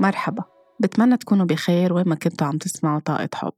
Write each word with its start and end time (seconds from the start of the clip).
مرحبا. 0.00 0.44
بتمنى 0.80 1.16
تكونوا 1.16 1.46
بخير 1.46 1.92
وين 1.92 2.08
ما 2.08 2.14
كنتوا 2.14 2.46
عم 2.46 2.58
تسمعوا 2.58 3.00
طاقة 3.00 3.28
حب. 3.34 3.52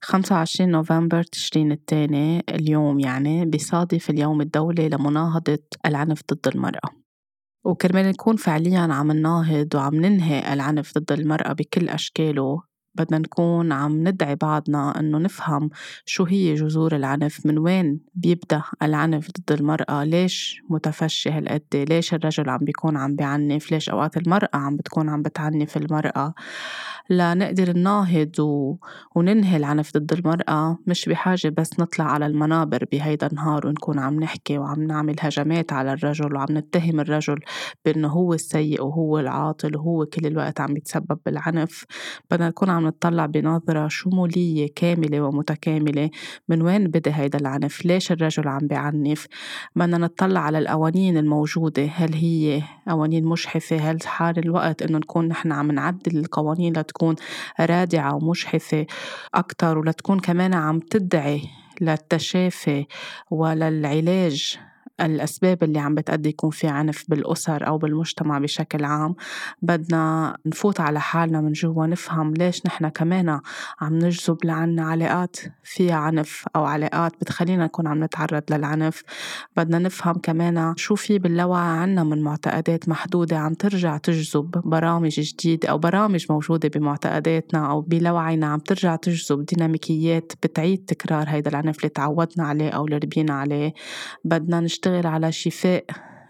25 0.00 0.70
نوفمبر 0.70 1.22
تشرين 1.22 1.72
الثاني 1.72 2.42
اليوم 2.48 3.00
يعني 3.00 3.44
بيصادف 3.46 4.10
اليوم 4.10 4.40
الدولي 4.40 4.88
لمناهضة 4.88 5.58
العنف 5.86 6.20
ضد 6.32 6.48
المرأة. 6.54 6.90
وكرمال 7.64 8.06
نكون 8.06 8.36
فعليا 8.36 8.78
عم 8.80 9.12
نناهض 9.12 9.74
وعم 9.74 9.94
ننهي 9.94 10.52
العنف 10.52 10.98
ضد 10.98 11.12
المرأة 11.12 11.52
بكل 11.52 11.88
أشكاله 11.88 12.62
بدنا 12.98 13.18
نكون 13.18 13.72
عم 13.72 14.08
ندعي 14.08 14.34
بعضنا 14.34 15.00
إنه 15.00 15.18
نفهم 15.18 15.70
شو 16.04 16.24
هي 16.24 16.54
جذور 16.54 16.96
العنف 16.96 17.46
من 17.46 17.58
وين 17.58 18.00
بيبدأ 18.14 18.62
العنف 18.82 19.28
ضد 19.30 19.52
المرأة 19.52 20.04
ليش 20.04 20.62
متفشي 20.70 21.30
هالقد؟ 21.30 21.86
ليش 21.90 22.14
الرجل 22.14 22.48
عم 22.48 22.58
بيكون 22.58 22.96
عم 22.96 23.16
بيعنف؟ 23.16 23.72
ليش 23.72 23.88
أوقات 23.88 24.16
المرأة 24.16 24.48
عم 24.54 24.76
بتكون 24.76 25.08
عم 25.08 25.22
بتعنف 25.22 25.76
المرأة؟ 25.76 26.34
لنقدر 27.10 27.72
نناهض 27.76 28.40
و... 28.40 28.76
وننهي 29.14 29.56
العنف 29.56 29.92
ضد 29.96 30.12
المرأة. 30.12 30.78
مش 30.86 31.08
بحاجة 31.08 31.48
بس 31.48 31.80
نطلع 31.80 32.04
على 32.04 32.26
المنابر 32.26 32.84
بهيدا 32.92 33.26
النهار 33.26 33.66
ونكون 33.66 33.98
عم 33.98 34.20
نحكي 34.20 34.58
وعم 34.58 34.82
نعمل 34.82 35.16
هجمات 35.20 35.72
على 35.72 35.92
الرجل 35.92 36.34
وعم 36.34 36.46
نتهم 36.50 37.00
الرجل 37.00 37.38
بأنه 37.84 38.08
هو 38.08 38.34
السيء 38.34 38.82
وهو 38.82 39.18
العاطل 39.18 39.76
وهو 39.76 40.06
كل 40.06 40.26
الوقت 40.26 40.60
عم 40.60 40.74
بيتسبب 40.74 41.18
بالعنف. 41.26 41.84
بدنا 42.30 42.48
نكون 42.48 42.70
عم 42.70 42.86
نطلع 42.86 43.26
بنظرة 43.26 43.88
شمولية 43.88 44.68
كاملة 44.76 45.20
ومتكاملة. 45.20 46.10
من 46.48 46.62
وين 46.62 46.86
بدأ 46.86 47.10
هيدا 47.14 47.38
العنف؟ 47.38 47.86
ليش 47.86 48.12
الرجل 48.12 48.48
عم 48.48 48.66
بيعنف؟ 48.66 49.26
بدنا 49.76 49.98
نطلع 49.98 50.40
على 50.40 50.58
القوانين 50.58 51.16
الموجودة. 51.16 51.84
هل 51.84 52.14
هي 52.14 52.62
قوانين 52.88 53.24
مشحفة 53.24 53.76
هل 53.76 53.98
حان 54.04 54.34
الوقت 54.38 54.82
إنه 54.82 54.98
نكون 54.98 55.28
نحن 55.28 55.52
عم 55.52 55.72
نعدل 55.72 56.18
القوانين 56.18 56.72
لتكون 56.72 56.95
رادعة 57.60 58.14
ومشحفة 58.14 58.86
أكتر 59.34 59.78
ولتكون 59.78 60.20
كمان 60.20 60.54
عم 60.54 60.78
تدعي 60.78 61.42
للتشافي 61.80 62.86
وللعلاج 63.30 64.58
الأسباب 65.00 65.62
اللي 65.62 65.78
عم 65.78 65.94
بتأدي 65.94 66.28
يكون 66.28 66.50
في 66.50 66.68
عنف 66.68 67.04
بالأسر 67.08 67.66
أو 67.66 67.78
بالمجتمع 67.78 68.38
بشكل 68.38 68.84
عام. 68.84 69.14
بدنا 69.62 70.36
نفوت 70.46 70.80
على 70.80 71.00
حالنا 71.00 71.40
من 71.40 71.52
جوا 71.52 71.86
نفهم 71.86 72.34
ليش 72.34 72.66
نحن 72.66 72.88
كمان 72.88 73.40
عم 73.80 73.98
نجذب 73.98 74.38
لعنا 74.44 74.84
علاقات 74.84 75.36
فيها 75.62 75.94
عنف 75.94 76.44
أو 76.56 76.64
علاقات 76.64 77.12
بتخلينا 77.20 77.64
نكون 77.64 77.86
عم 77.86 78.04
نتعرض 78.04 78.42
للعنف. 78.50 79.02
بدنا 79.56 79.78
نفهم 79.78 80.14
كمان 80.14 80.74
شو 80.76 80.94
في 80.94 81.18
باللاوعي 81.18 81.78
عنا 81.78 82.04
من 82.04 82.22
معتقدات 82.22 82.88
محدودة 82.88 83.38
عم 83.38 83.54
ترجع 83.54 83.96
تجذب 83.96 84.50
برامج 84.64 85.20
جديدة 85.20 85.68
أو 85.68 85.78
برامج 85.78 86.26
موجودة 86.30 86.68
بمعتقداتنا 86.68 87.70
أو 87.70 87.80
بلاوعينا 87.80 88.46
عم 88.46 88.58
ترجع 88.58 88.96
تجذب 88.96 89.44
ديناميكيات 89.44 90.32
بتعيد 90.42 90.84
تكرار 90.84 91.28
هيدا 91.28 91.50
العنف 91.50 91.76
اللي 91.78 91.88
تعودنا 91.88 92.46
عليه 92.46 92.70
أو 92.70 92.84
اللي 92.84 92.96
ربينا 92.96 93.34
عليه. 93.34 93.74
بدنا 94.24 94.60
نشتغل 94.60 94.85
نشتغل 94.86 95.06
على 95.06 95.32
شفاء 95.32 95.84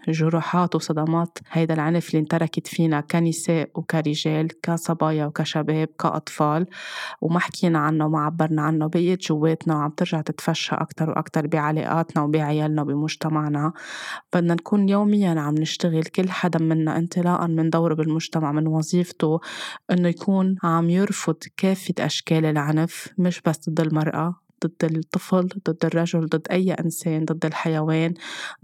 جروحات 0.07 0.75
وصدمات. 0.75 1.37
هيدا 1.51 1.73
العنف 1.73 2.09
اللي 2.09 2.19
انتركت 2.19 2.67
فينا 2.67 3.01
كنساء 3.01 3.69
وكرجال 3.75 4.61
كصبايا 4.61 5.25
وكشباب 5.25 5.87
كأطفال. 5.99 6.65
وما 7.21 7.39
حكينا 7.39 7.79
عنه 7.79 8.05
وما 8.05 8.19
عبرنا 8.19 8.61
عنه 8.61 8.87
بقيت 8.87 9.21
جواتنا 9.27 9.75
وعم 9.75 9.89
ترجع 9.89 10.21
تتفشى 10.21 10.75
أكتر 10.75 11.09
وأكتر 11.09 11.47
بعلاقاتنا 11.47 12.23
وبعيالنا 12.23 12.81
وبمجتمعنا. 12.81 13.73
بدنا 14.33 14.53
نكون 14.53 14.89
يوميا 14.89 15.39
عم 15.39 15.55
نشتغل 15.55 16.03
كل 16.03 16.29
حدا 16.29 16.59
منا 16.59 16.97
انطلاقا 16.97 17.47
من 17.47 17.69
دوره 17.69 17.93
بالمجتمع 17.93 18.51
من 18.51 18.67
وظيفته 18.67 19.39
إنه 19.91 20.07
يكون 20.09 20.55
عم 20.63 20.89
يرفض 20.89 21.37
كافة 21.57 21.93
أشكال 21.99 22.45
العنف 22.45 23.07
مش 23.17 23.41
بس 23.41 23.69
ضد 23.69 23.79
المرأة. 23.79 24.46
ضد 24.65 24.95
الطفل 24.95 25.47
ضد 25.69 25.85
الرجل 25.85 26.25
ضد 26.25 26.47
أي 26.51 26.73
إنسان 26.73 27.25
ضد 27.25 27.45
الحيوان 27.45 28.13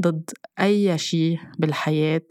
ضد 0.01 0.29
أي 0.59 0.97
شيء 0.97 1.39
بالحياة. 1.59 2.21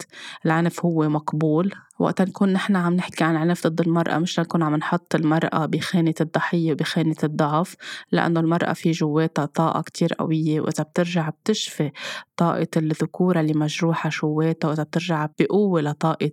العنف 0.45 0.85
هو 0.85 1.09
مقبول. 1.09 1.71
وقت 2.03 2.21
نكون 2.21 2.53
نحن 2.53 2.75
عم 2.75 2.93
نحكي 2.93 3.23
عن 3.23 3.35
عنف 3.35 3.67
ضد 3.67 3.81
المرأة 3.81 4.17
مش 4.17 4.39
نكون 4.39 4.63
عم 4.63 4.75
نحط 4.75 5.15
المرأة 5.15 5.65
بخانة 5.65 6.13
الضحية 6.21 6.73
بخانة 6.73 7.15
الضعف 7.23 7.75
لأنه 8.11 8.39
المرأة 8.39 8.73
في 8.73 8.91
جواتها 8.91 9.45
طاقة 9.45 9.81
كتير 9.81 10.13
قوية 10.13 10.61
وإذا 10.61 10.83
بترجع 10.83 11.29
بتشفي 11.29 11.91
طاقة 12.37 12.67
الذكورة 12.77 13.39
اللي 13.39 13.53
مجروحة 13.53 14.09
جواتها 14.09 14.69
وإذا 14.69 14.83
بترجع 14.83 15.27
بقوة 15.39 15.81
لطاقة 15.81 16.31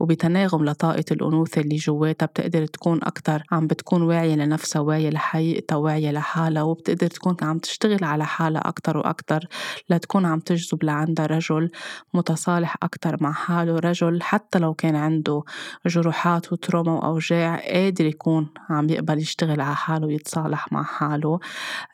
وبتناغم 0.00 0.64
لطاقة 0.64 1.04
الأنوثة 1.10 1.60
اللي 1.60 1.76
جواتها 1.76 2.26
بتقدر 2.26 2.66
تكون 2.66 3.00
أكتر 3.02 3.42
عم 3.52 3.66
بتكون 3.66 4.02
واعية 4.02 4.34
لنفسها 4.34 4.82
واعية 4.82 5.10
لحقيقتها 5.10 5.76
واعية 5.76 6.10
لحالها 6.10 6.62
وبتقدر 6.62 7.06
تكون 7.06 7.36
عم 7.42 7.58
تشتغل 7.58 8.04
على 8.04 8.26
حالها 8.26 8.68
أكتر 8.68 8.96
وأكتر 8.96 9.48
لتكون 9.90 10.26
عم 10.26 10.40
تجذب 10.40 10.84
لعندها 10.84 11.26
رجل 11.26 11.70
متصالح 12.14 12.76
أكتر 12.82 13.16
مع 13.20 13.32
حاله 13.32 13.76
رجل 13.78 14.22
حتى 14.22 14.58
لو 14.58 14.74
كان 14.74 14.96
عنده 15.04 15.42
جروحات 15.86 16.52
وتروما 16.52 16.92
وأوجاع 16.92 17.56
قادر 17.72 18.06
يكون 18.06 18.48
عم 18.70 18.90
يقبل 18.90 19.18
يشتغل 19.18 19.60
على 19.60 19.76
حاله 19.76 20.06
ويتصالح 20.06 20.72
مع 20.72 20.82
حاله. 20.82 21.40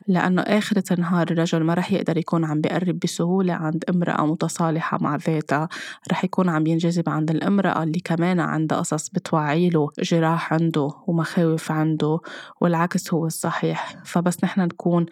لأنه 0.08 0.42
آخرة 0.42 0.92
النهار 0.92 1.30
الرجل 1.30 1.64
ما 1.64 1.74
رح 1.74 1.92
يقدر 1.92 2.16
يكون 2.16 2.44
عم 2.44 2.60
بيقرب 2.60 2.98
بسهولة 2.98 3.52
عند 3.52 3.84
امرأة 3.88 4.26
متصالحة 4.26 4.98
مع 5.00 5.16
ذاتها. 5.16 5.68
رح 6.12 6.24
يكون 6.24 6.48
عم 6.48 6.66
ينجذب 6.66 7.08
عند 7.08 7.30
الامرأة 7.30 7.82
اللي 7.82 8.00
كمان 8.00 8.40
عندها 8.40 8.78
قصص 8.78 9.08
بتوعيله 9.08 9.88
جراح 9.98 10.52
عنده 10.52 10.90
ومخاوف 11.06 11.72
عنده 11.72 12.18
والعكس 12.60 13.14
هو 13.14 13.26
الصحيح. 13.26 13.96
فبس 14.04 14.44
نحن 14.44 14.60
نكون 14.60 15.06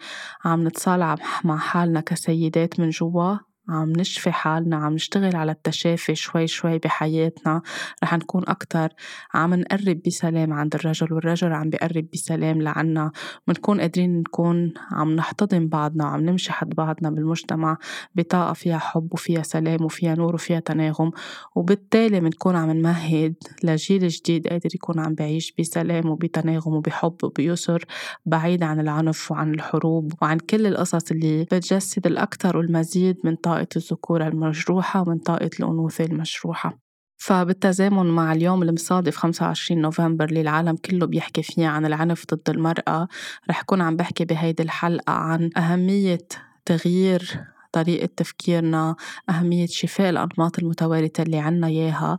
عم 0.45 0.67
نتصالح 0.67 1.45
مع 1.45 1.57
حالنا 1.57 1.99
كسيدات 1.99 2.79
من 2.79 2.89
جوا. 2.89 3.48
عم 3.69 3.91
نشفي 3.91 4.31
حالنا 4.31 4.75
عم 4.75 4.93
نشتغل 4.93 5.35
على 5.35 5.51
التشافي 5.51 6.15
شوي 6.15 6.47
شوي 6.47 6.77
بحياتنا. 6.77 7.61
رح 8.03 8.13
نكون 8.13 8.43
أكتر. 8.47 8.89
عم 9.33 9.53
نقرب 9.53 10.01
بسلام 10.07 10.53
عند 10.53 10.75
الرجل 10.75 11.13
والرجل 11.13 11.53
عم 11.53 11.69
بيقرب 11.69 12.05
بسلام 12.13 12.61
لعنا. 12.61 13.11
بنكون 13.47 13.81
قادرين 13.81 14.19
نكون 14.19 14.73
عم 14.91 15.15
نحتضن 15.15 15.67
بعضنا 15.67 16.05
وعم 16.05 16.21
نمشي 16.21 16.51
حد 16.51 16.69
بعضنا 16.69 17.09
بالمجتمع 17.09 17.77
بطاقة 18.15 18.53
فيها 18.53 18.77
حب 18.77 19.13
وفيها 19.13 19.41
سلام 19.43 19.85
وفيها 19.85 20.15
نور 20.15 20.35
وفيها 20.35 20.59
تناغم. 20.59 21.11
وبالتالي 21.55 22.19
بنكون 22.19 22.55
عم 22.55 22.71
نمهد 22.71 23.35
لجيل 23.63 24.07
جديد 24.07 24.47
قادر 24.47 24.69
يكون 24.75 24.99
عم 24.99 25.15
بعيش 25.15 25.53
بسلام 25.59 26.09
وبتناغم 26.09 26.73
وبحب 26.73 27.15
وبيسر 27.23 27.85
بعيد 28.25 28.63
عن 28.63 28.79
العنف 28.79 29.31
وعن 29.31 29.53
الحروب 29.53 30.13
وعن 30.21 30.37
كل 30.37 30.67
القصص 30.67 31.11
اللي 31.11 31.43
بتجسد 31.43 32.07
الأكثر 32.07 32.57
والمزيد 32.57 33.17
من 33.23 33.35
طاقة 33.35 33.58
طاقة 33.59 33.67
الذكورة 33.75 34.27
المجروحة 34.27 35.01
ومن 35.01 35.17
طاقة 35.17 35.49
الأنوثة 35.59 36.05
المجروحة 36.05 36.79
فبالتزامن 37.17 38.05
مع 38.05 38.33
اليوم 38.33 38.63
المصادف 38.63 39.15
25 39.15 39.81
نوفمبر 39.81 40.25
اللي 40.25 40.41
العالم 40.41 40.75
كله 40.75 41.05
بيحكي 41.05 41.43
فيه 41.43 41.67
عن 41.67 41.85
العنف 41.85 42.25
ضد 42.33 42.49
المرأة 42.49 43.07
رح 43.49 43.61
كون 43.61 43.81
عم 43.81 43.95
بحكي 43.95 44.25
بهيدي 44.25 44.63
الحلقة 44.63 45.13
عن 45.13 45.49
أهمية 45.57 46.27
تغيير 46.65 47.43
طريقة 47.71 48.09
تفكيرنا 48.17 48.95
أهمية 49.29 49.67
شفاء 49.67 50.09
الأنماط 50.09 50.59
المتوارثة 50.59 51.23
اللي 51.23 51.39
عنا 51.39 51.67
إياها 51.67 52.17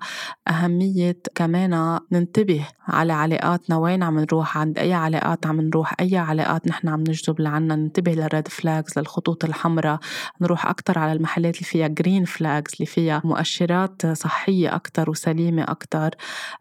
أهمية 0.49 1.17
كمان 1.35 1.99
ننتبه 2.13 2.67
على 2.89 3.13
علاقاتنا 3.13 3.77
وين 3.77 4.03
عم 4.03 4.19
نروح 4.19 4.59
عند 4.59 4.79
أي 4.79 4.93
علاقات 4.93 5.47
عم 5.47 5.61
نروح 5.61 5.95
أي 6.01 6.17
علاقات 6.17 6.69
نحن 6.69 6.89
عم 6.89 7.01
نجذب 7.01 7.41
لعنا 7.41 7.77
ننتبه 7.77 8.13
لل 8.13 8.27
red 8.27 8.49
flags 8.49 8.99
للخطوط 8.99 9.45
الحمراء 9.45 9.99
نروح 10.41 10.67
أكتر 10.67 10.99
على 10.99 11.13
المحلات 11.13 11.55
اللي 11.55 11.67
فيها 11.67 11.89
green 11.89 12.25
flags 12.25 12.73
اللي 12.75 12.87
فيها 12.87 13.23
مؤشرات 13.25 14.07
صحية 14.07 14.75
أكتر 14.75 15.11
وسليمة 15.11 15.63
أكتر. 15.63 16.11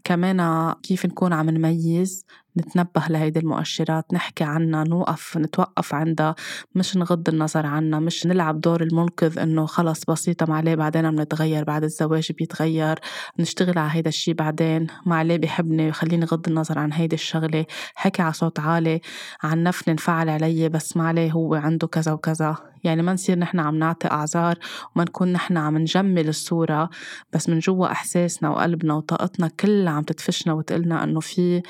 كمان 0.04 0.74
كيف 0.84 1.06
نكون 1.06 1.34
عم 1.34 1.50
نميز 1.50 2.26
نتنبه 2.60 3.04
لهيدي 3.10 3.40
المؤشرات 3.40 4.14
نحكي 4.14 4.44
عنها 4.44 4.84
نوقف 4.84 5.38
نتوقف 5.38 5.94
عندها 5.94 6.36
مش 6.76 6.98
نغض 6.98 7.30
النظر 7.30 7.66
عنها 7.66 8.00
مش 8.00 8.26
نلعب 8.26 8.62
دور 8.62 8.84
المنقذ 8.84 9.40
إنه 9.40 9.66
خلص 9.66 10.06
بسيطة 10.06 10.46
معليه 10.46 10.76
بعدين 10.76 11.12
بنتغير 11.16 11.64
بعد 11.64 11.84
الزواج 11.84 12.32
بيتغير 12.32 13.00
نشتغل 13.40 13.78
على 13.78 13.90
هيدا 13.92 14.10
الشي 14.10 14.34
بعدين 14.34 14.88
معليه 15.06 15.38
بحبني 15.38 15.92
خليني 15.92 16.26
غض 16.26 16.48
النظر 16.48 16.80
عن 16.80 16.94
هيدي 16.94 17.16
الشغلة 17.16 17.66
حكي 17.96 18.22
على 18.22 18.34
صوت 18.34 18.60
عالي 18.60 19.02
عنفني 19.44 19.92
انفعل 19.92 20.30
علي 20.30 20.70
بس 20.70 20.98
معليه 20.98 21.32
هو 21.32 21.56
عنده 21.56 21.88
كذا 21.88 22.12
وكذا. 22.12 22.56
يعني 22.84 23.02
ما 23.02 23.14
نصير 23.14 23.40
نحن 23.40 23.60
عم 23.60 23.76
نعطي 23.76 24.08
أعذار 24.08 24.56
وما 24.96 25.04
نكون 25.04 25.34
نحن 25.34 25.58
عم 25.58 25.78
نجمل 25.78 26.30
الصورة 26.30 26.90
بس 27.34 27.50
من 27.50 27.60
جوا 27.60 27.92
إحساسنا 27.92 28.50
وقلبنا 28.50 28.94
وطاقتنا 28.94 29.48
كلها 29.48 29.94
عم 29.94 30.04
تدفشنا 30.04 30.54
وتقلنا 30.54 31.04
إنه 31.04 31.20
في 31.20 31.62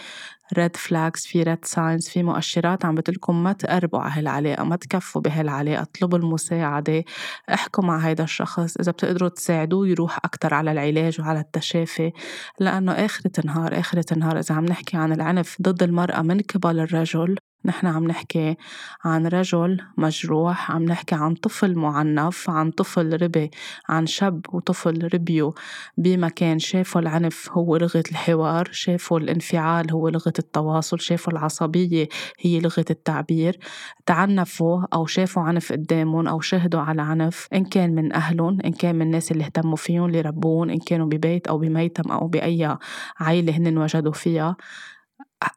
red 0.57 0.75
flags 0.75 1.25
في 1.27 1.43
red 1.43 1.65
signs 1.65 2.07
في 2.07 2.23
مؤشرات 2.23 2.85
عم 2.85 2.95
بتقلكم 2.95 3.43
ما 3.43 3.53
تقربوا 3.53 3.99
على 3.99 4.13
هالعلاقة 4.13 4.63
ما 4.63 4.75
تكفوا 4.75 5.21
بهالعلاقة 5.21 5.81
اطلبوا 5.81 6.17
المساعدة. 6.17 7.03
احكوا 7.53 7.83
مع 7.83 7.97
هيدا 7.97 8.23
الشخص 8.23 8.77
إذا 8.77 8.91
بتقدروا 8.91 9.29
تساعدوه 9.29 9.87
يروح 9.87 10.17
أكتر 10.25 10.53
على 10.53 10.71
العلاج 10.71 11.21
وعلى 11.21 11.39
التشافي. 11.39 12.11
لأنه 12.59 12.91
آخرة 12.91 13.31
النهار 13.39 13.79
آخرة 13.79 14.05
النهار 14.13 14.39
إذا 14.39 14.55
عم 14.55 14.65
نحكي 14.65 14.97
عن 14.97 15.11
العنف 15.11 15.57
ضد 15.61 15.83
المرأة 15.83 16.21
من 16.21 16.39
قبل 16.39 16.79
الرجل 16.79 17.35
نحن 17.65 17.87
عم 17.87 18.07
نحكي 18.07 18.55
عن 19.03 19.27
رجل 19.27 19.81
مجروح 19.97 20.71
عم 20.71 20.83
نحكي 20.83 21.15
عن 21.15 21.35
طفل 21.35 21.75
معنف 21.75 22.49
عن 22.49 22.71
طفل 22.71 23.21
ربي 23.21 23.51
عن 23.89 24.05
شاب 24.05 24.45
وطفل 24.53 25.09
ربيو 25.13 25.53
بمكان 25.97 26.59
شافوا 26.59 27.01
العنف 27.01 27.49
هو 27.51 27.77
لغة 27.77 28.03
الحوار 28.11 28.67
شافوا 28.71 29.19
الانفعال 29.19 29.91
هو 29.91 30.09
لغة 30.09 30.33
التواصل 30.39 30.99
شافوا 30.99 31.33
العصبية 31.33 32.07
هي 32.39 32.59
لغة 32.59 32.85
التعبير. 32.89 33.59
تعنفوا 34.05 34.85
أو 34.93 35.05
شافوا 35.05 35.43
عنف 35.43 35.71
قدامهم 35.71 36.27
أو 36.27 36.39
شهدوا 36.41 36.81
على 36.81 37.01
عنف 37.01 37.47
إن 37.53 37.65
كان 37.65 37.95
من 37.95 38.13
أهلهم 38.13 38.57
إن 38.65 38.71
كان 38.71 38.95
من 38.95 39.01
الناس 39.01 39.31
اللي 39.31 39.43
اهتموا 39.43 39.75
فيهم 39.75 40.05
اللي 40.05 40.21
ربون 40.21 40.69
إن 40.69 40.79
كانوا 40.79 41.07
ببيت 41.07 41.47
أو 41.47 41.57
بميتم 41.57 42.11
أو 42.11 42.27
بأي 42.27 42.77
عيلة 43.19 43.57
هن 43.57 43.77
وجدوا 43.77 44.13
فيها. 44.13 44.55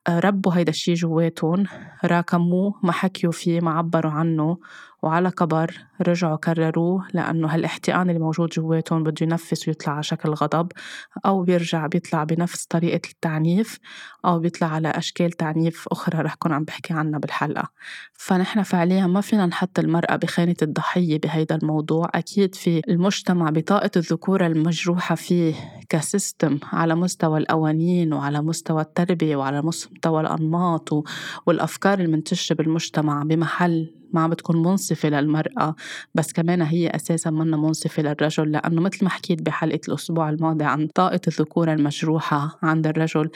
ربوا 0.08 0.54
هيدا 0.54 0.70
الشي 0.70 0.94
جواتهم 0.94 1.64
راكموه 2.04 2.74
ما 2.82 2.92
حكيوا 2.92 3.32
فيه 3.32 3.60
ما 3.60 3.70
عبروا 3.70 4.12
عنه 4.12 4.58
وعلى 5.02 5.30
كبر. 5.30 5.78
رجعوا 6.02 6.36
كرروه 6.36 7.06
لأنه 7.14 7.48
هالاحتقان 7.48 8.10
اللي 8.10 8.20
موجود 8.20 8.48
جواتهم 8.48 9.02
بده 9.02 9.26
ينفس 9.26 9.68
ويطلع 9.68 9.92
على 9.92 10.02
شكل 10.02 10.28
غضب 10.30 10.72
أو 11.26 11.42
بيرجع 11.42 11.86
بيطلع 11.86 12.24
بنفس 12.24 12.66
طريقة 12.66 13.00
التعنيف 13.10 13.78
أو 14.24 14.38
بيطلع 14.38 14.68
على 14.68 14.88
أشكال 14.88 15.30
تعنيف 15.30 15.88
أخرى 15.88 16.22
رح 16.22 16.34
كون 16.34 16.52
عم 16.52 16.64
بحكي 16.64 16.92
عنها 16.94 17.18
بالحلقة. 17.18 17.68
فنحن 18.12 18.62
فعليا 18.62 19.06
ما 19.06 19.20
فينا 19.20 19.46
نحط 19.46 19.78
المرأة 19.78 20.16
بخانة 20.16 20.56
الضحية 20.62 21.18
بهيدا 21.18 21.54
الموضوع. 21.54 22.10
أكيد 22.14 22.54
في 22.54 22.82
المجتمع 22.88 23.50
بطاقة 23.50 23.90
الذكورة 23.96 24.46
المجروحة 24.46 25.14
فيه 25.14 25.54
كسيستم 25.88 26.58
على 26.72 26.94
مستوى 26.94 27.38
القوانين 27.38 28.12
وعلى 28.12 28.42
مستوى 28.42 28.82
التربية 28.82 29.36
وعلى 29.36 29.62
مستوى 29.62 30.20
الأنماط 30.20 31.04
والأفكار 31.46 32.00
المنتشرة 32.00 32.56
بالمجتمع 32.56 33.22
بمحل 33.22 33.94
ما 34.12 34.20
عم 34.20 34.30
بتكون 34.30 34.62
منصفة 34.62 35.08
للمرأة. 35.08 35.74
بس 36.14 36.32
كمان 36.32 36.62
هي 36.62 36.88
أساسا 36.88 37.30
منا 37.30 37.56
منصفة 37.56 38.02
للرجل 38.02 38.52
لأنه 38.52 38.80
مثل 38.80 39.04
ما 39.04 39.10
حكيت 39.10 39.42
بحلقة 39.42 39.80
الأسبوع 39.88 40.30
الماضي 40.30 40.64
عن 40.64 40.86
طاقة 40.86 41.20
الذكورة 41.28 41.72
المجروحة 41.72 42.58
عند 42.62 42.86
الرجل 42.86 43.30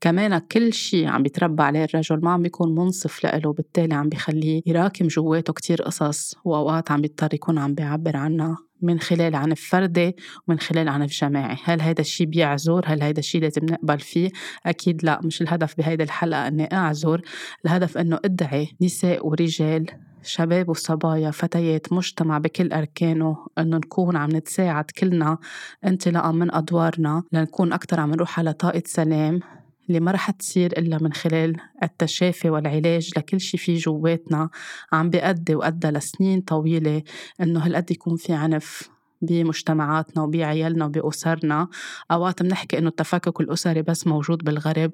كمان 0.00 0.38
كل 0.38 0.72
شيء 0.72 1.08
عم 1.08 1.22
بيتربى 1.22 1.62
عليه 1.62 1.84
الرجل 1.84 2.20
ما 2.22 2.30
عم 2.30 2.42
بيكون 2.42 2.74
منصف 2.74 3.24
لإله 3.24 3.52
بالتالي 3.52 3.94
عم 3.94 4.08
بيخليه 4.08 4.62
يراكم 4.66 5.06
جواته 5.06 5.52
كتير 5.52 5.82
قصص 5.82 6.34
وأوقات 6.44 6.90
عم 6.90 7.00
بيضطر 7.00 7.34
يكون 7.34 7.58
عم 7.58 7.74
بيعبر 7.74 8.16
عنها 8.16 8.58
من 8.82 9.00
خلال 9.00 9.34
عنف 9.34 9.60
فردي 9.60 10.16
ومن 10.48 10.58
خلال 10.58 10.88
عنف 10.88 11.12
جماعي. 11.12 11.56
هل 11.64 11.80
هيدا 11.80 12.00
الشيء 12.00 12.26
بيعذر 12.26 12.82
هل 12.86 13.02
هيدا 13.02 13.18
الشيء 13.18 13.42
لازم 13.42 13.64
نقبل 13.64 13.98
فيه؟ 13.98 14.30
أكيد 14.66 15.04
لا 15.04 15.20
مش 15.24 15.42
الهدف 15.42 15.76
بهيدا 15.78 16.04
الحلقة 16.04 16.46
أني 16.46 16.74
أعذر 16.74 17.22
الهدف 17.64 17.98
أنه 17.98 18.18
أدعي 18.24 18.68
نساء 18.82 19.26
ورجال 19.26 19.86
شباب 20.22 20.68
وصبايا 20.68 21.30
فتيات 21.30 21.92
مجتمع 21.92 22.38
بكل 22.38 22.72
أركانه 22.72 23.46
إنه 23.58 23.76
نكون 23.76 24.16
عم 24.16 24.30
نتساعد 24.30 24.84
كلنا 24.84 25.38
انطلاقا 25.84 26.32
من 26.32 26.54
أدوارنا 26.54 27.22
لنكون 27.32 27.72
أكتر 27.72 28.00
عم 28.00 28.10
نروح 28.10 28.38
على 28.38 28.52
طاقة 28.52 28.82
سلام 28.86 29.40
اللي 29.88 30.00
ما 30.00 30.12
رح 30.12 30.30
تصير 30.30 30.72
إلا 30.72 30.98
من 31.02 31.12
خلال 31.12 31.56
التشافي 31.82 32.50
والعلاج 32.50 33.10
لكل 33.16 33.40
شي 33.40 33.56
في 33.56 33.74
جواتنا. 33.74 34.50
عم 34.92 35.10
بيأدي 35.10 35.54
وأدى 35.54 35.88
لسنين 35.88 36.40
طويلة 36.40 37.02
إنه 37.40 37.60
هالقد 37.60 37.90
يكون 37.90 38.16
في 38.16 38.32
عنف 38.32 38.90
بمجتمعاتنا 39.22 40.22
وبعيالنا 40.22 40.84
وبأسرنا. 40.84 41.68
أوقات 42.10 42.42
بنحكي 42.42 42.78
إنه 42.78 42.88
التفكك 42.88 43.40
الأسري 43.40 43.82
بس 43.82 44.06
موجود 44.06 44.38
بالغرب. 44.44 44.92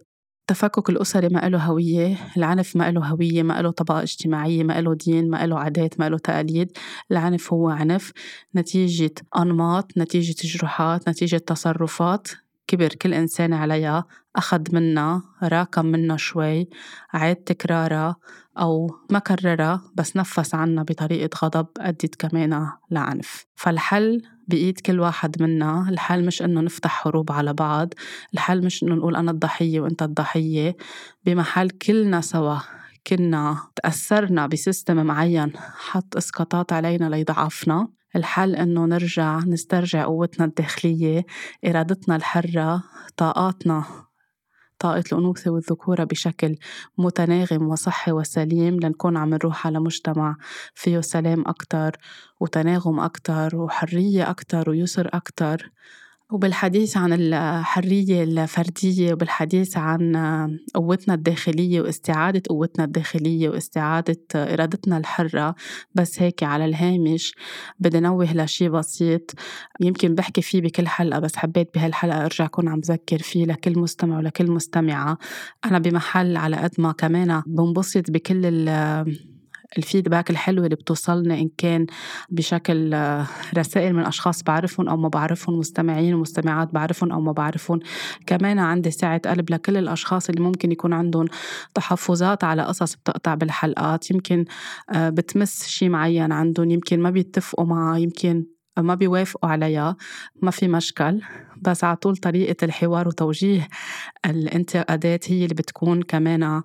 التفكك 0.51 0.91
الأسري 0.91 1.29
ما 1.29 1.49
له 1.49 1.59
هوية 1.59 2.17
العنف 2.37 2.77
ما 2.77 2.91
له 2.91 3.07
هوية 3.07 3.43
ما 3.43 3.63
له 3.63 3.71
طبقة 3.71 4.03
اجتماعية 4.03 4.65
ما 4.65 4.81
له 4.81 4.95
دين 4.95 5.31
ما 5.31 5.47
له 5.47 5.59
عادات 5.59 6.01
ما 6.01 6.09
له 6.09 6.19
تقاليد. 6.19 6.73
العنف 7.11 7.53
هو 7.53 7.69
عنف. 7.69 8.13
نتيجة 8.57 9.15
أنماط 9.39 9.99
نتيجة 9.99 10.35
جروحات 10.47 11.09
نتيجة 11.09 11.37
تصرفات. 11.37 12.29
كبر 12.67 12.89
كل 12.89 13.15
إنسان 13.15 13.53
عليها. 13.53 14.05
أخذ 14.37 14.63
منا 14.73 15.23
راكم 15.43 15.87
منا 15.87 16.17
شوي. 16.17 16.69
عاد 17.13 17.37
تكرارها 17.37 18.17
أو 18.59 18.91
ما 19.11 19.19
كررها 19.19 19.83
بس 19.95 20.17
نفس 20.17 20.55
عنا 20.55 20.83
بطريقة 20.83 21.39
غضب 21.45 21.67
أدت 21.79 22.15
كمان 22.15 22.69
لعنف. 22.91 23.47
فالحل 23.55 24.23
بإيد 24.49 24.81
كل 24.81 25.01
واحد 25.01 25.43
منا 25.43 25.87
الحل 25.89 26.27
مش 26.27 26.43
إنه 26.43 26.61
نفتح 26.61 26.91
حروب 26.91 27.33
على 27.33 27.53
بعض 27.55 27.95
الحل 28.35 28.65
مش 28.65 28.83
إنه 28.83 28.95
نقول 28.95 29.17
أنا 29.17 29.31
الضحية 29.31 29.81
وأنت 29.81 30.03
الضحية. 30.03 30.77
بمحل 31.25 31.71
كلنا 31.71 32.21
سوا 32.21 32.59
كنا 33.07 33.59
تأثرنا 33.77 34.47
بسيستم 34.47 35.07
معين 35.07 35.53
حط 35.57 36.17
إسقاطات 36.17 36.73
علينا 36.73 37.09
ليضعفنا. 37.11 37.89
الحل 38.17 38.57
إنه 38.57 38.85
نرجع 38.85 39.39
نسترجع 39.39 40.05
قوتنا 40.05 40.45
الداخلية 40.45 41.27
إرادتنا 41.67 42.17
الحرة 42.17 42.83
طاقاتنا 43.17 43.85
طاقة 44.79 45.05
الأنوثة 45.13 45.51
والذكورة 45.51 46.05
بشكل 46.05 46.57
متناغم 46.99 47.69
وصحي 47.69 48.13
وسليم 48.13 48.81
لنكون 48.81 49.17
عم 49.17 49.31
نروح 49.35 49.67
على 49.67 49.81
مجتمع 49.81 50.37
فيه 50.75 51.01
سلام 51.01 51.45
أكتر 51.49 51.97
وتناغم 52.41 53.01
أكتر 53.01 53.57
وحرية 53.57 54.31
أكتر 54.31 54.71
ويسر 54.71 55.09
أكتر. 55.15 55.71
وبالحديث 56.33 56.97
عن 56.97 57.13
الحرية 57.13 58.23
الفردية 58.23 59.13
وبالحديث 59.13 59.77
عن 59.77 60.17
قوتنا 60.75 61.15
الداخلية 61.15 61.81
واستعادة 61.81 62.43
قوتنا 62.49 62.85
الداخلية 62.85 63.49
واستعادة 63.49 64.21
إرادتنا 64.35 64.99
الحرة 64.99 65.55
بس 65.95 66.23
هيك 66.23 66.43
على 66.43 66.65
الهامش 66.65 67.35
بدي 67.79 68.01
نوه 68.01 68.33
لشي 68.35 68.69
بسيط 68.69 69.35
يمكن 69.81 70.15
بحكي 70.15 70.43
فيه 70.43 70.61
بكل 70.61 70.89
حلقة 70.89 71.21
بس 71.21 71.37
حبيت 71.37 71.75
بهالحلقة 71.75 72.25
أرجع 72.25 72.45
أكون 72.45 72.69
عم 72.69 72.81
بذكر 72.81 73.19
فيه 73.19 73.45
لكل 73.45 73.79
مستمع 73.79 74.19
ولكل 74.19 74.51
مستمعة. 74.51 75.19
أنا 75.65 75.79
بمحل 75.79 76.37
على 76.37 76.57
قد 76.57 76.75
ما 76.79 76.93
كمان 76.93 77.43
بنبسط 77.47 78.11
بكل 78.11 78.69
الفيدباك 79.79 80.31
الحلوة 80.31 80.65
اللي 80.65 80.77
بتوصلنا 80.77 81.35
إن 81.35 81.51
كان 81.59 81.87
بشكل 82.31 82.95
رسائل 83.57 83.95
من 83.95 84.03
أشخاص 84.07 84.43
بعرفهم 84.43 84.89
أو 84.89 84.97
ما 84.97 85.09
بعرفهم 85.09 85.59
مستمعين 85.59 86.15
ومستمعات 86.15 86.75
بعرفهم 86.75 87.13
أو 87.13 87.21
ما 87.21 87.33
بعرفهم. 87.33 87.81
كمان 88.27 88.59
عندي 88.59 88.91
سعة 88.91 89.21
قلب 89.27 89.51
لكل 89.51 89.77
الأشخاص 89.77 90.29
اللي 90.29 90.41
ممكن 90.41 90.73
يكون 90.73 90.93
عندهم 90.93 91.27
تحفظات 91.75 92.45
على 92.45 92.63
قصص 92.63 92.95
بتقطع 92.95 93.35
بالحلقات. 93.35 94.11
يمكن 94.11 94.45
آه، 94.95 95.11
بتمس 95.11 95.67
شيء 95.67 95.89
معين 95.89 96.33
عندهم 96.33 96.71
يمكن 96.71 97.01
ما 97.01 97.11
بيتفقوا 97.11 97.67
معها 97.67 97.99
يمكن 97.99 98.58
ما 98.83 98.95
بيوافقوا 98.95 99.51
عليها 99.51 99.97
ما 100.43 100.51
في 100.51 100.69
مشكل. 100.69 101.21
بس 101.63 101.85
على 101.85 101.97
طول 101.97 102.17
طريقة 102.17 102.65
الحوار 102.65 103.09
وتوجيه 103.09 103.69
الانتقادات 104.27 105.31
هي 105.33 105.43
اللي 105.45 105.55
بتكون 105.55 106.03
كمان 106.03 106.63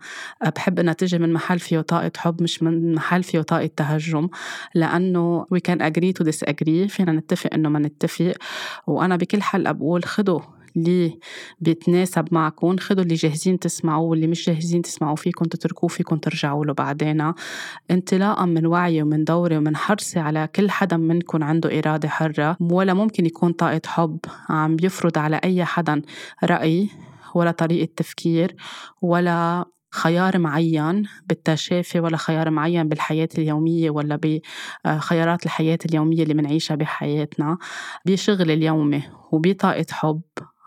بحب 0.55 0.79
إنها 0.79 0.93
تجي 0.93 1.19
من 1.19 1.33
محل 1.33 1.59
فيه 1.59 1.81
طاقة 1.81 2.11
حب 2.17 2.41
مش 2.41 2.63
من 2.63 2.95
محل 2.95 3.23
فيه 3.23 3.41
طاقة 3.41 3.69
تهجم. 3.77 4.29
لأنه 4.75 5.45
we 5.55 5.59
can 5.69 5.79
agree 5.79 6.13
to 6.19 6.25
disagree 6.25 6.87
فينا 6.87 7.11
نتفق 7.11 7.49
إنه 7.53 7.69
ما 7.69 7.79
نتفق. 7.79 8.33
وأنا 8.87 9.15
بكل 9.15 9.41
حلقة 9.41 9.71
بقول 9.71 10.03
خدوا 10.03 10.39
اللي 10.77 11.19
بيتناسب 11.59 12.27
معكم 12.31 12.77
خدوا 12.77 13.03
اللي 13.03 13.15
جاهزين 13.15 13.59
تسمعوه 13.59 14.09
واللي 14.09 14.27
مش 14.27 14.45
جاهزين 14.45 14.81
تسمعوا 14.81 15.15
فيكم 15.15 15.45
تتركوه 15.45 15.89
فيكم 15.89 16.17
ترجعوا 16.17 16.65
له 16.65 16.73
بعدين. 16.73 17.33
انطلاقا 17.91 18.45
من 18.45 18.65
وعي 18.65 19.01
ومن 19.01 19.23
دوري 19.23 19.57
ومن 19.57 19.75
حرصي 19.75 20.19
على 20.19 20.49
كل 20.55 20.69
حدا 20.71 20.97
منكم 20.97 21.43
عنده 21.43 21.79
إرادة 21.79 22.09
حرة 22.09 22.57
ولا 22.59 22.93
ممكن 22.93 23.25
يكون 23.25 23.51
طاقة 23.51 23.81
حب 23.85 24.19
عم 24.49 24.75
بيفرض 24.75 25.17
على 25.17 25.35
أي 25.43 25.65
حدا 25.65 26.01
رأي 26.43 26.89
ولا 27.35 27.51
طريقة 27.51 27.91
تفكير 27.95 28.55
ولا 29.01 29.65
خيار 29.91 30.37
معين 30.39 31.03
بالتشافي 31.27 31.99
ولا 31.99 32.17
خيار 32.17 32.49
معين 32.49 32.87
بالحياة 32.89 33.29
اليومية 33.37 33.89
ولا 33.89 34.19
بخيارات 34.85 35.45
الحياة 35.45 35.79
اليومية 35.85 36.23
اللي 36.23 36.33
منعيشها 36.33 36.75
بحياتنا. 36.75 37.57
بشغل 38.05 38.51
اليومي 38.51 39.03
وبطاقة 39.31 39.85
حب 39.91 40.21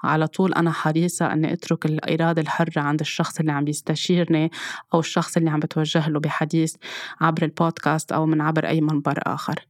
على 0.07 0.27
طول 0.27 0.55
أنا 0.55 0.73
حريصة 0.73 1.33
أني 1.33 1.53
أترك 1.53 1.87
الإرادة 1.87 2.43
الحرة 2.43 2.81
عند 2.81 3.01
الشخص 3.01 3.41
اللي 3.41 3.53
عم 3.53 3.65
بيستشيرني 3.65 4.51
أو 4.95 5.01
الشخص 5.01 5.37
اللي 5.37 5.51
عم 5.51 5.61
بتوجه 5.61 6.09
له 6.09 6.21
بحديث 6.21 6.75
عبر 7.21 7.43
البودكاست 7.43 8.13
أو 8.13 8.27
من 8.27 8.41
عبر 8.41 8.69
أي 8.69 8.81
منبر 8.81 9.19
آخر. 9.27 9.67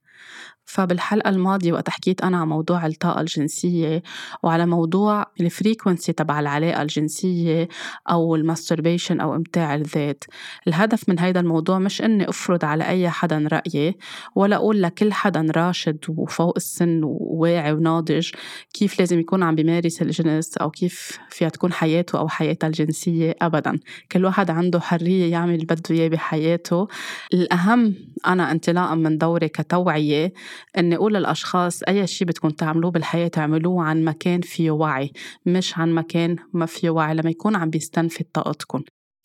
فبالحلقة 0.67 1.31
الماضية 1.31 1.73
وقت 1.73 1.91
حكيت 1.91 2.21
أنا 2.21 2.37
عن 2.37 2.49
موضوع 2.49 2.87
الطاقة 2.87 3.21
الجنسية 3.21 4.03
وعلى 4.43 4.67
موضوع 4.67 5.27
ال 5.41 5.48
frequency 5.48 6.13
تبع 6.13 6.41
العلاقة 6.41 6.83
الجنسية 6.83 7.69
أو 8.11 8.37
ال 8.37 8.43
masturbation 8.43 9.21
أو 9.21 9.35
إمتاع 9.35 9.75
الذات. 9.75 10.25
الهدف 10.69 11.09
من 11.09 11.19
هيدا 11.19 11.41
الموضوع 11.41 11.79
مش 11.79 12.03
إني 12.03 12.29
أفرض 12.29 12.65
على 12.65 12.89
أي 12.89 13.11
حدا 13.11 13.49
رأيي 13.53 13.97
ولا 14.35 14.57
أقول 14.57 14.83
لكل 14.83 15.13
حدا 15.13 15.47
راشد 15.57 15.99
وفوق 16.09 16.55
السن 16.57 17.01
وواعي 17.05 17.73
وناضج 17.73 18.31
كيف 18.75 18.99
لازم 18.99 19.21
يكون 19.21 19.43
عم 19.43 19.55
بيمارس 19.55 20.03
الجنس 20.03 20.57
أو 20.57 20.71
كيف 20.71 21.19
فيها 21.31 21.49
تكون 21.49 21.73
حياته 21.73 22.19
أو 22.19 22.29
حياتها 22.29 22.67
الجنسية 22.67 23.37
أبدا. 23.43 23.79
كل 24.13 24.25
واحد 24.25 24.51
عنده 24.51 24.81
حرية 24.81 25.31
يعمل 25.31 25.55
اللي 25.55 25.65
بده 25.67 25.83
إياه 25.91 26.09
بحياته. 26.09 26.89
الأهم 27.35 27.95
أنا 28.27 28.51
انطلاقا 28.51 28.95
من 28.95 29.19
دوري 29.19 29.49
كتوعية 29.49 30.33
إني 30.79 30.97
أقول 30.97 31.15
للأشخاص 31.15 31.83
أي 31.83 32.07
شيء 32.07 32.27
بدكم 32.29 32.49
تعملوه 32.49 32.91
بالحياة 32.91 33.31
اعملوه 33.39 33.83
عن 33.83 34.05
مكان 34.05 34.41
فيه 34.41 34.71
وعي 34.71 35.13
مش 35.47 35.79
عن 35.79 35.95
مكان 35.95 36.37
ما 36.53 36.67
فيه 36.67 36.91
وعي 36.91 37.15
لما 37.15 37.31
يكون 37.31 37.57
عم 37.57 37.71
بيستنفد 37.71 38.25
طاقتكم. 38.33 38.83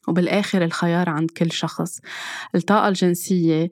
وبالآخر 0.08 0.64
الخيار 0.64 1.10
عند 1.10 1.32
كل 1.32 1.52
شخص. 1.52 2.00
الطاقة 2.56 2.88
الجنسية 2.88 3.72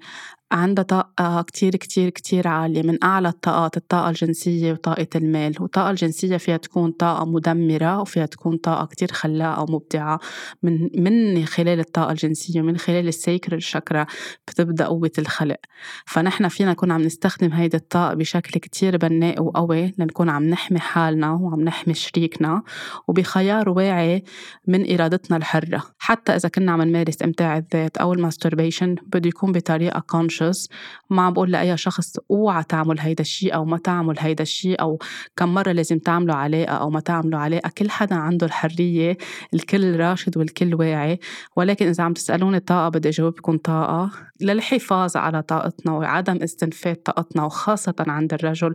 عندها 0.52 0.84
طاقة 0.84 1.42
كتير 1.42 1.76
كتير 1.76 2.10
كتير 2.10 2.48
عالية 2.48 2.82
من 2.84 3.04
أعلى 3.04 3.28
الطاقات 3.30 3.78
الطاقة 3.78 4.10
الجنسية 4.10 4.72
وطاقة 4.72 5.08
المال. 5.16 5.56
والطاقة 5.60 5.90
الجنسية 5.90 6.38
فيها 6.38 6.58
تكون 6.58 6.92
طاقة 6.92 7.26
مدمرة 7.26 8.02
وفيها 8.02 8.26
تكون 8.26 8.58
طاقة 8.58 8.86
كتير 8.86 9.12
خلاقة 9.12 9.62
ومبدعة. 9.62 10.20
من 10.64 10.90
من 11.04 11.46
خلال 11.46 11.80
الطاقة 11.80 12.12
الجنسية 12.12 12.62
ومن 12.62 12.78
خلال 12.78 13.08
السيكر 13.08 13.56
الشكرا 13.56 14.06
بتبدأ 14.48 14.86
قوة 14.86 15.12
الخلق. 15.20 15.58
فنحن 16.06 16.48
فينا 16.48 16.72
نكون 16.72 16.92
عم 16.92 17.02
نستخدم 17.02 17.52
هيدي 17.54 17.78
الطاقة 17.78 18.14
بشكل 18.14 18.60
كتير 18.60 18.98
بناء 18.98 19.44
وقوي 19.44 19.94
لنكون 19.98 20.30
عم 20.30 20.44
نحمي 20.44 20.80
حالنا 20.80 21.32
وعم 21.32 21.62
نحمي 21.62 21.94
شريكنا 21.94 22.64
وبخيار 23.08 23.70
واعي 23.70 24.24
من 24.68 24.94
إرادتنا 24.94 25.38
الحرة. 25.38 25.84
حتى 26.00 26.36
إذا 26.36 26.50
كنا 26.50 26.72
عم 26.72 26.82
نمارس 26.82 27.22
إمتاع 27.24 27.58
الذات 27.58 27.98
أو 27.98 28.14
الماستربيشن 28.14 28.96
بده 29.14 29.28
يكون 29.28 29.52
بطريقة 29.52 30.00
كونش 30.00 30.39
conscious. 30.40 30.68
ما 31.10 31.22
عم 31.22 31.34
بقول 31.34 31.52
لأي 31.52 31.78
شخص 31.78 32.18
أوعى 32.32 32.64
تعمل 32.64 33.00
هيدا 33.00 33.22
الشيء 33.22 33.56
أو 33.56 33.66
ما 33.66 33.78
تعمل 33.78 34.16
هيدا 34.20 34.44
الشيء 34.44 34.82
أو 34.82 35.00
كم 35.36 35.54
مرة 35.54 35.72
لازم 35.72 36.00
تعملوا 36.00 36.36
علاقة 36.36 36.74
أو 36.74 36.90
ما 36.90 37.00
تعملوا 37.00 37.40
علاقة 37.40 37.72
كل 37.78 37.90
حدا 37.90 38.16
عنده 38.16 38.46
الحرية 38.46 39.18
الكل 39.54 40.00
راشد 40.00 40.38
والكل 40.38 40.76
واعي. 40.76 41.20
ولكن 41.56 41.88
إذا 41.88 42.04
عم 42.04 42.14
تسألوني 42.14 42.58
الطاقة 42.58 42.90
بدي 42.90 43.10
أجاوبكم 43.10 43.58
طاقة. 43.58 44.12
للحفاظ 44.42 45.18
على 45.18 45.42
طاقتنا 45.42 45.92
وعدم 45.92 46.44
استنفاد 46.44 46.96
طاقتنا 46.96 47.44
وخاصة 47.44 47.96
عند 48.00 48.34
الرجل. 48.34 48.74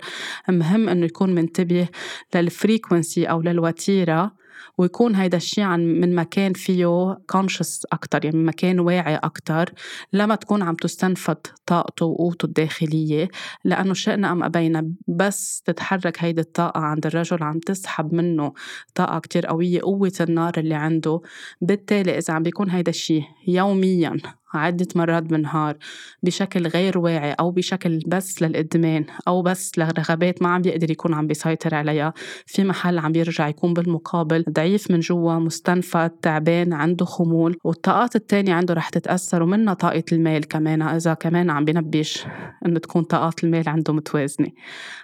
مهم 0.49 0.89
إنه 0.89 1.07
يكون 1.07 1.35
منتبه 1.35 1.89
للفريكونسي 2.35 3.25
أو 3.25 3.41
للوتيرة. 3.43 4.44
ويكون 4.79 5.15
هيدا 5.15 5.37
الشيء 5.37 5.65
عن 5.65 6.01
من 6.01 6.15
مكان 6.15 6.53
فيه 6.53 7.19
كونشس 7.31 7.87
أكتر 7.93 8.25
يعني 8.25 8.37
من 8.37 8.45
مكان 8.45 8.81
واعي 8.81 9.17
أكتر 9.17 9.73
لما 10.13 10.35
تكون 10.35 10.63
عم 10.63 10.75
تستنفد 10.75 11.37
طاقته 11.67 12.07
وقوته 12.07 12.47
الداخلية 12.47 13.29
لأنه 13.65 13.95
شئنا 13.95 14.33
أم 14.33 14.43
أبينا 14.43 14.93
بس 15.09 15.63
تتحرك 15.63 16.25
هيدي 16.25 16.41
الطاقة 16.41 16.81
عند 16.81 17.07
الرجل 17.07 17.43
عم 17.43 17.59
تسحب 17.59 18.15
منه 18.15 18.53
طاقة 18.95 19.19
كتير 19.19 19.47
قوية 19.47 19.81
قوة 19.81 20.13
النار 20.21 20.53
اللي 20.59 20.75
عنده. 20.75 21.21
بالتالي 21.61 22.19
إذا 22.19 22.35
عم 22.35 22.43
بيكون 22.43 22.71
هيدا 22.71 22.91
الشيء 22.91 23.25
يوميا 23.49 24.17
عدة 24.59 24.87
مرات 24.95 25.23
بالنهار 25.23 25.77
بشكل 26.23 26.67
غير 26.67 26.99
واعي 26.99 27.33
أو 27.33 27.51
بشكل 27.51 28.01
بس 28.07 28.43
للإدمان 28.43 29.05
أو 29.29 29.43
بس 29.43 29.79
لرغبات 29.79 30.43
ما 30.43 30.49
عم 30.49 30.63
بيقدر 30.63 30.91
يكون 30.91 31.15
عم 31.15 31.27
بيسيطر 31.27 31.75
عليها. 31.75 32.13
في 32.47 32.65
محل 32.65 32.99
عم 32.99 33.13
بيرجع 33.13 33.49
يكون 33.49 33.75
بالمقابل 33.75 34.45
ضعيف 34.51 34.91
من 34.91 35.01
جوا 35.01 35.35
مستنفد 35.35 36.11
تعبان 36.11 36.73
عنده 36.73 37.05
خمول 37.05 37.57
والطاقات 37.65 38.17
التانية 38.17 38.55
عنده 38.55 38.75
رح 38.75 38.89
تتأثر 38.89 39.43
ومنها 39.43 39.75
طاقة 39.75 40.05
المال 40.13 40.49
كمان 40.49 40.83
إذا 40.83 41.15
كمان 41.15 41.51
عم 41.51 41.65
بينبش 41.65 42.27
إنه 42.67 42.79
تكون 42.79 43.03
طاقات 43.03 43.45
المال 43.45 43.69
عنده 43.69 43.93
متوازنة. 43.93 44.49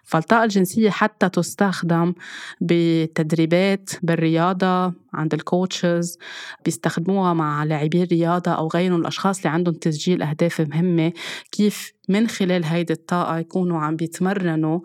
فالطاقة 0.05 0.45
الجنسية 0.45 0.91
حتى 0.91 1.29
تستخدم 1.29 2.15
بتدريبات 2.61 3.91
بالرياضة 4.03 4.93
عند 5.13 5.35
الكوتشز 5.35 6.19
بيستخدموها 6.65 7.33
مع 7.33 7.65
لاعبي 7.65 8.03
الرياضة 8.03 8.51
أو 8.51 8.69
غيرهم 8.69 9.01
الأشخاص 9.01 9.37
اللي 9.37 9.51
عندهم 9.51 9.75
تسجيل 9.75 10.23
أهداف 10.23 10.61
مهمة. 10.61 11.13
كيف 11.53 11.93
من 12.09 12.29
خلال 12.29 12.65
هيدي 12.65 12.93
الطاقة 12.93 13.39
يكونوا 13.39 13.81
عم 13.81 13.97
بيتمرنوا 13.97 14.81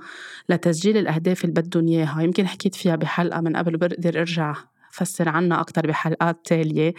لتسجيل 0.49 0.97
الأهداف 0.97 1.45
اللي 1.45 1.61
بدهم 1.61 1.87
إياها؟ 1.87 2.21
يمكن 2.21 2.47
حكيت 2.47 2.75
فيها 2.75 2.95
بحلقة 2.95 3.41
من 3.41 3.55
قبل 3.57 3.77
بقدر 3.77 4.19
أرجع 4.19 4.55
فسر 4.91 5.29
عنها 5.29 5.59
أكتر 5.59 5.87
بحلقات 5.87 6.45
تالية. 6.45 6.93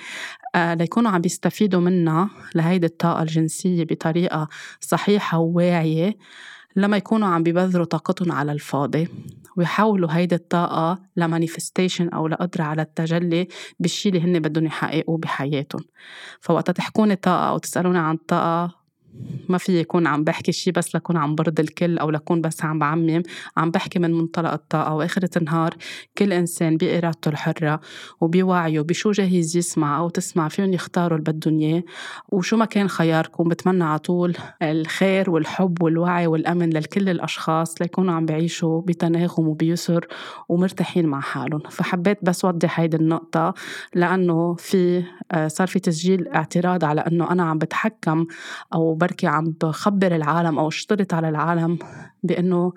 آه 0.54 0.74
ليكونوا 0.74 1.10
عم 1.10 1.20
بيستفيدوا 1.20 1.80
منها 1.80 2.30
لهيدي 2.54 2.86
الطاقة 2.86 3.22
الجنسية 3.22 3.84
بطريقة 3.84 4.48
صحيحة 4.80 5.38
وواعية 5.38 6.16
لما 6.76 6.96
يكونوا 6.96 7.28
عم 7.28 7.42
ببذروا 7.42 7.84
طاقتهم 7.84 8.32
على 8.32 8.52
الفاضي. 8.52 9.08
ويحولوا 9.56 10.12
هيدي 10.12 10.34
الطاقة 10.34 10.98
لمانيفستيشن 11.16 12.08
أو 12.08 12.28
لقدرة 12.28 12.62
على 12.64 12.82
التجلي 12.82 13.48
بالشي 13.80 14.08
اللي 14.08 14.20
هن 14.20 14.40
بدهم 14.40 14.66
يحققوه 14.66 15.18
بحياتهم 15.18 15.82
فوقتا 16.40 16.72
تحكوني 16.72 17.16
طاقة 17.16 17.48
أو 17.48 17.58
تسألوني 17.58 17.98
عن 17.98 18.16
طاقة 18.16 18.85
ما 19.48 19.58
في 19.58 19.80
يكون 19.80 20.06
عم 20.06 20.24
بحكي 20.24 20.52
شيء 20.52 20.72
بس 20.72 20.94
لكون 20.94 21.16
عم 21.16 21.34
برضي 21.34 21.62
الكل 21.62 21.98
أو 21.98 22.10
لكون 22.10 22.40
بس 22.40 22.64
عم 22.64 22.78
بعمم 22.78 23.22
عم 23.56 23.70
بحكي 23.70 23.98
من 23.98 24.12
منطلق 24.12 24.52
الطاقة 24.52 24.94
وآخرة 24.94 25.38
النهار 25.38 25.74
كل 26.18 26.32
إنسان 26.32 26.76
بإرادته 26.76 27.28
الحرة 27.28 27.80
وبوعيه 28.20 28.80
بشو 28.80 29.10
جاهز 29.10 29.56
يسمع 29.56 29.98
أو 29.98 30.08
تسمع 30.08 30.48
فيهم 30.48 30.72
يختاروا 30.72 31.18
اللي 31.18 31.32
بدهم 31.32 31.60
إياه. 31.60 31.82
وشو 32.28 32.56
ما 32.56 32.64
كان 32.64 32.88
خياركم 32.88 33.48
بتمنى 33.48 33.84
على 33.84 33.98
طول 33.98 34.36
الخير 34.62 35.30
والحب 35.30 35.82
والوعي 35.82 36.26
والأمن 36.26 36.70
لكل 36.70 37.08
الأشخاص 37.08 37.82
ليكونوا 37.82 38.14
عم 38.14 38.26
بعيشوا 38.26 38.80
بتناغم 38.80 39.48
وبيسر 39.48 40.06
ومرتاحين 40.48 41.06
مع 41.06 41.20
حالهم. 41.20 41.60
فحبيت 41.70 42.18
بس 42.22 42.44
وضح 42.44 42.80
هيدي 42.80 42.96
النقطة 42.96 43.54
لأنه 43.94 44.54
في 44.54 45.04
آه، 45.32 45.48
صار 45.48 45.66
في 45.66 45.78
تسجيل 45.78 46.28
اعتراض 46.28 46.84
على 46.84 47.00
إنه 47.00 47.30
أنا 47.30 47.42
عم 47.42 47.58
بتحكم 47.58 48.26
أو 48.74 48.94
بركي 49.06 49.26
عم 49.26 49.54
بخبر 49.62 50.16
العالم 50.16 50.58
أو 50.58 50.68
اشترط 50.68 51.14
على 51.14 51.28
العالم 51.28 51.78
بأنه 52.22 52.72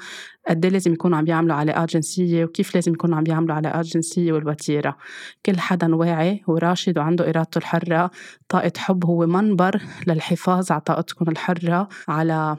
قد 0.49 0.65
إيه 0.65 0.71
لازم 0.71 0.93
يكونوا 0.93 1.17
عم 1.17 1.23
بيعملوا 1.23 1.55
علاقات 1.55 1.89
جنسيه 1.89 2.45
وكيف 2.45 2.75
لازم 2.75 2.93
يكونوا 2.93 3.17
عم 3.17 3.23
بيعملوا 3.23 3.55
علاقات 3.55 3.85
جنسيه 3.85 4.33
والوتيرة. 4.33 4.97
كل 5.45 5.59
حدا 5.59 5.95
واعي 5.95 6.43
وراشد 6.47 6.97
وعنده 6.97 7.29
إرادته 7.29 7.57
الحرة. 7.57 8.11
طاقة 8.49 8.71
حب 8.77 9.05
هو 9.05 9.25
منبر 9.25 9.81
للحفاظ 10.07 10.71
على 10.71 10.81
طاقتكم 10.81 11.29
الحرة 11.29 11.87
على 12.07 12.57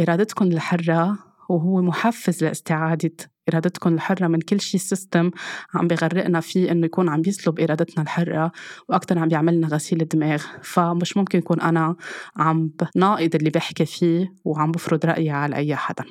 إرادتكم 0.00 0.44
الحرة. 0.44 1.18
وهو 1.48 1.82
محفز 1.82 2.44
لاستعادة 2.44 3.12
إرادتكم 3.48 3.94
الحرة 3.94 4.26
من 4.26 4.40
كل 4.40 4.60
شيء 4.60 4.80
سيستم 4.80 5.30
عم 5.74 5.88
بغرقنا 5.88 6.40
فيه 6.40 6.70
إنه 6.72 6.86
يكون 6.86 7.08
عم 7.08 7.20
بيسلب 7.20 7.60
إرادتنا 7.60 8.02
الحرة 8.02 8.52
وأكتر 8.88 9.18
عم 9.18 9.28
بيعملنا 9.28 9.68
غسيل 9.68 10.08
دماغ 10.08 10.42
فمش 10.62 11.16
ممكن 11.16 11.38
يكون 11.38 11.60
أنا 11.60 11.96
عم 12.36 12.70
ناقض 12.96 13.34
اللي 13.34 13.50
بحكي 13.50 13.86
فيه 13.86 14.34
وعم 14.44 14.72
بفرض 14.72 15.06
رأيي 15.06 15.30
على 15.30 15.56
أي 15.56 15.76
حدا. 15.76 16.04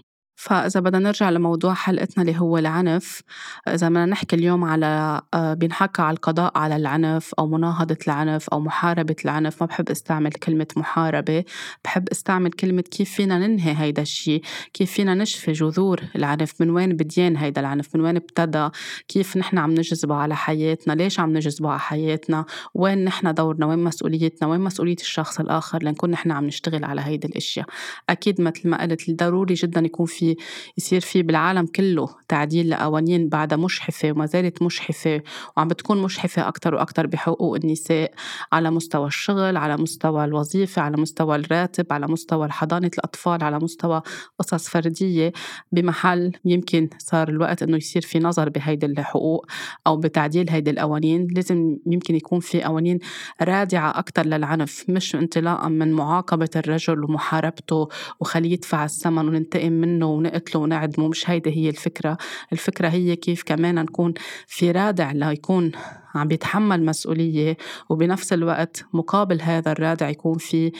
فإذا 0.43 0.79
بدنا 0.79 0.99
نرجع 0.99 1.29
لموضوع 1.29 1.73
حلقتنا 1.73 2.23
اللي 2.23 2.39
هو 2.39 2.57
العنف 2.57 3.21
إذا 3.67 3.89
بدنا 3.89 4.05
نحكي 4.05 4.35
اليوم 4.35 4.63
على 4.63 5.21
آه، 5.33 5.53
بينحكى 5.53 6.01
على 6.01 6.15
القضاء 6.15 6.57
على 6.57 6.75
العنف 6.75 7.33
أو 7.39 7.47
مناهضة 7.47 7.97
العنف 8.07 8.49
أو 8.49 8.59
محاربة 8.59 9.15
العنف. 9.25 9.61
ما 9.61 9.67
بحب 9.67 9.89
أستعمل 9.89 10.31
كلمة 10.31 10.67
محاربة 10.77 11.43
بحب 11.85 12.09
أستعمل 12.09 12.51
كلمة 12.51 12.81
كيف 12.81 13.11
فينا 13.11 13.47
ننهي 13.47 13.75
هيدا 13.77 14.01
الشيء 14.01 14.41
كيف 14.73 14.91
فينا 14.91 15.15
نشفي 15.15 15.51
جذور 15.51 16.01
العنف 16.15 16.61
من 16.61 16.69
وين 16.69 16.95
بديان 16.95 17.37
هيدا 17.37 17.61
العنف 17.61 17.95
من 17.95 18.01
وين 18.01 18.15
ابتدى 18.15 18.69
كيف 19.07 19.37
نحن 19.37 19.57
عم 19.57 19.71
نجذبه 19.71 20.15
على 20.15 20.35
حياتنا 20.35 20.93
ليش 20.93 21.19
عم 21.19 21.33
نجذبه 21.33 21.69
على 21.69 21.79
حياتنا 21.79 22.45
وين 22.73 23.03
نحن 23.03 23.33
دورنا 23.33 23.65
وين 23.65 23.79
مسؤوليتنا 23.79 24.49
وين 24.49 24.61
مسؤولية 24.61 24.95
الشخص 25.01 25.39
الآخر 25.39 25.83
لنكون 25.83 26.11
نحن 26.11 26.31
عم 26.31 26.45
نشتغل 26.45 26.83
على 26.83 27.01
هيدي 27.01 27.27
الأشياء. 27.27 27.65
أكيد 28.09 28.41
مثل 28.41 28.69
ما 28.69 28.81
قلت 28.81 29.11
ضروري 29.11 29.53
جدا 29.53 29.81
يكون 29.81 30.05
في 30.05 30.32
يصير 30.77 31.01
في 31.01 31.23
بالعالم 31.23 31.65
كله 31.65 32.09
تعديل 32.27 32.69
لقوانين 32.69 33.29
بعدها 33.29 33.57
مشحفة 33.57 34.11
وما 34.11 34.25
زالت 34.25 34.61
مشحفة 34.61 35.21
وعم 35.57 35.67
بتكون 35.67 36.01
مشحفة 36.01 36.47
أكتر 36.47 36.75
وأكتر 36.75 37.07
بحقوق 37.07 37.55
النساء 37.55 38.11
على 38.51 38.71
مستوى 38.71 39.07
الشغل 39.07 39.57
على 39.57 39.77
مستوى 39.77 40.25
الوظيفة 40.25 40.81
على 40.81 40.97
مستوى 40.97 41.35
الراتب 41.35 41.93
على 41.93 42.07
مستوى 42.07 42.49
حضانة 42.49 42.91
الأطفال 42.97 43.43
على 43.43 43.59
مستوى 43.59 44.01
قصص 44.39 44.69
فردية 44.69 45.33
بمحل 45.71 46.31
يمكن 46.45 46.89
صار 46.97 47.29
الوقت 47.29 47.63
إنه 47.63 47.77
يصير 47.77 48.01
في 48.01 48.19
نظر 48.19 48.49
بهيدي 48.49 48.85
الحقوق 48.85 49.45
أو 49.87 49.97
بتعديل 49.97 50.49
هيدي 50.49 50.71
القوانين. 50.71 51.27
لازم 51.31 51.77
يمكن 51.85 52.15
يكون 52.15 52.39
في 52.39 52.63
قوانين 52.63 52.99
رادعة 53.41 53.99
أكتر 53.99 54.25
للعنف 54.25 54.85
مش 54.89 55.15
انطلاقا 55.15 55.69
من 55.69 55.91
معاقبة 55.91 56.49
الرجل 56.55 57.03
ومحاربته 57.03 57.87
وخليه 58.19 58.53
يدفع 58.53 58.85
الثمن 58.85 59.27
وننتقم 59.27 59.71
منه 59.71 60.12
ونقتله 60.13 60.61
ونعدمه 60.61 61.07
مش 61.07 61.29
هيدي 61.29 61.57
هي 61.57 61.69
الفكرة. 61.69 62.17
الفكرة 62.51 62.87
هي 62.87 63.15
كيف 63.15 63.43
كمان 63.43 63.75
نكون 63.75 64.13
في 64.47 64.71
رادع 64.71 65.11
ليكون 65.11 65.71
عم 66.15 66.27
بيتحمل 66.27 66.85
مسؤولية 66.85 67.57
وبنفس 67.89 68.33
الوقت 68.33 68.85
مقابل 68.93 69.41
هذا 69.41 69.71
الرادع 69.71 70.09
يكون 70.09 70.37
في 70.37 70.71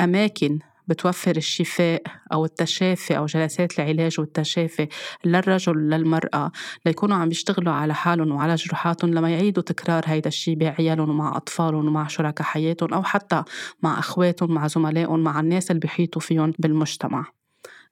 أماكن 0.00 0.58
بتوفر 0.88 1.36
الشفاء 1.36 2.02
أو 2.32 2.44
التشافي 2.44 3.16
أو 3.16 3.26
جلسات 3.26 3.78
العلاج 3.78 4.20
والتشافي 4.20 4.88
للرجل 5.24 5.78
وللمرأة 5.78 6.52
ليكونوا 6.86 7.16
عم 7.16 7.30
يشتغلوا 7.30 7.72
على 7.72 7.94
حالهم 7.94 8.32
وعلى 8.32 8.54
جروحاتهم 8.54 9.14
لما 9.14 9.30
يعيدوا 9.30 9.62
تكرار 9.62 10.02
هيدا 10.06 10.28
الشيء 10.28 10.56
بعيالهم 10.56 11.10
ومع 11.10 11.36
أطفالهم 11.36 11.86
ومع 11.86 12.06
شركاء 12.06 12.46
حياتهم 12.46 12.94
أو 12.94 13.02
حتى 13.02 13.42
مع 13.82 13.98
أخواتهم 13.98 14.54
مع 14.54 14.66
زملائهم 14.66 15.20
مع 15.20 15.40
الناس 15.40 15.70
اللي 15.70 15.80
بيحيطوا 15.80 16.20
فيهم 16.20 16.52
بالمجتمع. 16.58 17.41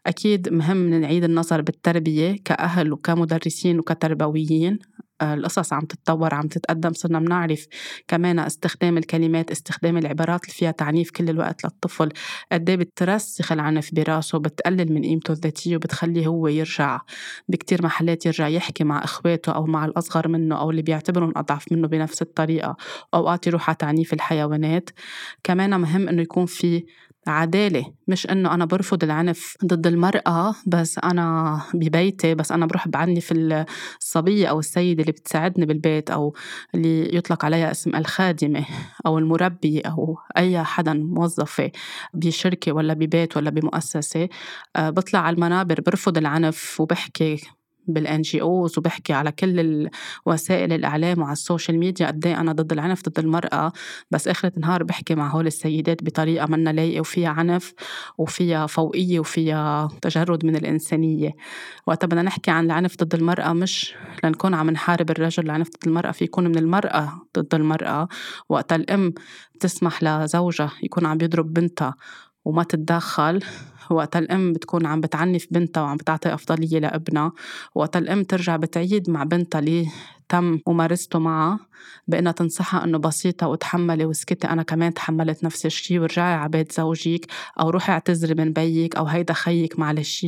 أكيد 0.06 0.48
مهم 0.48 0.88
نعيد 0.94 1.24
النظر 1.24 1.62
بالتربية 1.62 2.36
كأهل 2.44 2.92
وكمدرسين 2.92 3.78
وكتربويين. 3.78 4.78
آه، 5.20 5.34
القصص 5.34 5.72
عم 5.72 5.80
تتطور 5.80 6.34
عم 6.34 6.48
تتقدم 6.48 6.92
صرنا 6.92 7.18
بنعرف 7.18 7.66
كمان 8.08 8.38
استخدام 8.38 8.98
الكلمات 8.98 9.50
استخدام 9.50 9.98
العبارات 9.98 10.44
اللي 10.44 10.54
فيها 10.54 10.70
تعنيف 10.70 11.10
كل 11.10 11.30
الوقت 11.30 11.64
للطفل. 11.64 12.08
قد 12.52 12.70
إيه 12.70 12.76
بترسخ 12.76 13.52
العنف 13.52 13.94
براسه 13.94 14.38
بتقلل 14.38 14.92
من 14.92 15.02
قيمته 15.02 15.32
الذاتية 15.32 15.76
وبتخليه 15.76 16.26
هو 16.26 16.48
يرجع 16.48 17.00
بكتير 17.48 17.82
محلات 17.84 18.26
يرجع 18.26 18.48
يحكي 18.48 18.84
مع 18.84 19.04
إخواته 19.04 19.52
أو 19.52 19.66
مع 19.66 19.84
الأصغر 19.84 20.28
منه 20.28 20.60
أو 20.60 20.70
اللي 20.70 20.82
بيعتبرهم 20.82 21.32
أضعف 21.36 21.72
منه 21.72 21.88
بنفس 21.88 22.22
الطريقة. 22.22 22.76
أوقات 23.14 23.46
يروح 23.46 23.68
على 23.68 23.76
تعنيف 23.76 24.12
الحيوانات. 24.12 24.90
كمان 25.44 25.80
مهم 25.80 26.08
إنه 26.08 26.22
يكون 26.22 26.46
في 26.46 26.84
عدالة. 27.30 27.84
مش 28.08 28.26
إنه 28.30 28.54
أنا 28.54 28.64
برفض 28.64 29.04
العنف 29.04 29.56
ضد 29.64 29.86
المرأة 29.86 30.54
بس 30.66 30.98
أنا 30.98 31.60
ببيتي 31.74 32.34
بس 32.34 32.52
أنا 32.52 32.66
بروح 32.66 32.88
بعنف 32.88 33.32
الصبية 33.32 34.46
أو 34.46 34.58
السيدة 34.58 35.00
اللي 35.00 35.12
بتساعدني 35.12 35.66
بالبيت 35.66 36.10
أو 36.10 36.34
اللي 36.74 37.16
يطلق 37.16 37.44
عليها 37.44 37.70
اسم 37.70 37.96
الخادمة 37.96 38.64
أو 39.06 39.18
المربية 39.18 39.82
أو 39.86 40.18
أي 40.36 40.64
حدا 40.64 40.92
موظفة 40.92 41.70
بشركة 42.14 42.72
ولا 42.72 42.94
ببيت 42.94 43.36
ولا 43.36 43.50
بمؤسسة. 43.50 44.28
آه، 44.76 44.90
بطلع 44.90 45.20
على 45.20 45.34
المنابر 45.34 45.80
برفض 45.80 46.18
العنف 46.18 46.80
وبحكي 46.80 47.40
بالان 47.92 48.22
جي 48.22 48.42
اوز 48.42 48.78
وبحكي 48.78 49.12
على 49.12 49.32
كل 49.32 49.88
وسائل 50.26 50.72
الإعلام 50.72 51.18
وعلى 51.18 51.32
السوشيال 51.32 51.78
ميديا 51.78 52.06
قد 52.06 52.26
إيه 52.26 52.40
أنا 52.40 52.52
ضد 52.52 52.72
العنف 52.72 53.02
ضد 53.08 53.18
المرأة. 53.18 53.72
بس 54.10 54.28
اخرة 54.28 54.52
النهار 54.56 54.82
بحكي 54.82 55.14
مع 55.14 55.28
هول 55.28 55.46
السيدات 55.46 56.04
بطريقة 56.04 56.46
منا 56.46 56.70
لايقة 56.70 57.00
وفيها 57.00 57.28
عنف 57.28 57.74
وفيها 58.18 58.66
فوقية 58.66 59.20
وفيها 59.20 59.88
تجرد 60.02 60.46
من 60.46 60.56
الإنسانية. 60.56 61.30
وقت 61.86 62.04
بدنا 62.04 62.22
نحكي 62.22 62.50
عن 62.50 62.64
العنف 62.66 62.96
ضد 62.96 63.14
المرأة 63.14 63.52
مش 63.52 63.94
لنكون 64.24 64.54
عم 64.54 64.70
نحارب 64.70 65.10
الرجل 65.10 65.44
العنف 65.44 65.68
ضد 65.68 65.86
المرأة 65.86 66.10
في 66.10 66.24
يكون 66.24 66.46
من 66.46 66.58
المرأة 66.58 67.22
ضد 67.38 67.54
المرأة. 67.54 68.08
وقت 68.48 68.72
الأم 68.72 69.14
تسمح 69.60 70.02
لزوجها 70.02 70.72
يكون 70.82 71.06
عم 71.06 71.18
يضرب 71.22 71.52
بنتها 71.52 71.94
وما 72.44 72.62
تتدخل. 72.62 73.40
وقت 73.94 74.16
الأم 74.16 74.52
بتكون 74.52 74.86
عم 74.86 75.00
بتعنف 75.00 75.46
بنتها 75.50 75.82
وعم 75.82 75.96
بتعطي 75.96 76.34
أفضلية 76.34 76.78
لابنها 76.78 77.32
وقت 77.74 77.96
الأم 77.96 78.22
ترجع 78.24 78.56
بتعيد 78.56 79.10
مع 79.10 79.24
بنتها 79.24 79.58
اللي 79.58 79.88
تم 80.28 80.58
ممارسته 80.68 81.18
معها. 81.18 81.69
بأنها 82.08 82.32
تنصحها 82.32 82.84
إنه 82.84 82.98
بسيطة 82.98 83.48
وتحملي 83.48 84.04
وسكتي. 84.04 84.48
أنا 84.48 84.62
كمان 84.62 84.94
تحملت 84.94 85.44
نفس 85.44 85.66
الشيء 85.66 86.00
ورجعي 86.00 86.34
على 86.34 86.48
بيت 86.48 86.72
زوجك 86.72 87.26
أو 87.60 87.70
روحي 87.70 87.92
اعتذري 87.92 88.34
من 88.34 88.52
بيك 88.52 88.96
أو 88.96 89.04
هيدا 89.06 89.34
خيك 89.34 89.78
معلش 89.78 90.26